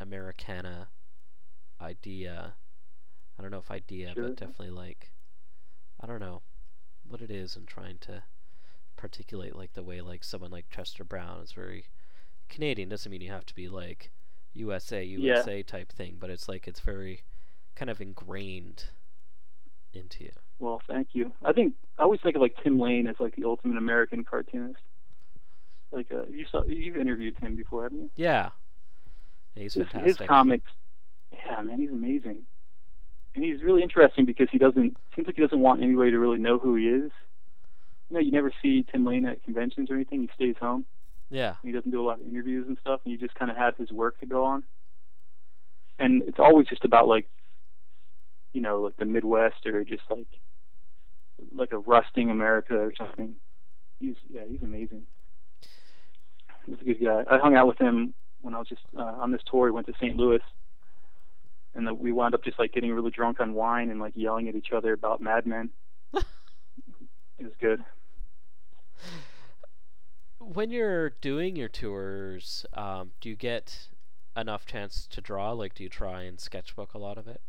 Americana 0.00 0.88
idea. 1.80 2.54
I 3.38 3.42
don't 3.42 3.52
know 3.52 3.58
if 3.58 3.70
idea, 3.70 4.10
Sure. 4.14 4.24
but 4.24 4.36
definitely 4.36 4.70
like, 4.70 5.12
I 6.00 6.08
don't 6.08 6.18
know 6.18 6.42
what 7.08 7.22
it 7.22 7.30
is, 7.30 7.54
and 7.54 7.68
trying 7.68 7.98
to 7.98 8.24
particulate 9.00 9.54
like 9.54 9.74
the 9.74 9.84
way 9.84 10.00
like 10.00 10.24
someone 10.24 10.50
like 10.50 10.70
Chester 10.70 11.04
Brown 11.04 11.40
is 11.40 11.52
very 11.52 11.84
Canadian. 12.48 12.88
Doesn't 12.88 13.10
mean 13.10 13.20
you 13.20 13.30
have 13.30 13.46
to 13.46 13.54
be 13.54 13.68
like 13.68 14.10
USA 14.54 15.04
Yeah. 15.04 15.36
USA 15.36 15.62
type 15.62 15.92
thing, 15.92 16.16
but 16.18 16.30
it's 16.30 16.48
like 16.48 16.66
it's 16.66 16.80
very 16.80 17.22
kind 17.76 17.88
of 17.90 18.00
ingrained 18.00 18.86
into 19.94 20.24
you. 20.24 20.32
Well, 20.58 20.82
thank 20.88 21.10
you. 21.12 21.30
I 21.44 21.52
think 21.52 21.74
I 21.96 22.02
always 22.02 22.20
think 22.22 22.34
of 22.34 22.42
like 22.42 22.56
Tim 22.64 22.80
Lane 22.80 23.06
as 23.06 23.14
like 23.20 23.36
the 23.36 23.44
ultimate 23.44 23.78
American 23.78 24.24
cartoonist. 24.24 24.80
Like 25.90 26.06
uh, 26.12 26.26
you 26.30 26.44
saw, 26.50 26.64
you've 26.64 26.96
interviewed 26.96 27.36
him 27.38 27.56
before, 27.56 27.84
haven't 27.84 27.98
you? 27.98 28.10
Yeah, 28.16 28.50
he's 29.54 29.74
his, 29.74 29.86
his 30.04 30.16
comics, 30.18 30.70
yeah, 31.32 31.60
man, 31.62 31.80
he's 31.80 31.90
amazing, 31.90 32.42
and 33.34 33.44
he's 33.44 33.62
really 33.62 33.82
interesting 33.82 34.26
because 34.26 34.48
he 34.52 34.58
doesn't 34.58 34.96
seems 35.16 35.26
like 35.26 35.36
he 35.36 35.42
doesn't 35.42 35.60
want 35.60 35.82
anybody 35.82 36.10
to 36.10 36.18
really 36.18 36.38
know 36.38 36.58
who 36.58 36.74
he 36.74 36.88
is. 36.88 37.10
You 38.10 38.14
know, 38.14 38.20
you 38.20 38.30
never 38.32 38.52
see 38.62 38.84
Tim 38.90 39.04
Lane 39.04 39.26
at 39.26 39.42
conventions 39.44 39.90
or 39.90 39.94
anything. 39.94 40.22
He 40.22 40.30
stays 40.34 40.56
home. 40.60 40.84
yeah, 41.30 41.54
He 41.62 41.72
doesn't 41.72 41.90
do 41.90 42.00
a 42.02 42.06
lot 42.06 42.20
of 42.20 42.26
interviews 42.26 42.66
and 42.66 42.78
stuff, 42.80 43.00
and 43.04 43.12
you 43.12 43.18
just 43.18 43.34
kind 43.34 43.50
of 43.50 43.56
have 43.56 43.76
his 43.76 43.90
work 43.90 44.18
to 44.20 44.26
go 44.26 44.44
on. 44.44 44.62
And 45.98 46.22
it's 46.22 46.38
always 46.38 46.66
just 46.68 46.84
about 46.84 47.08
like, 47.08 47.28
you 48.52 48.60
know, 48.60 48.80
like 48.80 48.96
the 48.96 49.04
Midwest 49.04 49.66
or 49.66 49.84
just 49.84 50.02
like, 50.10 50.26
like 51.54 51.72
a 51.72 51.78
rusting 51.78 52.30
America 52.30 52.74
or 52.78 52.92
something. 52.96 53.34
He's 54.00 54.14
yeah, 54.32 54.42
he's 54.48 54.62
amazing. 54.62 55.02
He's 56.80 56.96
a 56.96 56.98
good 56.98 57.04
guy. 57.04 57.24
I 57.30 57.38
hung 57.38 57.54
out 57.54 57.66
with 57.66 57.78
him 57.78 58.14
when 58.40 58.54
I 58.54 58.58
was 58.58 58.68
just 58.68 58.82
uh, 58.96 59.02
on 59.02 59.32
this 59.32 59.42
tour. 59.50 59.66
We 59.66 59.70
went 59.72 59.86
to 59.86 59.94
St. 59.94 60.16
Louis, 60.16 60.40
and 61.74 61.86
the, 61.86 61.94
we 61.94 62.12
wound 62.12 62.34
up 62.34 62.44
just 62.44 62.58
like 62.58 62.72
getting 62.72 62.92
really 62.92 63.10
drunk 63.10 63.40
on 63.40 63.54
wine 63.54 63.90
and 63.90 64.00
like 64.00 64.12
yelling 64.14 64.48
at 64.48 64.54
each 64.54 64.72
other 64.74 64.92
about 64.92 65.20
Mad 65.20 65.46
Men. 65.46 65.70
it 66.14 66.24
was 67.40 67.52
good. 67.60 67.84
When 70.38 70.70
you're 70.70 71.10
doing 71.10 71.56
your 71.56 71.68
tours, 71.68 72.64
um, 72.72 73.10
do 73.20 73.28
you 73.28 73.36
get 73.36 73.88
enough 74.36 74.64
chance 74.64 75.06
to 75.08 75.20
draw? 75.20 75.52
Like, 75.52 75.74
do 75.74 75.82
you 75.82 75.88
try 75.88 76.22
and 76.22 76.40
sketchbook 76.40 76.94
a 76.94 76.98
lot 76.98 77.18
of 77.18 77.26
it? 77.26 77.40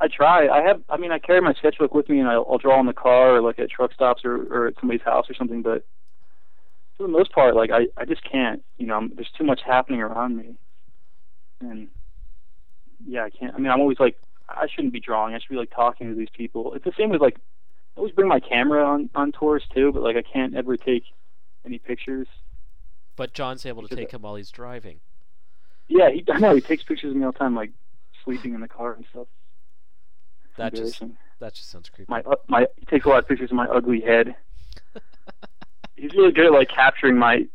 I 0.00 0.06
try. 0.06 0.48
I 0.48 0.62
have. 0.62 0.82
I 0.88 0.96
mean, 0.96 1.10
I 1.10 1.18
carry 1.18 1.40
my 1.40 1.54
sketchbook 1.54 1.92
with 1.92 2.08
me, 2.08 2.20
and 2.20 2.28
I'll, 2.28 2.46
I'll 2.48 2.58
draw 2.58 2.78
in 2.78 2.86
the 2.86 2.92
car, 2.92 3.36
or 3.36 3.40
like 3.40 3.58
at 3.58 3.70
truck 3.70 3.92
stops, 3.92 4.24
or, 4.24 4.36
or 4.52 4.68
at 4.68 4.74
somebody's 4.78 5.02
house, 5.02 5.26
or 5.28 5.34
something. 5.34 5.62
But 5.62 5.84
for 6.98 7.04
the 7.04 7.08
most 7.08 7.32
part, 7.32 7.54
like 7.54 7.70
I, 7.70 7.86
I 7.96 8.04
just 8.04 8.22
can't. 8.22 8.62
You 8.76 8.86
know, 8.86 8.96
I'm, 8.96 9.14
there's 9.14 9.30
too 9.30 9.44
much 9.44 9.60
happening 9.64 10.02
around 10.02 10.36
me, 10.36 10.56
and 11.60 11.88
yeah, 13.06 13.24
I 13.24 13.30
can't. 13.30 13.54
I 13.54 13.58
mean, 13.58 13.70
I'm 13.70 13.80
always 13.80 14.00
like, 14.00 14.18
I 14.48 14.66
shouldn't 14.66 14.92
be 14.92 15.00
drawing. 15.00 15.34
I 15.34 15.38
should 15.38 15.48
be 15.48 15.56
like 15.56 15.70
talking 15.70 16.08
to 16.08 16.14
these 16.14 16.28
people. 16.36 16.74
It's 16.74 16.84
the 16.84 16.92
same 16.98 17.10
with 17.10 17.20
like, 17.20 17.36
I 17.96 18.00
always 18.00 18.12
bring 18.12 18.28
my 18.28 18.40
camera 18.40 18.84
on 18.84 19.08
on 19.14 19.32
tours 19.32 19.64
too, 19.72 19.92
but 19.92 20.02
like 20.02 20.16
I 20.16 20.22
can't 20.22 20.54
ever 20.56 20.76
take 20.76 21.04
any 21.64 21.78
pictures. 21.78 22.26
But 23.16 23.32
John's 23.32 23.64
able 23.64 23.86
to 23.86 23.94
take 23.94 24.10
him 24.10 24.22
while 24.22 24.34
he's 24.34 24.50
driving. 24.50 25.00
Yeah, 25.86 26.10
he, 26.10 26.24
I 26.30 26.38
know 26.38 26.54
he 26.54 26.60
takes 26.60 26.82
pictures 26.82 27.10
of 27.10 27.16
me 27.16 27.24
all 27.24 27.32
the 27.32 27.38
time, 27.38 27.54
like 27.54 27.72
sleeping 28.24 28.54
in 28.54 28.60
the 28.60 28.68
car 28.68 28.92
and 28.92 29.04
stuff. 29.10 29.26
That 30.56 30.74
just 30.74 31.02
that 31.38 31.54
just 31.54 31.70
sounds 31.70 31.88
creepy. 31.88 32.10
my 32.10 32.20
uh, 32.22 32.34
my 32.48 32.66
he 32.76 32.84
takes 32.86 33.06
a 33.06 33.08
lot 33.08 33.20
of 33.20 33.28
pictures 33.28 33.50
of 33.50 33.56
my 33.56 33.66
ugly 33.66 34.00
head. 34.00 34.34
He's 35.98 36.14
really 36.14 36.32
good 36.32 36.46
at 36.46 36.52
like 36.52 36.68
capturing 36.68 37.18
my 37.18 37.46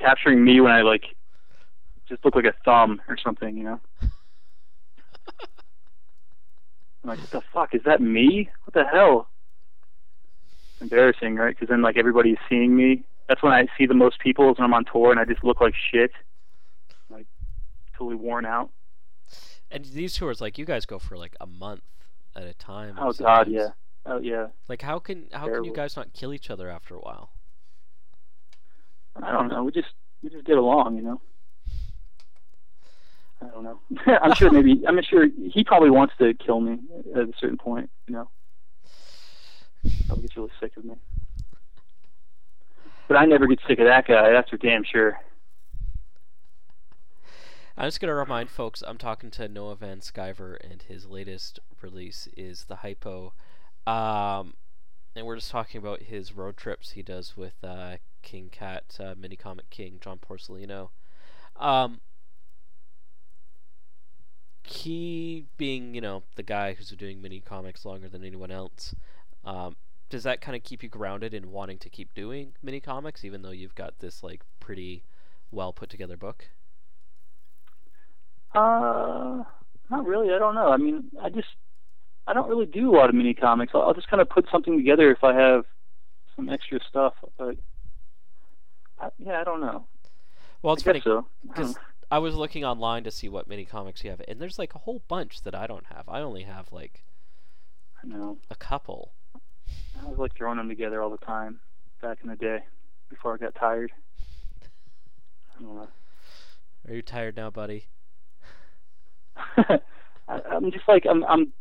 capturing 0.00 0.44
me 0.44 0.60
when 0.60 0.72
I 0.72 0.82
like 0.82 1.04
just 2.08 2.24
look 2.24 2.34
like 2.34 2.44
a 2.44 2.54
thumb 2.64 3.00
or 3.08 3.16
something, 3.16 3.56
you 3.56 3.64
know. 3.64 3.80
I'm 7.04 7.04
like, 7.04 7.20
what 7.20 7.30
the 7.30 7.42
fuck 7.52 7.74
is 7.74 7.82
that 7.84 8.00
me? 8.00 8.50
What 8.64 8.74
the 8.74 8.84
hell? 8.90 9.28
Embarrassing, 10.80 11.36
right? 11.36 11.54
Because 11.54 11.68
then 11.68 11.82
like 11.82 11.96
everybody's 11.96 12.38
seeing 12.48 12.76
me. 12.76 13.04
That's 13.28 13.42
when 13.42 13.52
I 13.52 13.66
see 13.76 13.86
the 13.86 13.94
most 13.94 14.18
people 14.20 14.50
is 14.50 14.58
when 14.58 14.64
I'm 14.64 14.74
on 14.74 14.84
tour 14.90 15.10
and 15.10 15.20
I 15.20 15.24
just 15.24 15.44
look 15.44 15.60
like 15.60 15.74
shit, 15.92 16.10
like 17.10 17.26
totally 17.96 18.16
worn 18.16 18.46
out. 18.46 18.70
And 19.70 19.84
these 19.84 20.16
tours, 20.16 20.40
like 20.40 20.58
you 20.58 20.64
guys 20.64 20.86
go 20.86 20.98
for 20.98 21.16
like 21.16 21.36
a 21.40 21.46
month 21.46 21.82
at 22.34 22.44
a 22.44 22.54
time. 22.54 22.96
Oh 22.98 23.12
God, 23.12 23.48
yeah. 23.48 23.68
Oh 24.06 24.18
yeah. 24.18 24.48
Like 24.68 24.82
how 24.82 24.98
can 24.98 25.26
how 25.32 25.46
can 25.46 25.64
you 25.64 25.74
guys 25.74 25.96
not 25.96 26.14
kill 26.14 26.32
each 26.32 26.50
other 26.50 26.70
after 26.70 26.94
a 26.94 27.00
while? 27.00 27.30
I 29.22 29.32
don't 29.32 29.48
know. 29.48 29.64
We 29.64 29.72
just 29.72 29.88
we 30.22 30.30
just 30.30 30.44
get 30.44 30.58
along, 30.58 30.96
you 30.96 31.02
know. 31.02 31.20
I 33.40 33.46
don't 33.46 33.62
know. 33.62 33.78
I'm 34.22 34.34
sure 34.34 34.50
maybe 34.50 34.82
I'm 34.86 35.00
sure 35.02 35.26
he 35.26 35.64
probably 35.64 35.90
wants 35.90 36.14
to 36.18 36.34
kill 36.34 36.60
me 36.60 36.78
at 37.14 37.22
a 37.22 37.32
certain 37.38 37.58
point, 37.58 37.90
you 38.06 38.14
know. 38.14 38.30
Probably 40.06 40.22
gets 40.22 40.36
really 40.36 40.50
sick 40.60 40.76
of 40.76 40.84
me. 40.84 40.94
But 43.06 43.16
I 43.16 43.24
never 43.24 43.46
get 43.46 43.60
sick 43.66 43.78
of 43.78 43.86
that 43.86 44.06
guy. 44.06 44.30
That's 44.30 44.50
for 44.50 44.56
damn 44.58 44.84
sure. 44.84 45.18
I'm 47.76 47.86
just 47.86 48.00
gonna 48.00 48.14
remind 48.14 48.50
folks 48.50 48.82
I'm 48.86 48.98
talking 48.98 49.30
to 49.32 49.48
Noah 49.48 49.76
Van 49.76 50.00
Sciver 50.00 50.56
and 50.68 50.82
his 50.82 51.06
latest 51.06 51.60
release 51.80 52.28
is 52.36 52.64
the 52.64 52.76
Hypo. 52.76 53.32
Um 53.86 54.54
and 55.18 55.26
we're 55.26 55.36
just 55.36 55.50
talking 55.50 55.78
about 55.78 56.02
his 56.02 56.32
road 56.32 56.56
trips 56.56 56.92
he 56.92 57.02
does 57.02 57.36
with 57.36 57.54
uh, 57.64 57.96
King 58.22 58.48
Cat, 58.50 58.96
uh, 59.00 59.14
Mini 59.18 59.36
Comic 59.36 59.68
King, 59.68 59.98
John 60.00 60.18
Porcellino. 60.18 60.90
Um, 61.56 62.00
he 64.62 65.46
being, 65.56 65.94
you 65.94 66.00
know, 66.00 66.22
the 66.36 66.42
guy 66.42 66.74
who's 66.74 66.90
doing 66.90 67.20
mini 67.20 67.40
comics 67.40 67.84
longer 67.84 68.08
than 68.08 68.24
anyone 68.24 68.52
else, 68.52 68.94
um, 69.44 69.76
does 70.08 70.22
that 70.22 70.40
kind 70.40 70.54
of 70.54 70.62
keep 70.62 70.82
you 70.82 70.88
grounded 70.88 71.34
in 71.34 71.50
wanting 71.50 71.78
to 71.78 71.90
keep 71.90 72.14
doing 72.14 72.52
mini 72.62 72.80
comics, 72.80 73.24
even 73.24 73.42
though 73.42 73.50
you've 73.50 73.74
got 73.74 73.98
this 73.98 74.22
like 74.22 74.42
pretty 74.60 75.02
well 75.50 75.72
put 75.72 75.90
together 75.90 76.16
book? 76.16 76.48
Uh, 78.54 79.42
not 79.90 80.06
really. 80.06 80.32
I 80.32 80.38
don't 80.38 80.54
know. 80.54 80.70
I 80.70 80.76
mean, 80.76 81.10
I 81.20 81.28
just 81.28 81.48
I 82.28 82.34
don't 82.34 82.48
really 82.48 82.66
do 82.66 82.94
a 82.94 82.96
lot 82.96 83.08
of 83.08 83.14
mini 83.14 83.34
comics. 83.34 83.72
I'll, 83.74 83.82
I'll 83.82 83.94
just 83.94 84.08
kind 84.08 84.20
of 84.20 84.28
put 84.28 84.46
something 84.52 84.76
together 84.76 85.10
if 85.10 85.24
I 85.24 85.34
have 85.34 85.64
some 86.36 86.48
extra 86.48 86.78
stuff. 86.88 87.14
But 87.38 87.56
I, 89.00 89.08
yeah, 89.18 89.40
I 89.40 89.44
don't 89.44 89.60
know. 89.60 89.86
Well, 90.62 90.74
it's 90.74 90.82
I 90.82 90.86
funny 90.86 90.98
guess 91.00 91.04
so. 91.04 91.26
I 91.50 91.54
because. 91.54 91.76
I 92.10 92.18
was 92.18 92.34
looking 92.34 92.64
online 92.64 93.04
to 93.04 93.10
see 93.10 93.28
what 93.28 93.48
mini 93.48 93.64
comics 93.66 94.02
you 94.02 94.10
have, 94.10 94.22
and 94.26 94.40
there's 94.40 94.58
like 94.58 94.74
a 94.74 94.78
whole 94.78 95.02
bunch 95.08 95.42
that 95.42 95.54
I 95.54 95.66
don't 95.66 95.86
have. 95.86 96.08
I 96.08 96.20
only 96.20 96.42
have 96.42 96.72
like 96.72 97.04
I 98.02 98.06
know. 98.06 98.38
a 98.50 98.54
couple. 98.54 99.12
I 100.00 100.06
was 100.06 100.18
like 100.18 100.34
throwing 100.34 100.56
them 100.56 100.68
together 100.68 101.02
all 101.02 101.10
the 101.10 101.18
time 101.18 101.60
back 102.00 102.18
in 102.22 102.30
the 102.30 102.36
day 102.36 102.60
before 103.10 103.34
I 103.34 103.36
got 103.36 103.54
tired. 103.54 103.92
I 105.58 105.62
don't 105.62 105.74
know. 105.76 105.88
Are 106.88 106.94
you 106.94 107.02
tired 107.02 107.36
now, 107.36 107.50
buddy? 107.50 107.88
I, 109.56 109.80
I'm 110.28 110.70
just 110.70 110.88
like 110.88 111.04
I'm. 111.08 111.24
I'm. 111.24 111.52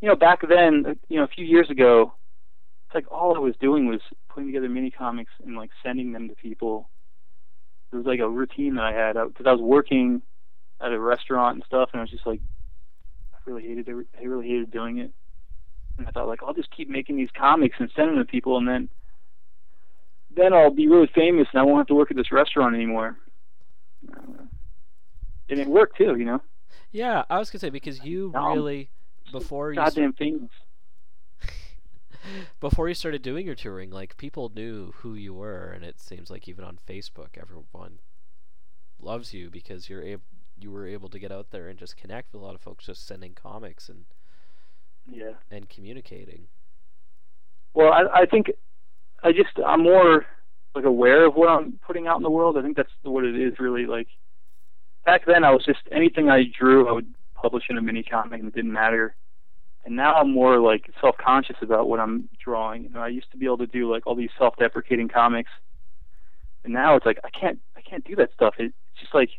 You 0.00 0.08
know, 0.08 0.16
back 0.16 0.46
then, 0.46 0.84
uh, 0.86 0.94
you 1.08 1.18
know, 1.18 1.24
a 1.24 1.28
few 1.28 1.44
years 1.44 1.70
ago, 1.70 2.12
it's 2.86 2.94
like 2.94 3.10
all 3.10 3.34
I 3.34 3.38
was 3.38 3.56
doing 3.56 3.86
was 3.86 4.00
putting 4.28 4.48
together 4.48 4.68
mini 4.68 4.90
comics 4.90 5.32
and 5.44 5.56
like 5.56 5.70
sending 5.82 6.12
them 6.12 6.28
to 6.28 6.34
people. 6.34 6.88
It 7.92 7.96
was 7.96 8.06
like 8.06 8.20
a 8.20 8.28
routine 8.28 8.74
that 8.74 8.84
I 8.84 8.92
had 8.92 9.14
because 9.14 9.46
I 9.46 9.52
was 9.52 9.60
working 9.60 10.22
at 10.80 10.92
a 10.92 11.00
restaurant 11.00 11.56
and 11.56 11.64
stuff, 11.64 11.90
and 11.92 12.00
I 12.00 12.02
was 12.02 12.10
just 12.10 12.26
like, 12.26 12.40
I 13.32 13.38
really 13.46 13.62
hated 13.62 13.88
it. 13.88 14.06
I 14.18 14.24
really 14.24 14.48
hated 14.48 14.70
doing 14.70 14.98
it. 14.98 15.12
And 15.98 16.06
I 16.06 16.10
thought 16.10 16.28
like 16.28 16.42
I'll 16.42 16.52
just 16.52 16.70
keep 16.70 16.90
making 16.90 17.16
these 17.16 17.30
comics 17.36 17.76
and 17.78 17.90
sending 17.96 18.16
them 18.16 18.26
to 18.26 18.30
people, 18.30 18.58
and 18.58 18.68
then 18.68 18.88
then 20.36 20.52
I'll 20.52 20.70
be 20.70 20.86
really 20.86 21.10
famous 21.14 21.48
and 21.52 21.60
I 21.60 21.64
won't 21.64 21.78
have 21.78 21.86
to 21.86 21.94
work 21.94 22.10
at 22.10 22.16
this 22.16 22.30
restaurant 22.30 22.74
anymore. 22.74 23.16
Uh, 24.12 24.44
and 25.48 25.58
it 25.58 25.66
worked 25.66 25.96
too, 25.96 26.14
you 26.16 26.24
know. 26.24 26.42
Yeah, 26.92 27.24
I 27.30 27.38
was 27.38 27.50
gonna 27.50 27.60
say 27.60 27.70
because 27.70 28.04
you 28.04 28.32
really 28.34 28.90
before 29.32 29.70
you 29.70 29.76
goddamn 29.76 30.12
famous. 30.14 30.50
before 32.60 32.88
you 32.88 32.94
started 32.94 33.22
doing 33.22 33.46
your 33.46 33.54
touring, 33.54 33.90
like 33.90 34.16
people 34.16 34.50
knew 34.54 34.92
who 34.98 35.14
you 35.14 35.34
were, 35.34 35.70
and 35.74 35.84
it 35.84 36.00
seems 36.00 36.30
like 36.30 36.48
even 36.48 36.64
on 36.64 36.78
Facebook, 36.88 37.38
everyone 37.40 37.98
loves 39.00 39.32
you 39.34 39.50
because 39.50 39.88
you're 39.88 40.02
able 40.02 40.22
you 40.58 40.70
were 40.70 40.86
able 40.86 41.10
to 41.10 41.18
get 41.18 41.30
out 41.30 41.50
there 41.50 41.68
and 41.68 41.78
just 41.78 41.98
connect 41.98 42.32
with 42.32 42.40
a 42.40 42.44
lot 42.44 42.54
of 42.54 42.60
folks, 42.62 42.86
just 42.86 43.06
sending 43.06 43.34
comics 43.34 43.88
and 43.88 44.04
Yeah. 45.06 45.32
and 45.50 45.68
communicating. 45.68 46.46
Well, 47.74 47.92
I, 47.92 48.22
I 48.22 48.26
think 48.26 48.50
I 49.22 49.32
just 49.32 49.58
I'm 49.64 49.82
more 49.82 50.24
like 50.74 50.84
aware 50.84 51.26
of 51.26 51.34
what 51.34 51.48
I'm 51.48 51.78
putting 51.86 52.06
out 52.06 52.16
in 52.16 52.22
the 52.22 52.30
world. 52.30 52.56
I 52.56 52.62
think 52.62 52.76
that's 52.76 52.90
what 53.02 53.24
it 53.24 53.36
is 53.36 53.58
really. 53.58 53.86
Like 53.86 54.08
back 55.04 55.26
then, 55.26 55.44
I 55.44 55.50
was 55.50 55.64
just 55.64 55.80
anything 55.92 56.30
I 56.30 56.44
drew, 56.58 56.88
I 56.88 56.92
would 56.92 57.14
publish 57.34 57.64
in 57.68 57.76
a 57.76 57.82
mini 57.82 58.02
comic, 58.02 58.40
and 58.40 58.48
it 58.48 58.54
didn't 58.54 58.72
matter. 58.72 59.14
And 59.86 59.94
now 59.94 60.14
I'm 60.14 60.32
more 60.32 60.58
like 60.58 60.90
self-conscious 61.00 61.58
about 61.62 61.88
what 61.88 62.00
I'm 62.00 62.28
drawing. 62.44 62.82
You 62.82 62.88
know, 62.88 63.00
I 63.00 63.06
used 63.06 63.30
to 63.30 63.38
be 63.38 63.46
able 63.46 63.58
to 63.58 63.68
do 63.68 63.90
like 63.90 64.04
all 64.04 64.16
these 64.16 64.30
self-deprecating 64.36 65.08
comics, 65.08 65.50
and 66.64 66.74
now 66.74 66.96
it's 66.96 67.06
like 67.06 67.20
I 67.22 67.30
can't 67.30 67.60
I 67.76 67.82
can't 67.82 68.04
do 68.04 68.16
that 68.16 68.30
stuff. 68.34 68.54
It, 68.58 68.64
it's 68.64 69.00
just 69.00 69.14
like 69.14 69.30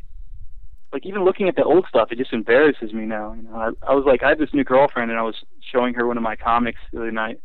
like 0.93 1.05
even 1.05 1.25
looking 1.25 1.49
at 1.49 1.57
the 1.57 1.65
old 1.65 1.85
stuff, 1.89 2.13
it 2.13 2.17
just 2.17 2.31
embarrasses 2.31 2.93
me 2.93 3.05
now. 3.05 3.33
You 3.33 3.41
know, 3.43 3.55
I, 3.55 3.91
I 3.91 3.93
was 3.93 4.05
like 4.07 4.23
I 4.23 4.29
had 4.29 4.39
this 4.39 4.53
new 4.53 4.63
girlfriend, 4.63 5.11
and 5.11 5.19
I 5.19 5.23
was 5.23 5.35
showing 5.69 5.93
her 5.95 6.07
one 6.07 6.15
of 6.15 6.23
my 6.23 6.37
comics 6.37 6.79
the 6.93 7.01
other 7.01 7.11
night. 7.11 7.41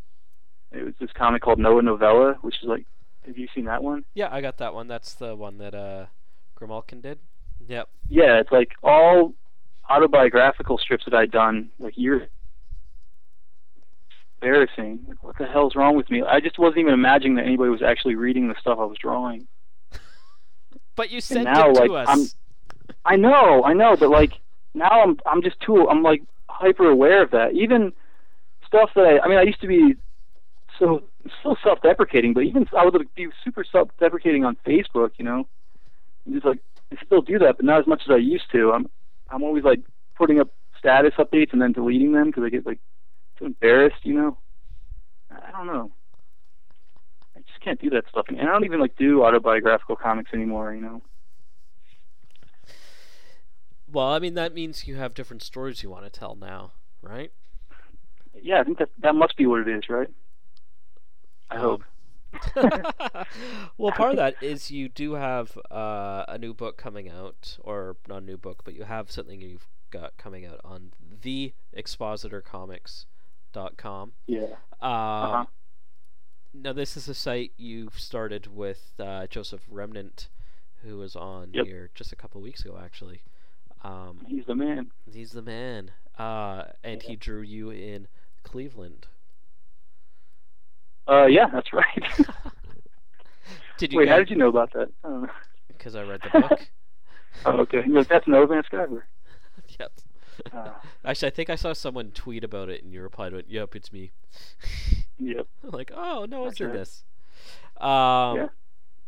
It 0.70 0.84
was 0.84 0.94
this 1.00 1.10
comic 1.12 1.42
called 1.42 1.58
Noah 1.58 1.82
Novella, 1.82 2.38
which 2.42 2.54
is 2.62 2.68
like, 2.68 2.86
have 3.26 3.36
you 3.36 3.48
seen 3.52 3.64
that 3.64 3.82
one? 3.82 4.04
Yeah, 4.14 4.28
I 4.30 4.40
got 4.40 4.58
that 4.58 4.74
one. 4.74 4.86
That's 4.86 5.14
the 5.14 5.34
one 5.34 5.58
that 5.58 5.74
uh 5.74 6.06
Grimalkin 6.56 7.02
did. 7.02 7.18
Yep. 7.66 7.88
Yeah, 8.08 8.38
it's 8.38 8.52
like 8.52 8.74
all 8.80 9.34
autobiographical 9.90 10.78
strips 10.78 11.04
that 11.06 11.14
I'd 11.14 11.32
done 11.32 11.70
like 11.80 11.98
years. 11.98 12.28
Embarrassing. 14.42 15.00
Like, 15.08 15.22
what 15.22 15.38
the 15.38 15.46
hell's 15.46 15.76
wrong 15.76 15.96
with 15.96 16.10
me? 16.10 16.22
I 16.22 16.40
just 16.40 16.58
wasn't 16.58 16.78
even 16.78 16.94
imagining 16.94 17.36
that 17.36 17.46
anybody 17.46 17.70
was 17.70 17.82
actually 17.82 18.16
reading 18.16 18.48
the 18.48 18.54
stuff 18.60 18.78
I 18.80 18.84
was 18.84 18.98
drawing. 18.98 19.46
But 20.96 21.10
you 21.10 21.20
sent 21.20 21.44
now, 21.44 21.70
it 21.70 21.74
to 21.74 21.80
like, 21.84 22.08
us. 22.08 22.08
I'm- 22.08 22.26
I 23.04 23.16
know, 23.16 23.64
I 23.64 23.72
know, 23.72 23.96
but 23.96 24.10
like 24.10 24.32
now 24.74 25.02
I'm 25.02 25.18
I'm 25.26 25.42
just 25.42 25.58
too 25.60 25.88
I'm 25.88 26.02
like 26.02 26.22
hyper 26.48 26.88
aware 26.88 27.22
of 27.22 27.30
that. 27.30 27.52
Even 27.54 27.92
stuff 28.66 28.90
that 28.94 29.02
I 29.02 29.18
I 29.20 29.28
mean 29.28 29.38
I 29.38 29.42
used 29.42 29.60
to 29.62 29.66
be 29.66 29.94
so 30.78 31.02
so 31.42 31.56
self-deprecating, 31.62 32.34
but 32.34 32.44
even 32.44 32.68
I 32.76 32.84
would 32.84 32.94
like, 32.94 33.14
be 33.14 33.28
super 33.44 33.64
self-deprecating 33.64 34.44
on 34.44 34.56
Facebook, 34.66 35.10
you 35.16 35.24
know. 35.24 35.46
And 36.26 36.34
Just 36.34 36.46
like 36.46 36.58
I 36.92 37.04
still 37.04 37.22
do 37.22 37.38
that, 37.40 37.56
but 37.56 37.64
not 37.64 37.80
as 37.80 37.86
much 37.86 38.02
as 38.04 38.10
I 38.12 38.18
used 38.18 38.50
to. 38.52 38.72
I'm 38.72 38.88
I'm 39.30 39.42
always 39.42 39.64
like 39.64 39.80
putting 40.16 40.38
up 40.38 40.48
status 40.78 41.14
updates 41.18 41.52
and 41.52 41.62
then 41.62 41.72
deleting 41.72 42.12
them 42.12 42.26
because 42.26 42.44
I 42.44 42.50
get 42.50 42.66
like 42.66 42.80
embarrassed, 43.42 44.04
you 44.04 44.14
know. 44.14 44.38
I 45.30 45.50
don't 45.52 45.66
know. 45.66 45.92
I 47.36 47.40
just 47.40 47.60
can't 47.60 47.80
do 47.80 47.90
that 47.90 48.08
stuff, 48.08 48.26
and 48.28 48.40
I 48.40 48.44
don't 48.44 48.64
even 48.64 48.80
like 48.80 48.96
do 48.96 49.22
autobiographical 49.24 49.96
comics 49.96 50.32
anymore, 50.34 50.74
you 50.74 50.80
know. 50.80 51.02
well, 53.90 54.08
I 54.08 54.18
mean 54.18 54.34
that 54.34 54.54
means 54.54 54.86
you 54.86 54.96
have 54.96 55.14
different 55.14 55.42
stories 55.42 55.82
you 55.82 55.90
want 55.90 56.04
to 56.04 56.10
tell 56.10 56.34
now, 56.34 56.72
right? 57.02 57.32
Yeah, 58.40 58.60
I 58.60 58.64
think 58.64 58.78
that 58.78 58.90
that 58.98 59.14
must 59.14 59.36
be 59.36 59.46
what 59.46 59.60
it 59.60 59.68
is, 59.68 59.88
right? 59.88 60.08
I 61.50 61.56
Um, 61.56 61.58
hope. 61.58 61.84
well, 63.76 63.92
part 63.92 64.10
of 64.10 64.16
that 64.16 64.36
is 64.40 64.70
you 64.70 64.88
do 64.88 65.14
have 65.14 65.56
uh, 65.70 66.24
a 66.28 66.38
new 66.38 66.54
book 66.54 66.76
coming 66.76 67.08
out, 67.08 67.58
or 67.60 67.96
not 68.08 68.22
a 68.22 68.24
new 68.26 68.36
book, 68.38 68.62
but 68.64 68.74
you 68.74 68.84
have 68.84 69.10
something 69.10 69.40
you've 69.40 69.68
got 69.90 70.16
coming 70.16 70.46
out 70.46 70.60
on 70.64 70.92
theexpositorcomics.com. 73.52 74.12
Yeah. 74.26 74.42
Um, 74.80 74.90
Uh-huh. 74.90 75.44
Now, 76.54 76.72
this 76.74 76.96
is 76.98 77.08
a 77.08 77.14
site 77.14 77.52
you've 77.56 77.98
started 77.98 78.46
with 78.54 78.92
uh, 78.98 79.26
Joseph 79.26 79.62
Remnant, 79.70 80.28
who 80.82 80.98
was 80.98 81.16
on 81.16 81.48
Yep. 81.54 81.66
here 81.66 81.90
just 81.94 82.12
a 82.12 82.16
couple 82.16 82.42
weeks 82.42 82.62
ago, 82.64 82.78
actually. 82.82 83.22
Um, 83.82 84.20
He's 84.28 84.44
the 84.46 84.54
man. 84.54 84.90
he's 85.10 85.30
the 85.32 85.40
man, 85.42 85.90
uh, 86.18 86.64
and 86.84 87.02
he 87.02 87.16
drew 87.16 87.40
you 87.40 87.70
in 87.70 88.06
Cleveland. 88.44 89.06
Uh, 91.08 91.24
yeah, 91.26 91.46
that's 91.52 91.72
right. 91.72 92.02
Did 93.78 93.92
you? 93.92 93.98
Wait, 93.98 94.08
how 94.08 94.18
did 94.18 94.30
you 94.30 94.36
know 94.36 94.46
about 94.48 94.72
that? 94.74 94.88
I 95.02 95.08
don't 95.08 95.22
know. 95.22 95.28
Because 95.66 95.96
I 95.96 96.02
read 96.02 96.20
the 96.22 96.40
book. 96.40 96.60
Oh, 97.46 97.60
okay. 97.60 97.82
That's 98.08 98.28
Noah 98.28 98.46
Van 98.46 98.62
Sciver. 98.70 99.02
yep. 99.80 99.90
Uh, 100.52 100.70
Actually, 101.04 101.28
I 101.28 101.30
think 101.30 101.50
I 101.50 101.54
saw 101.56 101.72
someone 101.72 102.10
tweet 102.10 102.44
about 102.44 102.68
it, 102.68 102.82
and 102.82 102.92
you 102.92 103.02
replied 103.02 103.32
with, 103.32 103.48
"Yep, 103.48 103.76
it's 103.76 103.92
me." 103.92 104.10
yep. 105.18 105.46
I'm 105.62 105.70
like, 105.70 105.90
oh 105.94 106.26
no, 106.28 106.46
it's 106.46 106.58
this. 106.58 107.04
Um, 107.78 108.36
Yeah. 108.36 108.48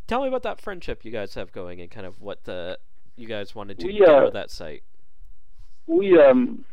Tell 0.06 0.22
me 0.22 0.28
about 0.28 0.42
that 0.42 0.60
friendship 0.60 1.04
you 1.04 1.10
guys 1.10 1.34
have 1.34 1.50
going, 1.52 1.80
and 1.80 1.90
kind 1.90 2.06
of 2.06 2.20
what 2.20 2.44
the 2.44 2.78
you 3.16 3.26
guys 3.26 3.54
wanted 3.54 3.78
to 3.78 3.86
We, 3.86 3.98
get 3.98 4.08
uh, 4.08 4.12
out 4.26 4.32
that 4.34 4.50
site. 4.50 4.82
we 5.86 6.18
um 6.20 6.64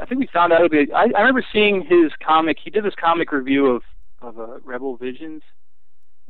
I 0.00 0.06
think 0.06 0.20
we 0.20 0.26
found 0.28 0.52
out 0.52 0.70
bit. 0.70 0.92
I, 0.92 1.04
I 1.14 1.20
remember 1.20 1.44
seeing 1.52 1.82
his 1.84 2.12
comic. 2.24 2.58
He 2.62 2.70
did 2.70 2.84
this 2.84 2.94
comic 2.94 3.30
review 3.32 3.66
of 3.66 3.82
of 4.20 4.38
uh, 4.38 4.58
Rebel 4.64 4.96
Visions 4.96 5.42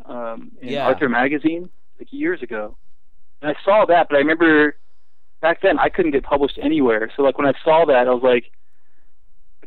um, 0.07 0.53
in 0.61 0.71
Yeah. 0.71 0.87
Arthur 0.87 1.09
magazine 1.09 1.69
like 1.99 2.13
years 2.13 2.43
ago, 2.43 2.77
and 3.41 3.51
I 3.51 3.61
saw 3.65 3.85
that. 3.87 4.09
But 4.09 4.17
I 4.17 4.19
remember 4.19 4.77
back 5.43 5.61
then 5.61 5.79
I 5.79 5.91
couldn't 5.91 6.13
get 6.13 6.23
published 6.25 6.59
anywhere. 6.63 7.11
So 7.15 7.23
like 7.23 7.37
when 7.37 7.47
I 7.47 7.53
saw 7.63 7.85
that, 7.85 8.09
I 8.09 8.11
was 8.15 8.23
like 8.23 8.51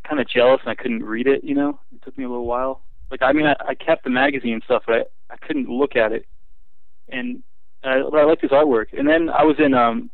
kind 0.04 0.20
of 0.20 0.28
jealous, 0.28 0.62
and 0.62 0.70
I 0.72 0.76
couldn't 0.76 1.04
read 1.04 1.28
it. 1.28 1.44
You 1.44 1.54
know, 1.56 1.80
it 1.94 2.02
took 2.04 2.18
me 2.18 2.24
a 2.24 2.30
little 2.30 2.46
while. 2.48 2.82
Like 3.12 3.22
I 3.22 3.32
mean, 3.34 3.46
I, 3.46 3.56
I 3.68 3.76
kept 3.76 4.04
the 4.04 4.10
magazine 4.10 4.54
and 4.54 4.64
stuff, 4.64 4.84
but 4.88 4.96
I 4.96 5.34
I 5.34 5.38
couldn't 5.38 5.70
look 5.70 5.96
at 5.96 6.12
it, 6.12 6.26
and 7.10 7.44
I, 7.84 8.02
but 8.10 8.18
I 8.20 8.24
liked 8.24 8.42
his 8.42 8.52
artwork. 8.52 8.88
And 8.98 9.08
then 9.08 9.30
I 9.30 9.44
was 9.44 9.58
in 9.60 9.74
um 9.76 10.10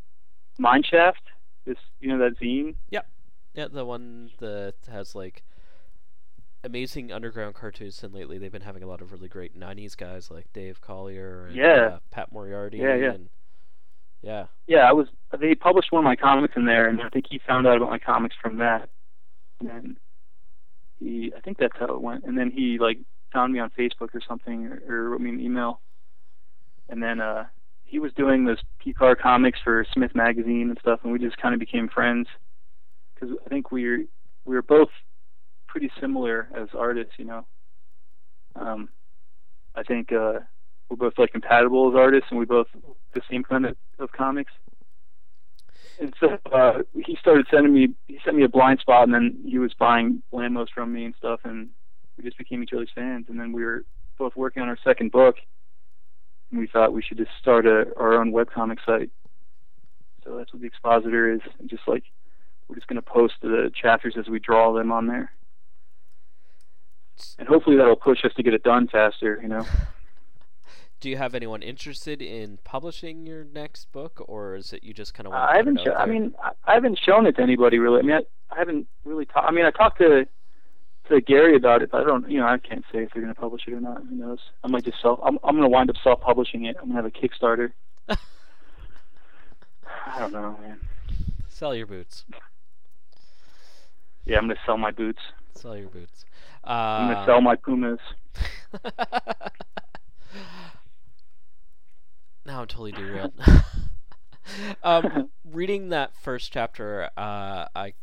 Mineshaft, 0.60 1.24
this 1.66 1.78
you 2.00 2.10
know 2.10 2.18
that 2.20 2.40
zine. 2.40 2.76
Yeah, 2.90 3.02
Yeah, 3.54 3.68
the 3.72 3.86
one 3.86 4.32
that 4.40 4.74
has 4.92 5.16
like 5.16 5.44
amazing 6.64 7.12
underground 7.12 7.56
cartoons, 7.56 8.04
and 8.04 8.14
lately 8.14 8.38
they've 8.38 8.52
been 8.52 8.62
having 8.62 8.84
a 8.84 8.88
lot 8.88 9.02
of 9.02 9.12
really 9.12 9.28
great 9.30 9.58
'90s 9.60 9.96
guys 9.98 10.30
like 10.32 10.52
Dave 10.54 10.80
Collier 10.82 11.48
and 11.48 11.56
Yeah. 11.56 11.90
uh, 11.94 12.00
Pat 12.12 12.32
Moriarty. 12.32 12.78
Yeah, 12.78 12.96
yeah. 12.96 13.12
And, 13.14 13.30
yeah. 14.22 14.46
Yeah, 14.68 14.88
I 14.90 14.94
was. 14.94 15.08
They 15.40 15.56
published 15.56 15.92
one 15.92 16.04
of 16.04 16.06
my 16.06 16.16
comics 16.16 16.54
in 16.56 16.66
there, 16.66 16.88
and 16.88 17.02
I 17.02 17.10
think 17.10 17.26
he 17.30 17.40
found 17.48 17.66
out 17.66 17.78
about 17.78 17.90
my 17.90 18.00
comics 18.00 18.36
from 18.42 18.58
that. 18.58 18.90
And 19.60 19.98
he, 21.00 21.32
I 21.36 21.40
think 21.40 21.58
that's 21.58 21.76
how 21.80 21.94
it 21.94 22.02
went. 22.02 22.26
And 22.26 22.38
then 22.38 22.52
he 22.52 22.78
like 22.80 22.98
found 23.34 23.54
me 23.54 23.60
on 23.60 23.72
Facebook 23.78 24.14
or 24.14 24.22
something, 24.28 24.66
or, 24.66 24.82
or 24.88 25.10
wrote 25.12 25.22
me 25.22 25.30
an 25.30 25.40
email. 25.40 25.80
And 26.90 27.02
then 27.02 27.22
uh, 27.22 27.46
he 27.86 28.00
was 28.00 28.12
doing 28.14 28.46
this 28.46 28.60
Pekar 28.86 29.18
comics 29.20 29.60
for 29.64 29.86
Smith 29.94 30.14
Magazine 30.14 30.70
and 30.70 30.78
stuff, 30.80 31.00
and 31.04 31.12
we 31.12 31.20
just 31.20 31.38
kind 31.38 31.54
of 31.54 31.60
became 31.60 31.90
friends 31.90 32.28
because 33.14 33.36
I 33.46 33.50
think 33.50 33.72
we 33.72 33.88
were 33.88 33.98
we 34.46 34.56
were 34.56 34.62
both 34.62 34.90
pretty 35.68 35.92
similar 36.00 36.50
as 36.56 36.70
artists, 36.78 37.14
you 37.18 37.26
know. 37.26 37.46
Um, 38.56 38.90
I 39.76 39.84
think 39.84 40.12
uh, 40.12 40.40
we're 40.92 40.98
both 40.98 41.18
like 41.18 41.32
compatible 41.32 41.90
as 41.90 41.96
artists, 41.96 42.28
and 42.30 42.40
we 42.40 42.46
both 42.46 42.68
the 43.14 43.22
same 43.30 43.44
kind 43.44 43.66
of, 43.66 43.78
of 43.98 44.12
comics. 44.12 44.52
And 46.00 46.14
so 46.20 46.38
uh, 46.52 46.80
he 47.06 47.16
started 47.16 47.48
sending 47.50 47.74
me. 47.74 47.94
He 48.08 48.20
sent 48.26 48.36
me 48.36 48.44
a 48.44 48.50
blind 48.50 48.80
spot, 48.80 49.04
and 49.04 49.14
then 49.14 49.38
he 49.46 49.58
was 49.58 49.74
buying 49.74 50.22
Blammos 50.34 50.68
from 50.74 50.92
me 50.92 51.06
and 51.06 51.16
stuff, 51.18 51.40
and 51.44 51.70
we 52.18 52.24
just 52.24 52.38
became 52.38 52.62
each 52.62 52.74
other's 52.74 52.90
fans. 52.94 53.28
And 53.30 53.40
then 53.40 53.54
we 53.54 53.64
were 53.64 53.86
both 54.18 54.36
working 54.36 54.62
on 54.62 54.68
our 54.68 54.78
second 54.84 55.12
book, 55.12 55.38
and 56.50 56.60
we 56.60 56.68
thought 56.68 56.92
we 56.92 57.02
should 57.02 57.18
just 57.18 57.32
start 57.40 57.66
a, 57.66 57.86
our 57.98 58.16
own 58.16 58.34
webcomic 58.34 58.78
site. 58.86 59.12
So 60.26 60.38
that's 60.38 60.52
what 60.52 60.62
the 60.62 60.68
expositor 60.68 61.32
is. 61.32 61.42
Just 61.68 61.84
like 61.88 62.04
we're 62.68 62.76
just 62.76 62.88
going 62.88 63.02
to 63.02 63.02
post 63.02 63.36
the 63.42 63.72
chapters 63.74 64.16
as 64.18 64.28
we 64.28 64.40
draw 64.40 64.74
them 64.74 64.92
on 64.92 65.08
there, 65.08 65.32
and 67.40 67.48
hopefully 67.48 67.78
that'll 67.78 67.96
push 67.96 68.26
us 68.26 68.34
to 68.36 68.44
get 68.44 68.54
it 68.54 68.64
done 68.64 68.90
faster. 68.90 69.40
You 69.42 69.48
know. 69.48 69.66
Do 71.02 71.10
you 71.10 71.18
have 71.18 71.34
anyone 71.36 71.62
interested 71.64 72.22
in 72.22 72.60
publishing 72.64 73.26
your 73.26 73.44
next 73.44 73.92
book, 73.92 74.24
or 74.28 74.56
is 74.56 74.72
it 74.72 74.84
you 74.84 74.94
just 74.94 75.14
kind 75.16 75.26
of 75.28 75.34
want 75.34 75.50
to 75.50 75.54
I 75.54 75.58
haven't. 75.58 75.76
put 75.78 75.82
it 75.88 75.90
Sho- 75.90 75.94
out 75.96 76.02
I 76.02 76.06
mean, 76.06 76.34
I, 76.66 76.74
haven't 76.76 77.00
shown 77.04 77.26
it 77.26 77.36
to 77.38 77.42
anybody 77.42 77.80
really. 77.80 78.00
I 78.00 78.02
mean, 78.04 78.16
I, 78.18 78.22
I 78.54 78.60
haven't 78.60 78.88
really 79.04 79.26
talked. 79.26 79.48
I 79.48 79.52
mean, 79.52 79.66
I 79.66 79.72
talked 79.72 79.98
to 79.98 80.28
to 81.10 81.20
Gary 81.22 81.56
about 81.56 81.82
it, 81.82 81.90
but 81.92 82.02
I 82.02 82.04
don't. 82.06 82.30
You 82.30 82.40
know, 82.40 82.46
I 82.46 82.58
can't 82.60 82.86
say 82.94 83.00
if 83.04 83.10
they're 83.14 83.22
going 83.24 83.34
to 83.34 83.40
publish 83.42 83.64
it 83.68 83.74
or 83.74 83.82
not. 83.82 84.04
Who 84.08 84.16
knows? 84.16 84.40
I 84.64 84.68
might 84.68 84.86
just 84.86 85.02
self. 85.02 85.20
I'm. 85.24 85.40
I'm 85.44 85.56
going 85.56 85.64
to 85.64 85.70
wind 85.70 85.90
up 85.90 85.96
self-publishing 86.04 86.66
it. 86.66 86.78
I'm 86.80 86.92
going 86.92 87.04
to 87.04 87.04
have 87.04 87.06
a 87.06 87.10
Kickstarter. 87.12 87.72
I 90.06 90.20
don't 90.20 90.32
know, 90.34 90.56
man. 90.62 90.80
sell 91.48 91.74
your 91.76 91.88
boots. 91.88 92.26
Yeah, 94.26 94.38
I'm 94.38 94.46
going 94.46 94.56
to 94.56 94.62
sell 94.68 94.78
my 94.78 94.92
boots. 94.92 95.20
Sell 95.56 95.76
your 95.76 95.90
boots. 95.90 96.26
I'm 96.64 97.08
going 97.08 97.18
Uh, 97.18 97.20
to 97.22 97.26
sell 97.26 97.42
my 97.42 97.56
Pumas. 97.56 98.00
now 102.46 102.62
I'm 102.62 102.68
totally 102.68 102.92
derailed. 102.92 103.34
um, 104.84 105.30
reading 105.44 105.90
that 105.90 106.16
first 106.16 106.52
chapter, 106.52 107.10
uh, 107.18 107.68
I 107.76 107.94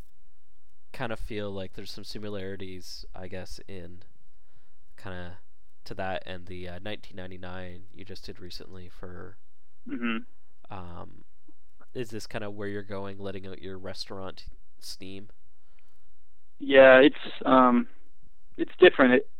kind 0.92 1.12
of 1.12 1.18
feel 1.18 1.50
like 1.50 1.74
there's 1.74 1.90
some 1.90 2.04
similarities, 2.04 3.04
I 3.14 3.28
guess, 3.28 3.60
in 3.68 4.02
kind 4.96 5.26
of 5.26 5.32
to 5.84 5.94
that 5.94 6.22
and 6.26 6.46
the 6.46 6.68
uh, 6.68 6.78
1999 6.82 7.84
you 7.94 8.04
just 8.04 8.26
did 8.26 8.40
recently 8.40 8.88
for. 8.88 9.36
hmm 9.86 10.18
Um, 10.70 11.24
is 11.94 12.10
this 12.10 12.26
kind 12.26 12.44
of 12.44 12.54
where 12.54 12.68
you're 12.68 12.82
going, 12.82 13.18
letting 13.18 13.46
out 13.46 13.62
your 13.62 13.78
restaurant 13.78 14.46
steam? 14.80 15.28
Yeah, 16.58 16.98
it's 17.00 17.16
um, 17.44 17.88
it's 18.56 18.72
different. 18.78 19.14
It, 19.14 19.30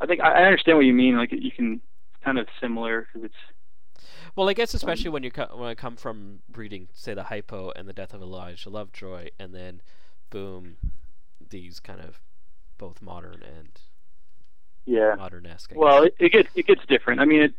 I 0.00 0.06
think 0.06 0.20
I 0.20 0.42
I 0.42 0.44
understand 0.44 0.78
what 0.78 0.86
you 0.86 0.94
mean. 0.94 1.16
Like 1.16 1.32
you 1.32 1.50
can, 1.52 1.74
it's 2.14 2.24
kind 2.24 2.38
of 2.38 2.48
similar 2.60 3.02
because 3.06 3.24
it's 3.26 3.34
Well, 4.36 4.48
I 4.48 4.52
guess 4.52 4.74
um, 4.74 4.78
especially 4.78 5.10
when 5.10 5.22
you 5.22 5.30
co- 5.30 5.54
when 5.54 5.68
I 5.68 5.74
come 5.74 5.96
from 5.96 6.40
reading, 6.54 6.88
say, 6.92 7.14
the 7.14 7.24
hypo 7.24 7.72
and 7.74 7.88
the 7.88 7.92
death 7.92 8.14
of 8.14 8.22
Elijah 8.22 8.70
Lovejoy, 8.70 9.30
and 9.38 9.54
then, 9.54 9.80
boom, 10.30 10.76
these 11.50 11.80
kind 11.80 12.00
of 12.00 12.20
both 12.78 13.02
modern 13.02 13.42
and 13.42 13.80
yeah. 14.86 15.14
modern-esque. 15.16 15.72
Well, 15.74 16.04
it, 16.04 16.14
it 16.18 16.32
gets 16.32 16.48
it 16.54 16.66
gets 16.66 16.80
different. 16.86 17.20
I 17.20 17.24
mean, 17.24 17.42
it, 17.42 17.54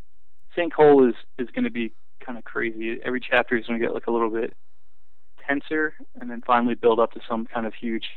Sinkhole 0.57 1.09
is 1.09 1.15
is 1.37 1.49
going 1.53 1.65
to 1.65 1.69
be 1.69 1.93
kind 2.19 2.37
of 2.37 2.43
crazy. 2.43 2.99
Every 3.03 3.19
chapter 3.19 3.55
is 3.57 3.67
going 3.67 3.79
to 3.79 3.85
get 3.85 3.93
like 3.93 4.07
a 4.07 4.11
little 4.11 4.29
bit 4.29 4.53
tenser, 5.47 5.93
and 6.19 6.29
then 6.29 6.41
finally 6.45 6.75
build 6.75 6.99
up 6.99 7.13
to 7.13 7.19
some 7.27 7.45
kind 7.45 7.65
of 7.65 7.73
huge, 7.73 8.09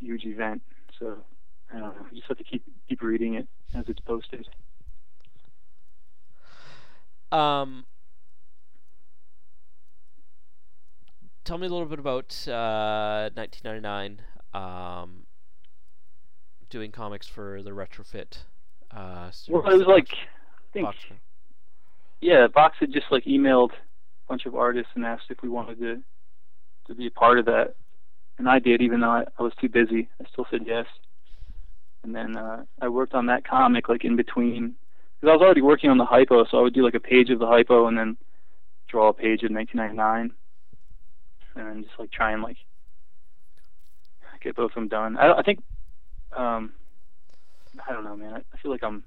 huge 0.00 0.24
event. 0.24 0.62
So 0.98 1.18
I 1.72 1.78
don't 1.78 1.96
know. 1.96 2.06
You 2.10 2.16
just 2.16 2.28
have 2.28 2.38
to 2.38 2.44
keep 2.44 2.64
keep 2.88 3.02
reading 3.02 3.34
it 3.34 3.46
as 3.74 3.84
it's 3.88 4.00
posted. 4.00 4.48
Um, 7.30 7.84
tell 11.44 11.58
me 11.58 11.66
a 11.66 11.70
little 11.70 11.86
bit 11.86 11.98
about 11.98 12.36
uh, 12.48 13.30
1999. 13.34 14.20
Um, 14.54 15.26
doing 16.70 16.90
comics 16.90 17.26
for 17.26 17.62
the 17.62 17.70
retrofit. 17.70 18.38
Uh, 18.90 19.30
Well, 19.48 19.66
it 19.68 19.76
was 19.78 19.86
like 19.86 20.08
I 20.12 20.72
think 20.72 20.86
Box- 20.86 20.98
yeah, 22.20 22.46
Box 22.46 22.76
had 22.80 22.92
just 22.92 23.06
like 23.10 23.24
emailed 23.24 23.70
a 23.72 24.28
bunch 24.28 24.46
of 24.46 24.54
artists 24.54 24.90
and 24.94 25.04
asked 25.04 25.30
if 25.30 25.42
we 25.42 25.48
wanted 25.48 25.78
to 25.80 26.02
to 26.86 26.94
be 26.94 27.06
a 27.06 27.10
part 27.10 27.38
of 27.38 27.44
that, 27.44 27.74
and 28.38 28.48
I 28.48 28.58
did, 28.58 28.80
even 28.80 29.00
though 29.00 29.10
I, 29.10 29.24
I 29.38 29.42
was 29.42 29.52
too 29.60 29.68
busy. 29.68 30.08
I 30.20 30.24
still 30.32 30.46
said 30.50 30.62
yes. 30.66 30.86
And 32.02 32.14
then 32.14 32.36
uh, 32.36 32.64
I 32.80 32.88
worked 32.88 33.12
on 33.12 33.26
that 33.26 33.46
comic 33.46 33.88
like 33.90 34.04
in 34.04 34.16
between, 34.16 34.74
because 35.20 35.32
I 35.32 35.36
was 35.36 35.42
already 35.42 35.62
working 35.62 35.90
on 35.90 35.98
the 35.98 36.04
hypo, 36.04 36.44
so 36.44 36.58
I 36.58 36.62
would 36.62 36.74
do 36.74 36.84
like 36.84 36.94
a 36.94 37.00
page 37.00 37.30
of 37.30 37.38
the 37.38 37.46
hypo 37.46 37.86
and 37.86 37.98
then 37.98 38.16
draw 38.88 39.08
a 39.08 39.12
page 39.12 39.42
of 39.42 39.50
1999, 39.50 40.32
and 41.56 41.66
then 41.66 41.82
just 41.84 41.98
like 41.98 42.10
try 42.10 42.32
and 42.32 42.42
like 42.42 42.56
get 44.42 44.56
both 44.56 44.70
of 44.70 44.74
them 44.76 44.88
done. 44.88 45.16
I, 45.16 45.32
I 45.32 45.42
think, 45.42 45.60
um, 46.36 46.72
I 47.88 47.92
don't 47.92 48.04
know, 48.04 48.16
man. 48.16 48.34
I, 48.34 48.38
I 48.38 48.58
feel 48.62 48.70
like 48.70 48.84
I'm 48.84 49.02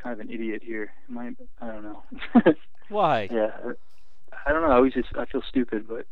kind 0.00 0.12
of 0.12 0.20
an 0.20 0.32
idiot 0.32 0.62
here. 0.64 0.92
Am 1.10 1.18
I? 1.18 1.30
I 1.60 1.72
don't 1.72 1.82
know. 1.82 2.02
Why? 2.88 3.28
yeah, 3.32 3.48
I, 3.64 4.50
I 4.50 4.52
don't 4.52 4.62
know. 4.62 4.70
I 4.70 4.76
always 4.76 4.94
just 4.94 5.08
I 5.16 5.24
feel 5.26 5.42
stupid, 5.48 5.86
but 5.88 6.06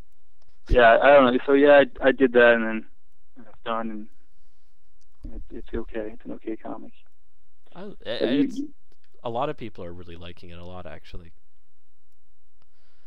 yeah, 0.68 0.99
I 1.01 1.09
don't 1.11 1.32
know. 1.32 1.38
So 1.47 1.53
yeah, 1.53 1.82
I, 2.03 2.09
I 2.09 2.12
did 2.12 2.32
that, 2.32 2.55
and 2.55 2.64
then 2.64 2.84
it's 3.38 3.49
done, 3.64 4.09
and 5.24 5.34
it, 5.34 5.43
it's 5.51 5.68
okay. 5.72 6.11
It's 6.12 6.24
an 6.24 6.32
okay 6.32 6.57
comic. 6.57 6.93
I, 7.74 7.80
Have 8.06 8.30
you- 8.32 8.68
a 9.24 9.30
lot 9.30 9.48
of 9.48 9.56
people 9.56 9.84
are 9.84 9.92
really 9.92 10.16
liking 10.16 10.50
it 10.50 10.58
a 10.58 10.64
lot 10.64 10.86
actually. 10.86 11.32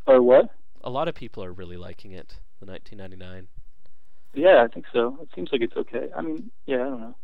or 0.07 0.21
what? 0.21 0.49
A 0.83 0.89
lot 0.89 1.07
of 1.07 1.15
people 1.15 1.43
are 1.43 1.51
really 1.51 1.77
liking 1.77 2.11
it. 2.11 2.39
The 2.59 2.65
1999. 2.67 3.47
Yeah, 4.33 4.63
I 4.63 4.67
think 4.73 4.85
so. 4.93 5.17
It 5.21 5.29
seems 5.35 5.49
like 5.51 5.61
it's 5.61 5.75
okay. 5.75 6.09
I 6.15 6.21
mean, 6.21 6.51
yeah, 6.65 6.75
I 6.75 6.79
don't 6.79 6.99
know. 7.01 7.15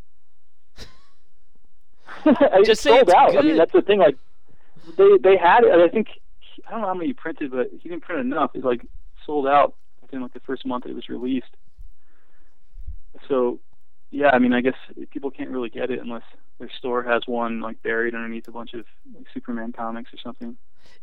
I 2.25 2.61
Just 2.65 2.81
sold 2.83 3.01
it's 3.03 3.13
out. 3.13 3.37
I 3.37 3.41
mean, 3.41 3.57
that's 3.57 3.71
the 3.73 3.81
thing. 3.81 3.99
Like, 3.99 4.17
they 4.97 5.17
they 5.21 5.37
had 5.37 5.63
it. 5.63 5.71
I 5.71 5.87
think 5.89 6.07
I 6.67 6.71
don't 6.71 6.81
know 6.81 6.87
how 6.87 6.93
many 6.93 7.07
he 7.07 7.13
printed, 7.13 7.51
but 7.51 7.69
he 7.81 7.89
didn't 7.89 8.03
print 8.03 8.21
enough. 8.21 8.51
It's 8.55 8.63
like 8.65 8.85
sold 9.25 9.47
out 9.47 9.75
within 10.01 10.21
like 10.21 10.33
the 10.33 10.39
first 10.41 10.65
month 10.65 10.85
it 10.85 10.93
was 10.95 11.07
released. 11.09 11.55
So, 13.27 13.59
yeah, 14.11 14.29
I 14.33 14.39
mean, 14.39 14.53
I 14.53 14.61
guess 14.61 14.75
people 15.09 15.31
can't 15.31 15.49
really 15.49 15.69
get 15.69 15.89
it 15.89 15.99
unless 15.99 16.23
their 16.59 16.69
store 16.77 17.01
has 17.03 17.23
one 17.25 17.61
like 17.61 17.81
buried 17.81 18.13
underneath 18.13 18.47
a 18.47 18.51
bunch 18.51 18.73
of 18.73 18.85
like, 19.15 19.25
Superman 19.33 19.71
comics 19.71 20.13
or 20.13 20.17
something. 20.21 20.57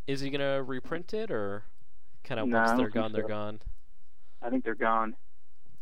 Is 0.07 0.21
he 0.21 0.31
gonna 0.31 0.63
reprint 0.63 1.15
it 1.15 1.31
or 1.31 1.65
kind 2.25 2.39
of 2.39 2.53
I 2.53 2.59
once 2.59 2.79
they're 2.79 2.91
gone, 2.91 3.13
they're 3.13 3.27
gone? 3.27 3.61
I 4.43 4.51
think 4.51 4.65
they're 4.65 4.75
gone. 4.75 5.17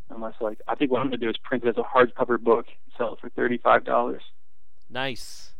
Unless 0.09 0.35
like 0.41 0.61
I 0.68 0.77
think 0.77 0.93
what 0.93 1.01
I'm 1.01 1.09
gonna 1.09 1.16
do 1.16 1.29
is 1.29 1.37
print 1.39 1.64
it 1.64 1.68
as 1.68 1.77
a 1.77 1.83
hardcover 1.83 2.41
book, 2.41 2.66
sell 2.97 3.14
it 3.14 3.20
for 3.20 3.29
thirty 3.31 3.59
five 3.59 3.85
dollars. 3.85 4.22
Nice. 4.89 5.53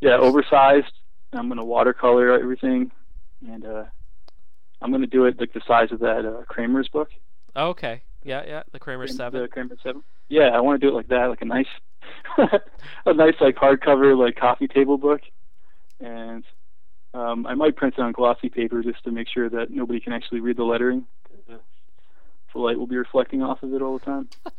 Yeah, 0.00 0.18
oversized. 0.18 0.92
I'm 1.32 1.48
gonna 1.48 1.64
watercolor 1.64 2.38
everything, 2.38 2.92
and 3.48 3.64
uh, 3.64 3.84
I'm 4.82 4.92
gonna 4.92 5.06
do 5.06 5.24
it 5.24 5.40
like 5.40 5.54
the 5.54 5.62
size 5.66 5.92
of 5.92 6.00
that 6.00 6.26
uh, 6.26 6.44
Kramer's 6.46 6.88
book. 6.88 7.08
Oh, 7.56 7.68
okay. 7.68 8.02
Yeah, 8.24 8.42
yeah. 8.46 8.62
The 8.72 8.78
Kramer 8.80 9.06
Seven. 9.06 9.42
The 9.42 9.48
Kramer 9.48 9.76
Seven. 9.82 10.02
Yeah, 10.28 10.48
I 10.48 10.60
want 10.60 10.80
to 10.80 10.86
do 10.86 10.90
it 10.92 10.96
like 10.96 11.08
that, 11.08 11.26
like 11.26 11.42
a 11.42 11.44
nice, 11.44 11.66
a 13.06 13.12
nice 13.14 13.34
like 13.40 13.56
hardcover 13.56 14.18
like 14.18 14.36
coffee 14.36 14.66
table 14.66 14.96
book, 14.98 15.20
and 16.00 16.42
um, 17.12 17.46
I 17.46 17.54
might 17.54 17.76
print 17.76 17.94
it 17.98 18.00
on 18.00 18.12
glossy 18.12 18.48
paper 18.48 18.82
just 18.82 19.04
to 19.04 19.10
make 19.10 19.28
sure 19.28 19.48
that 19.50 19.70
nobody 19.70 20.00
can 20.00 20.12
actually 20.14 20.40
read 20.40 20.56
the 20.56 20.64
lettering. 20.64 21.04
The 21.46 22.60
light 22.60 22.78
will 22.78 22.86
be 22.86 22.96
reflecting 22.96 23.42
off 23.42 23.62
of 23.64 23.74
it 23.74 23.82
all 23.82 23.98
the 23.98 24.04
time. 24.04 24.28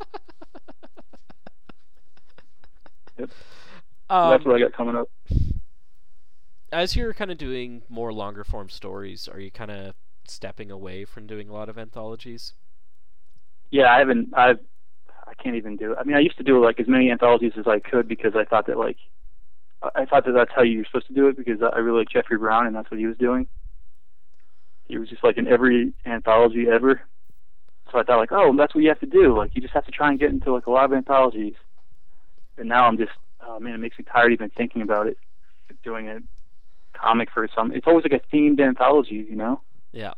So 3.18 3.28
Um, 4.09 4.32
that's 4.32 4.45
what 4.45 4.55
I 4.55 4.59
got 4.59 4.74
coming 4.74 4.95
up. 4.95 5.09
as 6.72 6.95
you're 6.95 7.13
kind 7.13 7.32
of 7.32 7.38
doing 7.38 7.82
more 7.89 8.11
longer 8.13 8.43
form 8.43 8.70
stories, 8.70 9.28
are 9.28 9.39
you 9.39 9.49
kind 9.49 9.72
of 9.72 9.95
stepping 10.28 10.70
away 10.70 11.05
from 11.05 11.26
doing 11.26 11.47
a 11.49 11.53
lot 11.53 11.70
of 11.70 11.78
anthologies? 11.78 12.53
Yeah, 13.76 13.93
I 13.93 13.99
haven't. 13.99 14.30
I've. 14.34 14.59
I 15.28 15.34
can't 15.34 15.57
even 15.57 15.76
do 15.76 15.91
it. 15.91 15.97
I 15.99 16.05
mean, 16.05 16.15
I 16.15 16.21
used 16.21 16.38
to 16.38 16.43
do 16.43 16.63
like 16.63 16.80
as 16.80 16.88
many 16.88 17.11
anthologies 17.11 17.51
as 17.59 17.67
I 17.67 17.80
could 17.80 18.07
because 18.07 18.32
I 18.34 18.45
thought 18.45 18.67
that 18.67 18.78
like, 18.78 18.95
I 19.95 20.05
thought 20.05 20.23
that 20.26 20.32
that's 20.32 20.51
how 20.55 20.61
you're 20.61 20.86
supposed 20.86 21.07
to 21.07 21.13
do 21.13 21.28
it 21.28 21.36
because 21.36 21.59
I 21.61 21.80
really 21.80 21.99
like 21.99 22.09
Jeffrey 22.09 22.38
Brown 22.38 22.67
and 22.67 22.76
that's 22.76 22.89
what 22.89 23.01
he 23.01 23.05
was 23.05 23.17
doing. 23.17 23.47
He 24.88 24.97
was 24.97 25.09
just 25.09 25.26
like 25.26 25.38
in 25.38 25.47
every 25.47 25.93
anthology 26.05 26.67
ever. 26.71 27.01
So 27.91 27.99
I 27.99 28.03
thought 28.03 28.19
like, 28.19 28.32
oh, 28.32 28.55
that's 28.57 28.73
what 28.73 28.82
you 28.82 28.89
have 28.89 28.99
to 29.01 29.07
do. 29.07 29.38
Like 29.38 29.51
you 29.55 29.61
just 29.61 29.73
have 29.73 29.86
to 29.86 29.91
try 29.91 30.09
and 30.09 30.17
get 30.17 30.30
into 30.30 30.53
like 30.53 30.67
a 30.67 30.71
lot 30.71 30.86
of 30.86 30.93
anthologies. 30.93 31.55
And 32.57 32.69
now 32.69 32.86
I'm 32.86 32.97
just, 32.97 33.11
oh 33.45 33.59
man, 33.59 33.73
it 33.73 33.80
makes 33.80 33.99
me 33.99 34.05
tired 34.05 34.32
even 34.32 34.51
thinking 34.51 34.84
about 34.84 35.07
it. 35.07 35.17
Doing 35.84 36.07
a 36.07 36.19
comic 36.97 37.30
for 37.34 37.45
some, 37.53 37.73
it's 37.73 37.88
always 37.88 38.05
like 38.09 38.21
a 38.21 38.36
themed 38.36 38.61
anthology, 38.61 39.26
you 39.30 39.36
know. 39.36 39.59
Yeah. 39.91 40.13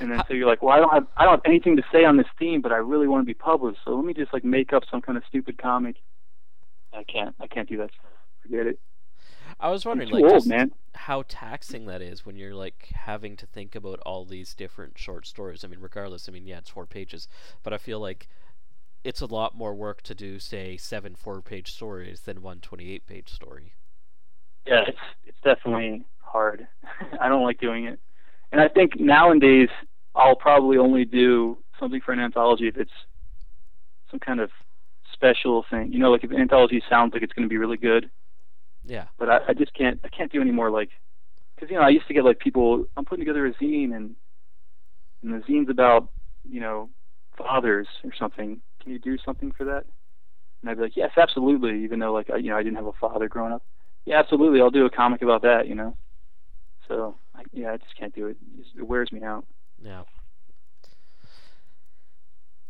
And 0.00 0.10
then 0.10 0.22
so 0.28 0.34
you're 0.34 0.46
like, 0.46 0.62
well, 0.62 0.74
I 0.74 0.78
don't 0.78 0.92
have 0.92 1.06
I 1.16 1.24
don't 1.24 1.34
have 1.34 1.42
anything 1.46 1.76
to 1.76 1.82
say 1.90 2.04
on 2.04 2.16
this 2.16 2.26
theme, 2.38 2.60
but 2.60 2.72
I 2.72 2.76
really 2.76 3.08
want 3.08 3.22
to 3.22 3.26
be 3.26 3.34
published. 3.34 3.80
So 3.84 3.94
let 3.94 4.04
me 4.04 4.14
just 4.14 4.32
like 4.32 4.44
make 4.44 4.72
up 4.72 4.82
some 4.90 5.00
kind 5.00 5.16
of 5.16 5.24
stupid 5.28 5.58
comic. 5.58 5.96
I 6.92 7.04
can't. 7.04 7.34
I 7.40 7.46
can't 7.46 7.68
do 7.68 7.78
that. 7.78 7.90
Forget 8.42 8.66
it. 8.66 8.80
I 9.58 9.70
was 9.70 9.86
wondering, 9.86 10.10
like, 10.10 10.24
old, 10.24 10.46
how 10.94 11.24
taxing 11.28 11.86
that 11.86 12.02
is 12.02 12.26
when 12.26 12.36
you're 12.36 12.54
like 12.54 12.88
having 12.92 13.36
to 13.36 13.46
think 13.46 13.74
about 13.74 14.00
all 14.00 14.24
these 14.24 14.54
different 14.54 14.98
short 14.98 15.26
stories. 15.26 15.64
I 15.64 15.68
mean, 15.68 15.80
regardless, 15.80 16.28
I 16.28 16.32
mean, 16.32 16.46
yeah, 16.46 16.58
it's 16.58 16.70
four 16.70 16.84
pages, 16.84 17.28
but 17.62 17.72
I 17.72 17.78
feel 17.78 18.00
like 18.00 18.28
it's 19.04 19.20
a 19.20 19.26
lot 19.26 19.56
more 19.56 19.74
work 19.74 20.02
to 20.02 20.14
do, 20.14 20.38
say, 20.38 20.76
seven 20.76 21.14
four-page 21.14 21.72
stories 21.72 22.22
than 22.22 22.42
one 22.42 22.58
28-page 22.58 23.30
story. 23.30 23.72
Yeah, 24.66 24.82
it's 24.88 24.98
it's 25.24 25.38
definitely 25.44 26.04
hard. 26.20 26.66
I 27.20 27.28
don't 27.28 27.44
like 27.44 27.60
doing 27.60 27.86
it. 27.86 28.00
And 28.52 28.60
I 28.60 28.68
think 28.68 28.98
nowadays 28.98 29.68
I'll 30.14 30.36
probably 30.36 30.78
only 30.78 31.04
do 31.04 31.58
something 31.78 32.00
for 32.00 32.12
an 32.12 32.20
anthology 32.20 32.68
if 32.68 32.76
it's 32.76 32.90
some 34.10 34.20
kind 34.20 34.40
of 34.40 34.50
special 35.12 35.64
thing. 35.68 35.92
You 35.92 35.98
know, 35.98 36.10
like 36.10 36.24
if 36.24 36.30
an 36.30 36.40
anthology 36.40 36.82
sounds 36.88 37.12
like 37.12 37.22
it's 37.22 37.32
going 37.32 37.46
to 37.46 37.52
be 37.52 37.58
really 37.58 37.76
good, 37.76 38.10
Yeah. 38.84 39.06
but 39.18 39.28
I, 39.28 39.38
I 39.48 39.54
just 39.54 39.74
can't 39.74 40.00
I 40.04 40.08
can't 40.08 40.32
do 40.32 40.40
any 40.40 40.52
more 40.52 40.70
like 40.70 40.90
because 41.54 41.70
you 41.70 41.76
know 41.76 41.82
I 41.82 41.88
used 41.90 42.06
to 42.08 42.14
get 42.14 42.24
like 42.24 42.38
people 42.38 42.84
I'm 42.96 43.04
putting 43.04 43.24
together 43.24 43.46
a 43.46 43.52
zine 43.54 43.94
and 43.94 44.14
and 45.22 45.34
the 45.34 45.38
zine's 45.46 45.68
about 45.70 46.08
you 46.48 46.60
know 46.60 46.88
fathers 47.36 47.88
or 48.04 48.12
something. 48.18 48.60
Can 48.82 48.92
you 48.92 48.98
do 48.98 49.18
something 49.24 49.52
for 49.52 49.64
that? 49.64 49.84
And 50.62 50.70
I'd 50.70 50.76
be 50.76 50.84
like, 50.84 50.96
yes, 50.96 51.10
absolutely. 51.16 51.82
Even 51.84 51.98
though 51.98 52.12
like 52.12 52.30
I, 52.30 52.36
you 52.36 52.50
know 52.50 52.56
I 52.56 52.62
didn't 52.62 52.76
have 52.76 52.86
a 52.86 52.92
father 53.00 53.28
growing 53.28 53.52
up. 53.52 53.62
Yeah, 54.04 54.18
absolutely. 54.20 54.60
I'll 54.60 54.70
do 54.70 54.86
a 54.86 54.90
comic 54.90 55.22
about 55.22 55.42
that. 55.42 55.66
You 55.66 55.74
know. 55.74 55.96
So 56.88 57.16
yeah, 57.52 57.72
I 57.72 57.76
just 57.76 57.96
can't 57.98 58.14
do 58.14 58.26
it. 58.28 58.36
It 58.76 58.82
wears 58.86 59.10
me 59.12 59.22
out. 59.22 59.46
Yeah. 59.82 60.02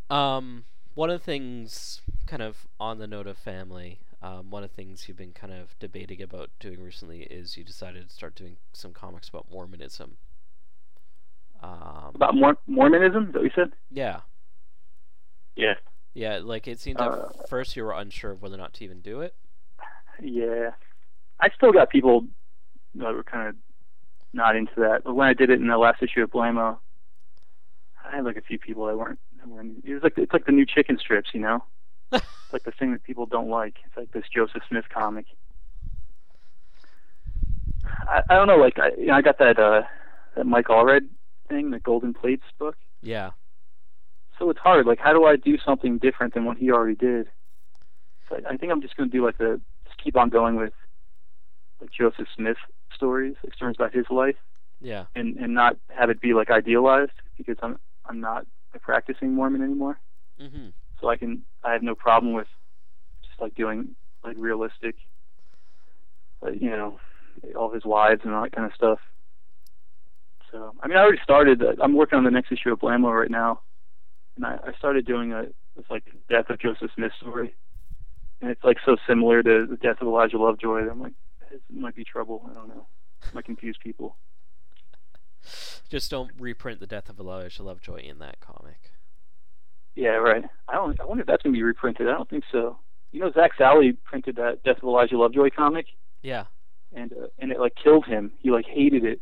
Um, 0.08 0.64
one 0.94 1.10
of 1.10 1.18
the 1.20 1.24
things, 1.24 2.00
kind 2.26 2.42
of 2.42 2.66
on 2.78 2.98
the 2.98 3.06
note 3.06 3.26
of 3.26 3.36
family, 3.36 3.98
um, 4.22 4.50
one 4.50 4.62
of 4.62 4.70
the 4.70 4.76
things 4.76 5.06
you've 5.08 5.16
been 5.16 5.32
kind 5.32 5.52
of 5.52 5.78
debating 5.78 6.22
about 6.22 6.50
doing 6.60 6.80
recently 6.80 7.22
is 7.22 7.56
you 7.56 7.64
decided 7.64 8.08
to 8.08 8.14
start 8.14 8.34
doing 8.34 8.56
some 8.72 8.92
comics 8.92 9.28
about 9.28 9.46
Mormonism. 9.50 10.16
Um, 11.62 12.12
About 12.14 12.34
Mor- 12.34 12.58
Mormonism, 12.66 13.28
is 13.28 13.32
that 13.32 13.38
what 13.42 13.44
you 13.44 13.50
said? 13.54 13.72
yeah, 13.90 14.20
Yeah. 15.56 15.74
yeah. 16.14 16.38
Like 16.42 16.68
it 16.68 16.78
seemed 16.80 17.00
Uh, 17.00 17.28
at 17.40 17.48
first 17.48 17.76
you 17.76 17.82
were 17.84 17.92
unsure 17.92 18.30
of 18.32 18.42
whether 18.42 18.54
or 18.54 18.58
not 18.58 18.74
to 18.74 18.84
even 18.84 19.00
do 19.00 19.20
it. 19.22 19.34
Yeah. 20.22 20.70
I 21.40 21.48
still 21.56 21.72
got 21.72 21.90
people 21.90 22.26
that 22.94 23.12
were 23.12 23.24
kind 23.24 23.48
of 23.48 23.56
not 24.36 24.54
into 24.54 24.74
that. 24.76 25.02
But 25.04 25.14
when 25.14 25.26
I 25.26 25.32
did 25.32 25.50
it 25.50 25.60
in 25.60 25.66
the 25.66 25.78
last 25.78 26.02
issue 26.02 26.22
of 26.22 26.30
Blammo, 26.30 26.78
I 28.04 28.16
had 28.16 28.24
like 28.24 28.36
a 28.36 28.42
few 28.42 28.58
people 28.58 28.86
that 28.86 28.96
weren't. 28.96 29.18
That 29.38 29.48
weren't 29.48 29.84
it 29.84 29.94
was 29.94 30.02
like 30.02 30.16
it's 30.16 30.32
like 30.32 30.46
the 30.46 30.52
new 30.52 30.66
chicken 30.66 30.98
strips, 30.98 31.30
you 31.32 31.40
know. 31.40 31.64
it's 32.12 32.24
like 32.52 32.62
the 32.64 32.70
thing 32.70 32.92
that 32.92 33.02
people 33.02 33.26
don't 33.26 33.48
like. 33.48 33.76
It's 33.84 33.96
like 33.96 34.12
this 34.12 34.24
Joseph 34.32 34.62
Smith 34.68 34.84
comic. 34.92 35.26
I, 38.08 38.22
I 38.28 38.34
don't 38.34 38.46
know. 38.46 38.56
Like 38.58 38.78
I, 38.78 38.90
you 38.98 39.06
know, 39.06 39.14
I 39.14 39.22
got 39.22 39.38
that 39.38 39.58
uh 39.58 39.82
that 40.36 40.46
Mike 40.46 40.66
Allred 40.66 41.08
thing, 41.48 41.70
the 41.70 41.80
Golden 41.80 42.14
Plates 42.14 42.44
book. 42.58 42.76
Yeah, 43.02 43.30
So 44.38 44.50
it's 44.50 44.58
hard. 44.58 44.86
Like, 44.86 44.98
how 44.98 45.12
do 45.12 45.24
I 45.24 45.36
do 45.36 45.58
something 45.64 45.98
different 45.98 46.34
than 46.34 46.44
what 46.44 46.56
he 46.56 46.70
already 46.70 46.96
did? 46.96 47.28
So 48.28 48.36
I, 48.36 48.54
I 48.54 48.56
think 48.56 48.72
I'm 48.72 48.82
just 48.82 48.96
going 48.96 49.08
to 49.08 49.16
do 49.16 49.24
like 49.24 49.38
the 49.38 49.60
just 49.84 50.02
keep 50.02 50.16
on 50.16 50.28
going 50.28 50.56
with 50.56 50.72
like 51.80 51.90
Joseph 51.92 52.26
Smith 52.34 52.56
stories, 52.96 53.34
stories 53.54 53.76
about 53.78 53.94
his 53.94 54.06
life, 54.10 54.36
yeah, 54.80 55.04
and 55.14 55.36
and 55.36 55.54
not 55.54 55.76
have 55.96 56.10
it 56.10 56.20
be 56.20 56.34
like 56.34 56.50
idealized 56.50 57.12
because 57.38 57.56
I'm 57.62 57.78
I'm 58.06 58.20
not 58.20 58.46
a 58.74 58.78
practicing 58.78 59.34
Mormon 59.34 59.62
anymore. 59.62 59.98
mhm, 60.40 60.72
So 61.00 61.08
I 61.08 61.16
can 61.16 61.42
I 61.62 61.72
have 61.72 61.82
no 61.82 61.94
problem 61.94 62.32
with 62.32 62.48
just 63.26 63.40
like 63.40 63.54
doing 63.54 63.94
like 64.24 64.36
realistic, 64.38 64.96
like, 66.42 66.60
you 66.60 66.70
know, 66.70 66.98
all 67.56 67.70
his 67.72 67.84
wives 67.84 68.22
and 68.24 68.34
all 68.34 68.42
that 68.42 68.52
kind 68.52 68.66
of 68.66 68.74
stuff. 68.74 68.98
So 70.52 70.72
I 70.82 70.88
mean, 70.88 70.96
I 70.96 71.02
already 71.02 71.20
started. 71.22 71.62
uh, 71.62 71.74
I'm 71.82 71.94
working 71.94 72.18
on 72.18 72.24
the 72.24 72.30
next 72.30 72.52
issue 72.52 72.72
of 72.72 72.78
Blammo 72.80 73.12
right 73.18 73.30
now, 73.30 73.60
and 74.36 74.46
I, 74.46 74.58
I 74.68 74.72
started 74.78 75.06
doing 75.06 75.32
a 75.32 75.44
it's 75.78 75.90
like 75.90 76.04
death 76.30 76.48
of 76.50 76.58
Joseph 76.58 76.90
Smith 76.94 77.12
story, 77.20 77.54
and 78.40 78.50
it's 78.50 78.64
like 78.64 78.78
so 78.84 78.96
similar 79.06 79.42
to 79.42 79.66
the 79.68 79.76
death 79.76 80.00
of 80.00 80.06
Elijah 80.08 80.38
Lovejoy. 80.38 80.84
That 80.84 80.90
I'm 80.92 81.02
like, 81.02 81.12
it 81.50 81.62
might 81.70 81.94
be 81.94 82.04
trouble. 82.04 82.48
I 82.50 82.54
don't 82.54 82.68
know. 82.68 82.86
might 83.34 83.44
confuse 83.44 83.76
people. 83.82 84.16
just 85.88 86.10
don't 86.10 86.30
reprint 86.38 86.80
the 86.80 86.86
death 86.86 87.08
of 87.08 87.18
Elijah 87.18 87.62
Lovejoy 87.62 88.00
in 88.02 88.18
that 88.18 88.40
comic. 88.40 88.92
Yeah, 89.94 90.16
right. 90.16 90.44
I 90.68 90.74
don't. 90.74 91.00
I 91.00 91.04
wonder 91.04 91.22
if 91.22 91.26
that's 91.26 91.42
gonna 91.42 91.54
be 91.54 91.62
reprinted. 91.62 92.08
I 92.08 92.12
don't 92.12 92.28
think 92.28 92.44
so. 92.52 92.78
You 93.12 93.20
know, 93.20 93.32
Zak 93.32 93.52
Sally 93.56 93.92
printed 93.92 94.36
that 94.36 94.62
Death 94.62 94.78
of 94.78 94.84
Elijah 94.84 95.16
Lovejoy 95.16 95.50
comic. 95.56 95.86
Yeah, 96.22 96.44
and 96.92 97.12
uh, 97.12 97.28
and 97.38 97.50
it 97.50 97.58
like 97.58 97.74
killed 97.82 98.04
him. 98.04 98.32
He 98.40 98.50
like 98.50 98.66
hated 98.66 99.04
it. 99.04 99.20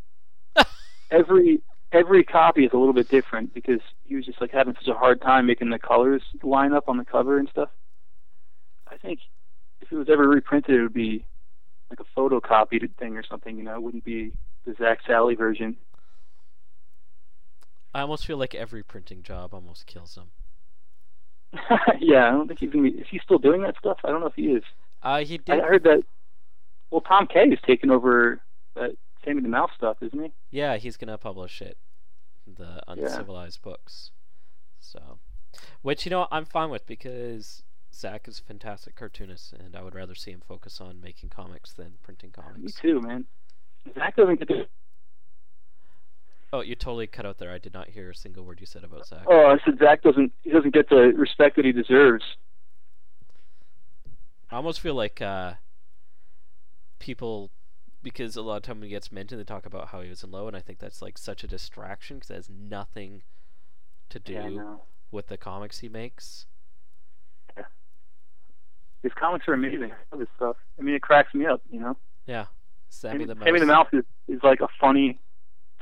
every 1.10 1.62
every 1.92 2.24
copy 2.24 2.64
is 2.64 2.72
a 2.72 2.76
little 2.76 2.92
bit 2.92 3.08
different 3.08 3.54
because 3.54 3.80
he 4.04 4.16
was 4.16 4.26
just 4.26 4.40
like 4.40 4.50
having 4.50 4.74
such 4.74 4.88
a 4.88 4.94
hard 4.94 5.22
time 5.22 5.46
making 5.46 5.70
the 5.70 5.78
colors 5.78 6.22
line 6.42 6.72
up 6.72 6.88
on 6.88 6.96
the 6.96 7.04
cover 7.04 7.38
and 7.38 7.48
stuff. 7.48 7.70
I 8.88 8.96
think 8.96 9.20
if 9.80 9.92
it 9.92 9.96
was 9.96 10.08
ever 10.10 10.28
reprinted, 10.28 10.74
it 10.74 10.82
would 10.82 10.92
be 10.92 11.24
like 11.90 12.00
a 12.00 12.18
photocopied 12.18 12.94
thing 12.96 13.16
or 13.16 13.22
something. 13.22 13.56
You 13.56 13.64
know, 13.64 13.74
it 13.74 13.82
wouldn't 13.82 14.04
be 14.04 14.32
the 14.64 14.74
Zak 14.78 15.00
Sally 15.06 15.34
version. 15.34 15.76
I 17.94 18.00
almost 18.00 18.26
feel 18.26 18.36
like 18.36 18.54
every 18.54 18.82
printing 18.82 19.22
job 19.22 19.54
almost 19.54 19.86
kills 19.86 20.16
them. 20.16 20.30
yeah, 22.00 22.26
I 22.26 22.30
don't 22.32 22.48
think 22.48 22.58
he's 22.58 22.70
gonna 22.70 22.90
be. 22.90 22.98
Is 22.98 23.06
he 23.08 23.20
still 23.22 23.38
doing 23.38 23.62
that 23.62 23.76
stuff? 23.78 23.98
I 24.04 24.08
don't 24.08 24.20
know 24.20 24.26
if 24.26 24.34
he 24.34 24.46
is. 24.46 24.64
Uh, 25.02 25.20
he 25.20 25.40
I 25.48 25.60
heard 25.60 25.84
that. 25.84 26.02
well, 26.90 27.02
Tom 27.02 27.28
K 27.32 27.40
is 27.44 27.58
taking 27.64 27.90
over 27.90 28.40
that 28.74 28.96
Sammy 29.24 29.42
the 29.42 29.48
Mouse 29.48 29.70
stuff, 29.76 29.98
isn't 30.00 30.20
he? 30.20 30.32
Yeah, 30.50 30.76
he's 30.76 30.96
gonna 30.96 31.18
publish 31.18 31.62
it, 31.62 31.78
the 32.46 32.82
Uncivilized 32.88 33.62
books. 33.62 34.10
So, 34.80 35.18
which 35.82 36.04
you 36.04 36.10
know 36.10 36.26
I'm 36.32 36.44
fine 36.44 36.70
with 36.70 36.86
because 36.86 37.62
Zak 37.94 38.28
is 38.28 38.40
a 38.40 38.42
fantastic 38.42 38.96
cartoonist, 38.96 39.52
and 39.52 39.76
I 39.76 39.82
would 39.82 39.94
rather 39.94 40.14
see 40.14 40.32
him 40.32 40.42
focus 40.46 40.80
on 40.80 41.00
making 41.00 41.30
comics 41.30 41.72
than 41.72 41.94
printing 42.02 42.30
comics. 42.30 42.58
Me 42.58 42.68
too, 42.68 43.00
man. 43.00 43.26
Zak 43.94 44.16
doesn't 44.16 44.38
get 44.38 44.48
to. 44.48 44.66
Oh, 46.52 46.60
you 46.60 46.74
totally 46.74 47.06
cut 47.06 47.26
out 47.26 47.38
there. 47.38 47.50
I 47.50 47.58
did 47.58 47.74
not 47.74 47.90
hear 47.90 48.10
a 48.10 48.14
single 48.14 48.44
word 48.44 48.60
you 48.60 48.66
said 48.66 48.84
about 48.84 49.06
Zak. 49.06 49.24
Oh, 49.26 49.46
I 49.46 49.58
said 49.64 49.78
Zak 49.78 50.02
doesn't. 50.02 50.32
He 50.42 50.50
doesn't 50.50 50.74
get 50.74 50.88
the 50.88 51.12
respect 51.16 51.56
that 51.56 51.64
he 51.64 51.72
deserves. 51.72 52.24
I 54.50 54.56
almost 54.56 54.80
feel 54.80 54.94
like 54.94 55.20
uh, 55.20 55.54
people, 56.98 57.50
because 58.02 58.36
a 58.36 58.42
lot 58.42 58.56
of 58.56 58.62
time 58.62 58.76
when 58.76 58.84
he 58.84 58.90
gets 58.90 59.10
mentioned, 59.10 59.40
they 59.40 59.44
talk 59.44 59.66
about 59.66 59.88
how 59.88 60.00
he 60.00 60.08
was 60.08 60.22
in 60.22 60.30
Low, 60.30 60.46
and 60.46 60.56
I 60.56 60.60
think 60.60 60.78
that's 60.78 61.02
like 61.02 61.18
such 61.18 61.42
a 61.42 61.48
distraction 61.48 62.18
because 62.18 62.30
it 62.30 62.34
has 62.34 62.50
nothing 62.50 63.22
to 64.10 64.20
do 64.20 64.32
Yeah, 64.32 64.76
with 65.10 65.26
the 65.26 65.36
comics 65.36 65.80
he 65.80 65.88
makes. 65.88 66.46
His 69.04 69.12
comics 69.12 69.46
are 69.46 69.52
amazing. 69.52 69.92
I 69.92 69.96
love 70.10 70.20
his 70.20 70.28
stuff. 70.34 70.56
I 70.78 70.82
mean, 70.82 70.94
it 70.96 71.02
cracks 71.02 71.32
me 71.34 71.44
up. 71.46 71.60
You 71.70 71.78
know. 71.78 71.96
Yeah, 72.26 72.46
Sammy 72.88 73.26
the 73.26 73.34
Mouse. 73.34 73.44
Sammy 73.44 73.60
the 73.60 73.66
Mouse 73.66 73.88
is, 73.92 74.04
is 74.28 74.40
like 74.42 74.60
a 74.60 74.68
funny, 74.80 75.20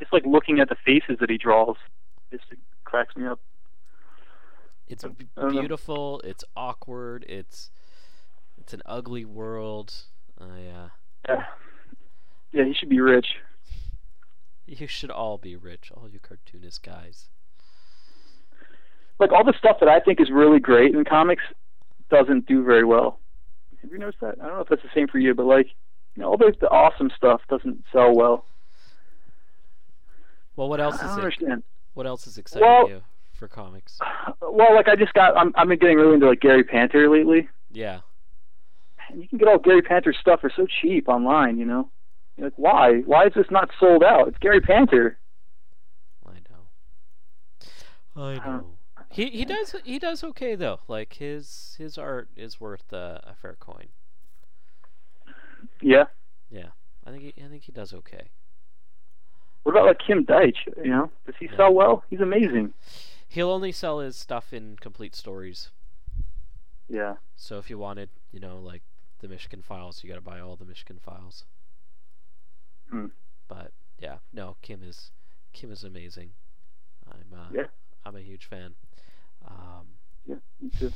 just 0.01 0.13
like 0.13 0.27
looking 0.27 0.59
at 0.59 0.69
the 0.69 0.75
faces 0.85 1.19
that 1.21 1.31
he 1.31 1.39
draws, 1.39 1.77
just 2.33 2.43
it 2.51 2.59
cracks 2.85 3.17
me 3.17 3.27
up. 3.27 3.39
It's 4.89 5.05
b- 5.05 5.29
don't 5.37 5.55
know. 5.55 5.61
beautiful. 5.61 6.21
It's 6.25 6.45
awkward. 6.57 7.25
It's 7.29 7.71
it's 8.59 8.75
an 8.75 8.83
ugly 8.85 9.25
world. 9.25 9.95
Uh, 10.41 10.47
Yeah, 11.29 11.45
yeah, 12.53 12.65
he 12.65 12.75
should 12.75 12.89
be 12.89 13.01
rich. 13.01 13.27
you 14.67 14.89
should 14.89 15.11
all 15.13 15.39
be 15.39 15.55
rich, 15.55 15.93
all 15.95 16.09
you 16.09 16.19
cartoonist 16.19 16.83
guys. 16.83 17.29
Like 19.21 19.31
all 19.31 19.45
the 19.45 19.55
stuff 19.57 19.77
that 19.79 19.89
I 19.89 20.01
think 20.01 20.21
is 20.21 20.29
really 20.31 20.59
great 20.59 20.93
in 20.95 21.05
comics 21.05 21.45
doesn't 22.13 22.47
do 22.47 22.63
very 22.63 22.85
well. 22.85 23.19
Have 23.81 23.91
you 23.91 23.99
noticed 23.99 24.21
that? 24.21 24.37
I 24.41 24.47
don't 24.47 24.55
know 24.57 24.61
if 24.61 24.69
that's 24.69 24.83
the 24.83 24.91
same 24.95 25.09
for 25.09 25.19
you, 25.19 25.35
but 25.35 25.47
like, 25.47 25.67
you 26.15 26.23
know, 26.23 26.29
all 26.29 26.37
the, 26.37 26.55
the 26.61 26.69
awesome 26.71 27.11
stuff 27.17 27.41
doesn't 27.51 27.83
sell 27.93 28.15
well. 28.15 28.45
Well, 30.55 30.69
what 30.69 30.81
else 30.81 31.01
I 31.01 31.07
is 31.11 31.17
it? 31.17 31.19
understand. 31.21 31.63
What 31.95 32.07
else 32.07 32.27
is 32.27 32.39
exciting 32.39 32.69
Well- 32.69 32.89
you 32.89 33.03
for 33.33 33.49
comics? 33.49 33.99
Well, 34.41 34.75
like 34.75 34.87
I 34.87 34.97
just 34.97 35.15
got, 35.15 35.35
I'm, 35.37 35.53
I've 35.57 35.67
been 35.67 35.79
getting 35.79 35.97
really 35.97 36.15
into 36.15 36.27
like 36.29 36.41
Gary 36.41 36.63
Panter 36.63 37.09
lately. 37.09 37.49
Yeah, 37.73 38.01
And 39.09 39.23
you 39.23 39.27
can 39.29 39.39
get 39.39 39.49
all 39.49 39.59
Gary 39.59 39.81
Panter 39.81 40.13
stuff 40.13 40.41
for 40.43 40.51
so 40.55 40.67
cheap 40.67 41.09
online, 41.09 41.57
you 41.59 41.65
know. 41.65 41.89
You're 42.37 42.49
like, 42.49 42.55
why? 42.57 43.01
Why 43.07 43.27
is 43.27 43.33
this 43.35 43.47
not 43.51 43.71
sold 43.81 44.05
out? 44.05 44.29
It's 44.29 44.37
Gary 44.39 44.61
Panter. 44.61 45.17
I 46.27 46.35
know. 48.17 48.23
I 48.23 48.35
know. 48.47 48.67
He 49.13 49.29
he 49.29 49.45
does 49.45 49.75
he 49.85 49.99
does 49.99 50.25
okay 50.25 50.55
though. 50.55 50.81
Like 50.89 51.15
his 51.15 51.75
his 51.79 51.99
art 51.99 52.29
is 52.37 52.61
worth 52.61 52.93
uh, 52.93 53.19
a 53.25 53.35
fair 53.35 53.57
coin. 53.61 53.89
Yeah. 55.81 56.05
Yeah, 56.51 56.69
I 57.07 57.11
think 57.11 57.23
he, 57.23 57.43
I 57.43 57.49
think 57.49 57.63
he 57.65 57.73
does 57.73 57.93
okay. 57.95 58.31
What 59.63 59.73
about 59.73 59.87
like 59.87 59.99
Kim 60.07 60.25
Deitch? 60.27 60.57
You 60.83 60.91
know, 60.91 61.11
does 61.25 61.35
he 61.39 61.47
Yeah. 61.47 61.57
sell 61.57 61.73
well? 61.73 62.05
He's 62.11 62.21
amazing. 62.21 62.75
He'll 63.29 63.51
only 63.51 63.73
sell 63.73 64.01
his 64.01 64.17
stuff 64.17 64.53
in 64.53 64.77
complete 64.81 65.15
stories. 65.15 65.71
Yeah. 66.89 67.15
So 67.37 67.59
if 67.59 67.71
you 67.71 67.79
wanted, 67.79 68.11
you 68.33 68.41
know, 68.41 68.59
like 68.59 68.83
the 69.21 69.29
Michigan 69.29 69.63
Files, 69.63 70.03
you 70.05 70.11
got 70.11 70.17
to 70.17 70.21
buy 70.21 70.41
all 70.41 70.57
the 70.57 70.67
Michigan 70.67 70.99
Files. 71.03 71.45
Hmm. 72.91 73.07
But 73.49 73.73
yeah, 73.99 74.17
no, 74.33 74.57
Kim 74.61 74.83
is 74.83 75.11
Kim 75.55 75.71
is 75.73 75.85
amazing. 75.85 76.31
I'm 77.11 77.33
uh, 77.39 77.47
Yeah. 77.53 77.67
I'm 78.05 78.17
a 78.17 78.21
huge 78.21 78.45
fan. 78.47 78.75
Um, 79.47 79.87
Yeah. 80.27 80.37
Me 80.61 80.71
too. 80.79 80.93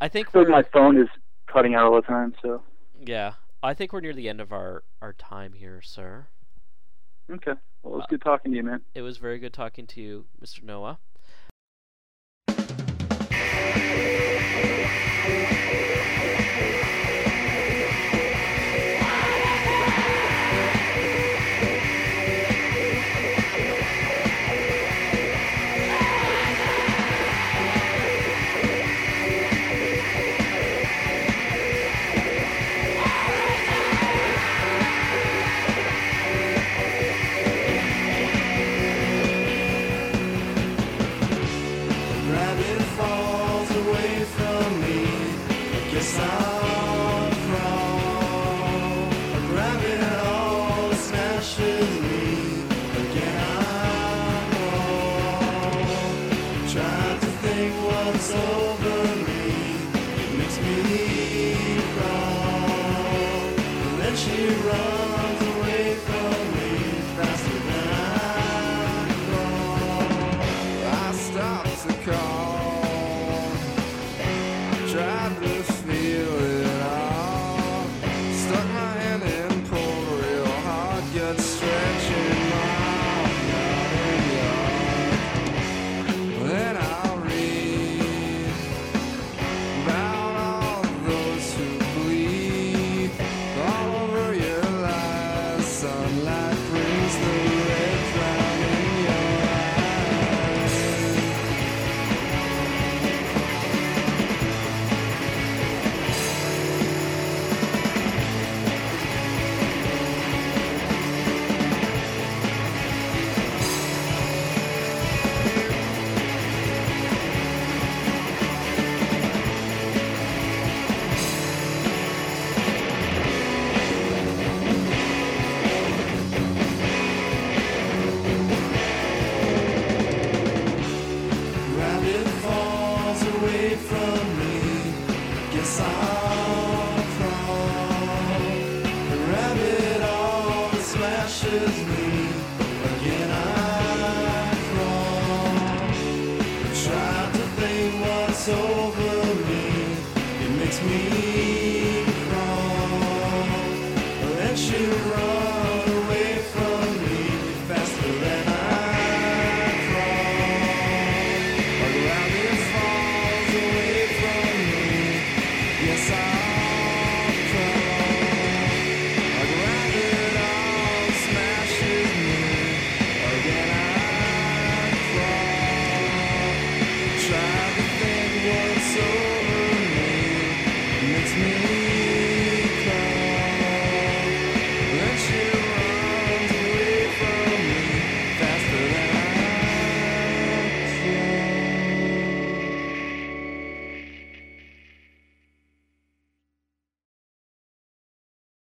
I 0.00 0.08
think 0.08 0.28
I 0.34 0.38
like 0.40 0.48
my 0.48 0.62
phone 0.72 1.00
is 1.00 1.08
cutting 1.46 1.74
out 1.74 1.86
all 1.86 1.96
the 1.96 2.02
time. 2.06 2.34
So 2.42 2.62
yeah. 3.04 3.34
I 3.62 3.74
think 3.74 3.92
we're 3.92 4.00
near 4.00 4.12
the 4.14 4.28
end 4.28 4.40
of 4.40 4.52
our 4.52 4.84
our 5.02 5.12
time 5.12 5.52
here, 5.54 5.80
sir. 5.82 6.28
okay. 7.30 7.54
Well, 7.82 7.94
Uh, 7.94 7.98
it's 7.98 8.06
good 8.08 8.22
talking 8.22 8.52
to 8.52 8.56
you, 8.56 8.62
man. 8.62 8.82
It 8.94 9.02
was 9.02 9.18
very 9.18 9.38
good 9.38 9.52
talking 9.52 9.86
to 9.88 10.00
you, 10.00 10.26
Mr. 10.42 10.62
Noah. 10.62 10.98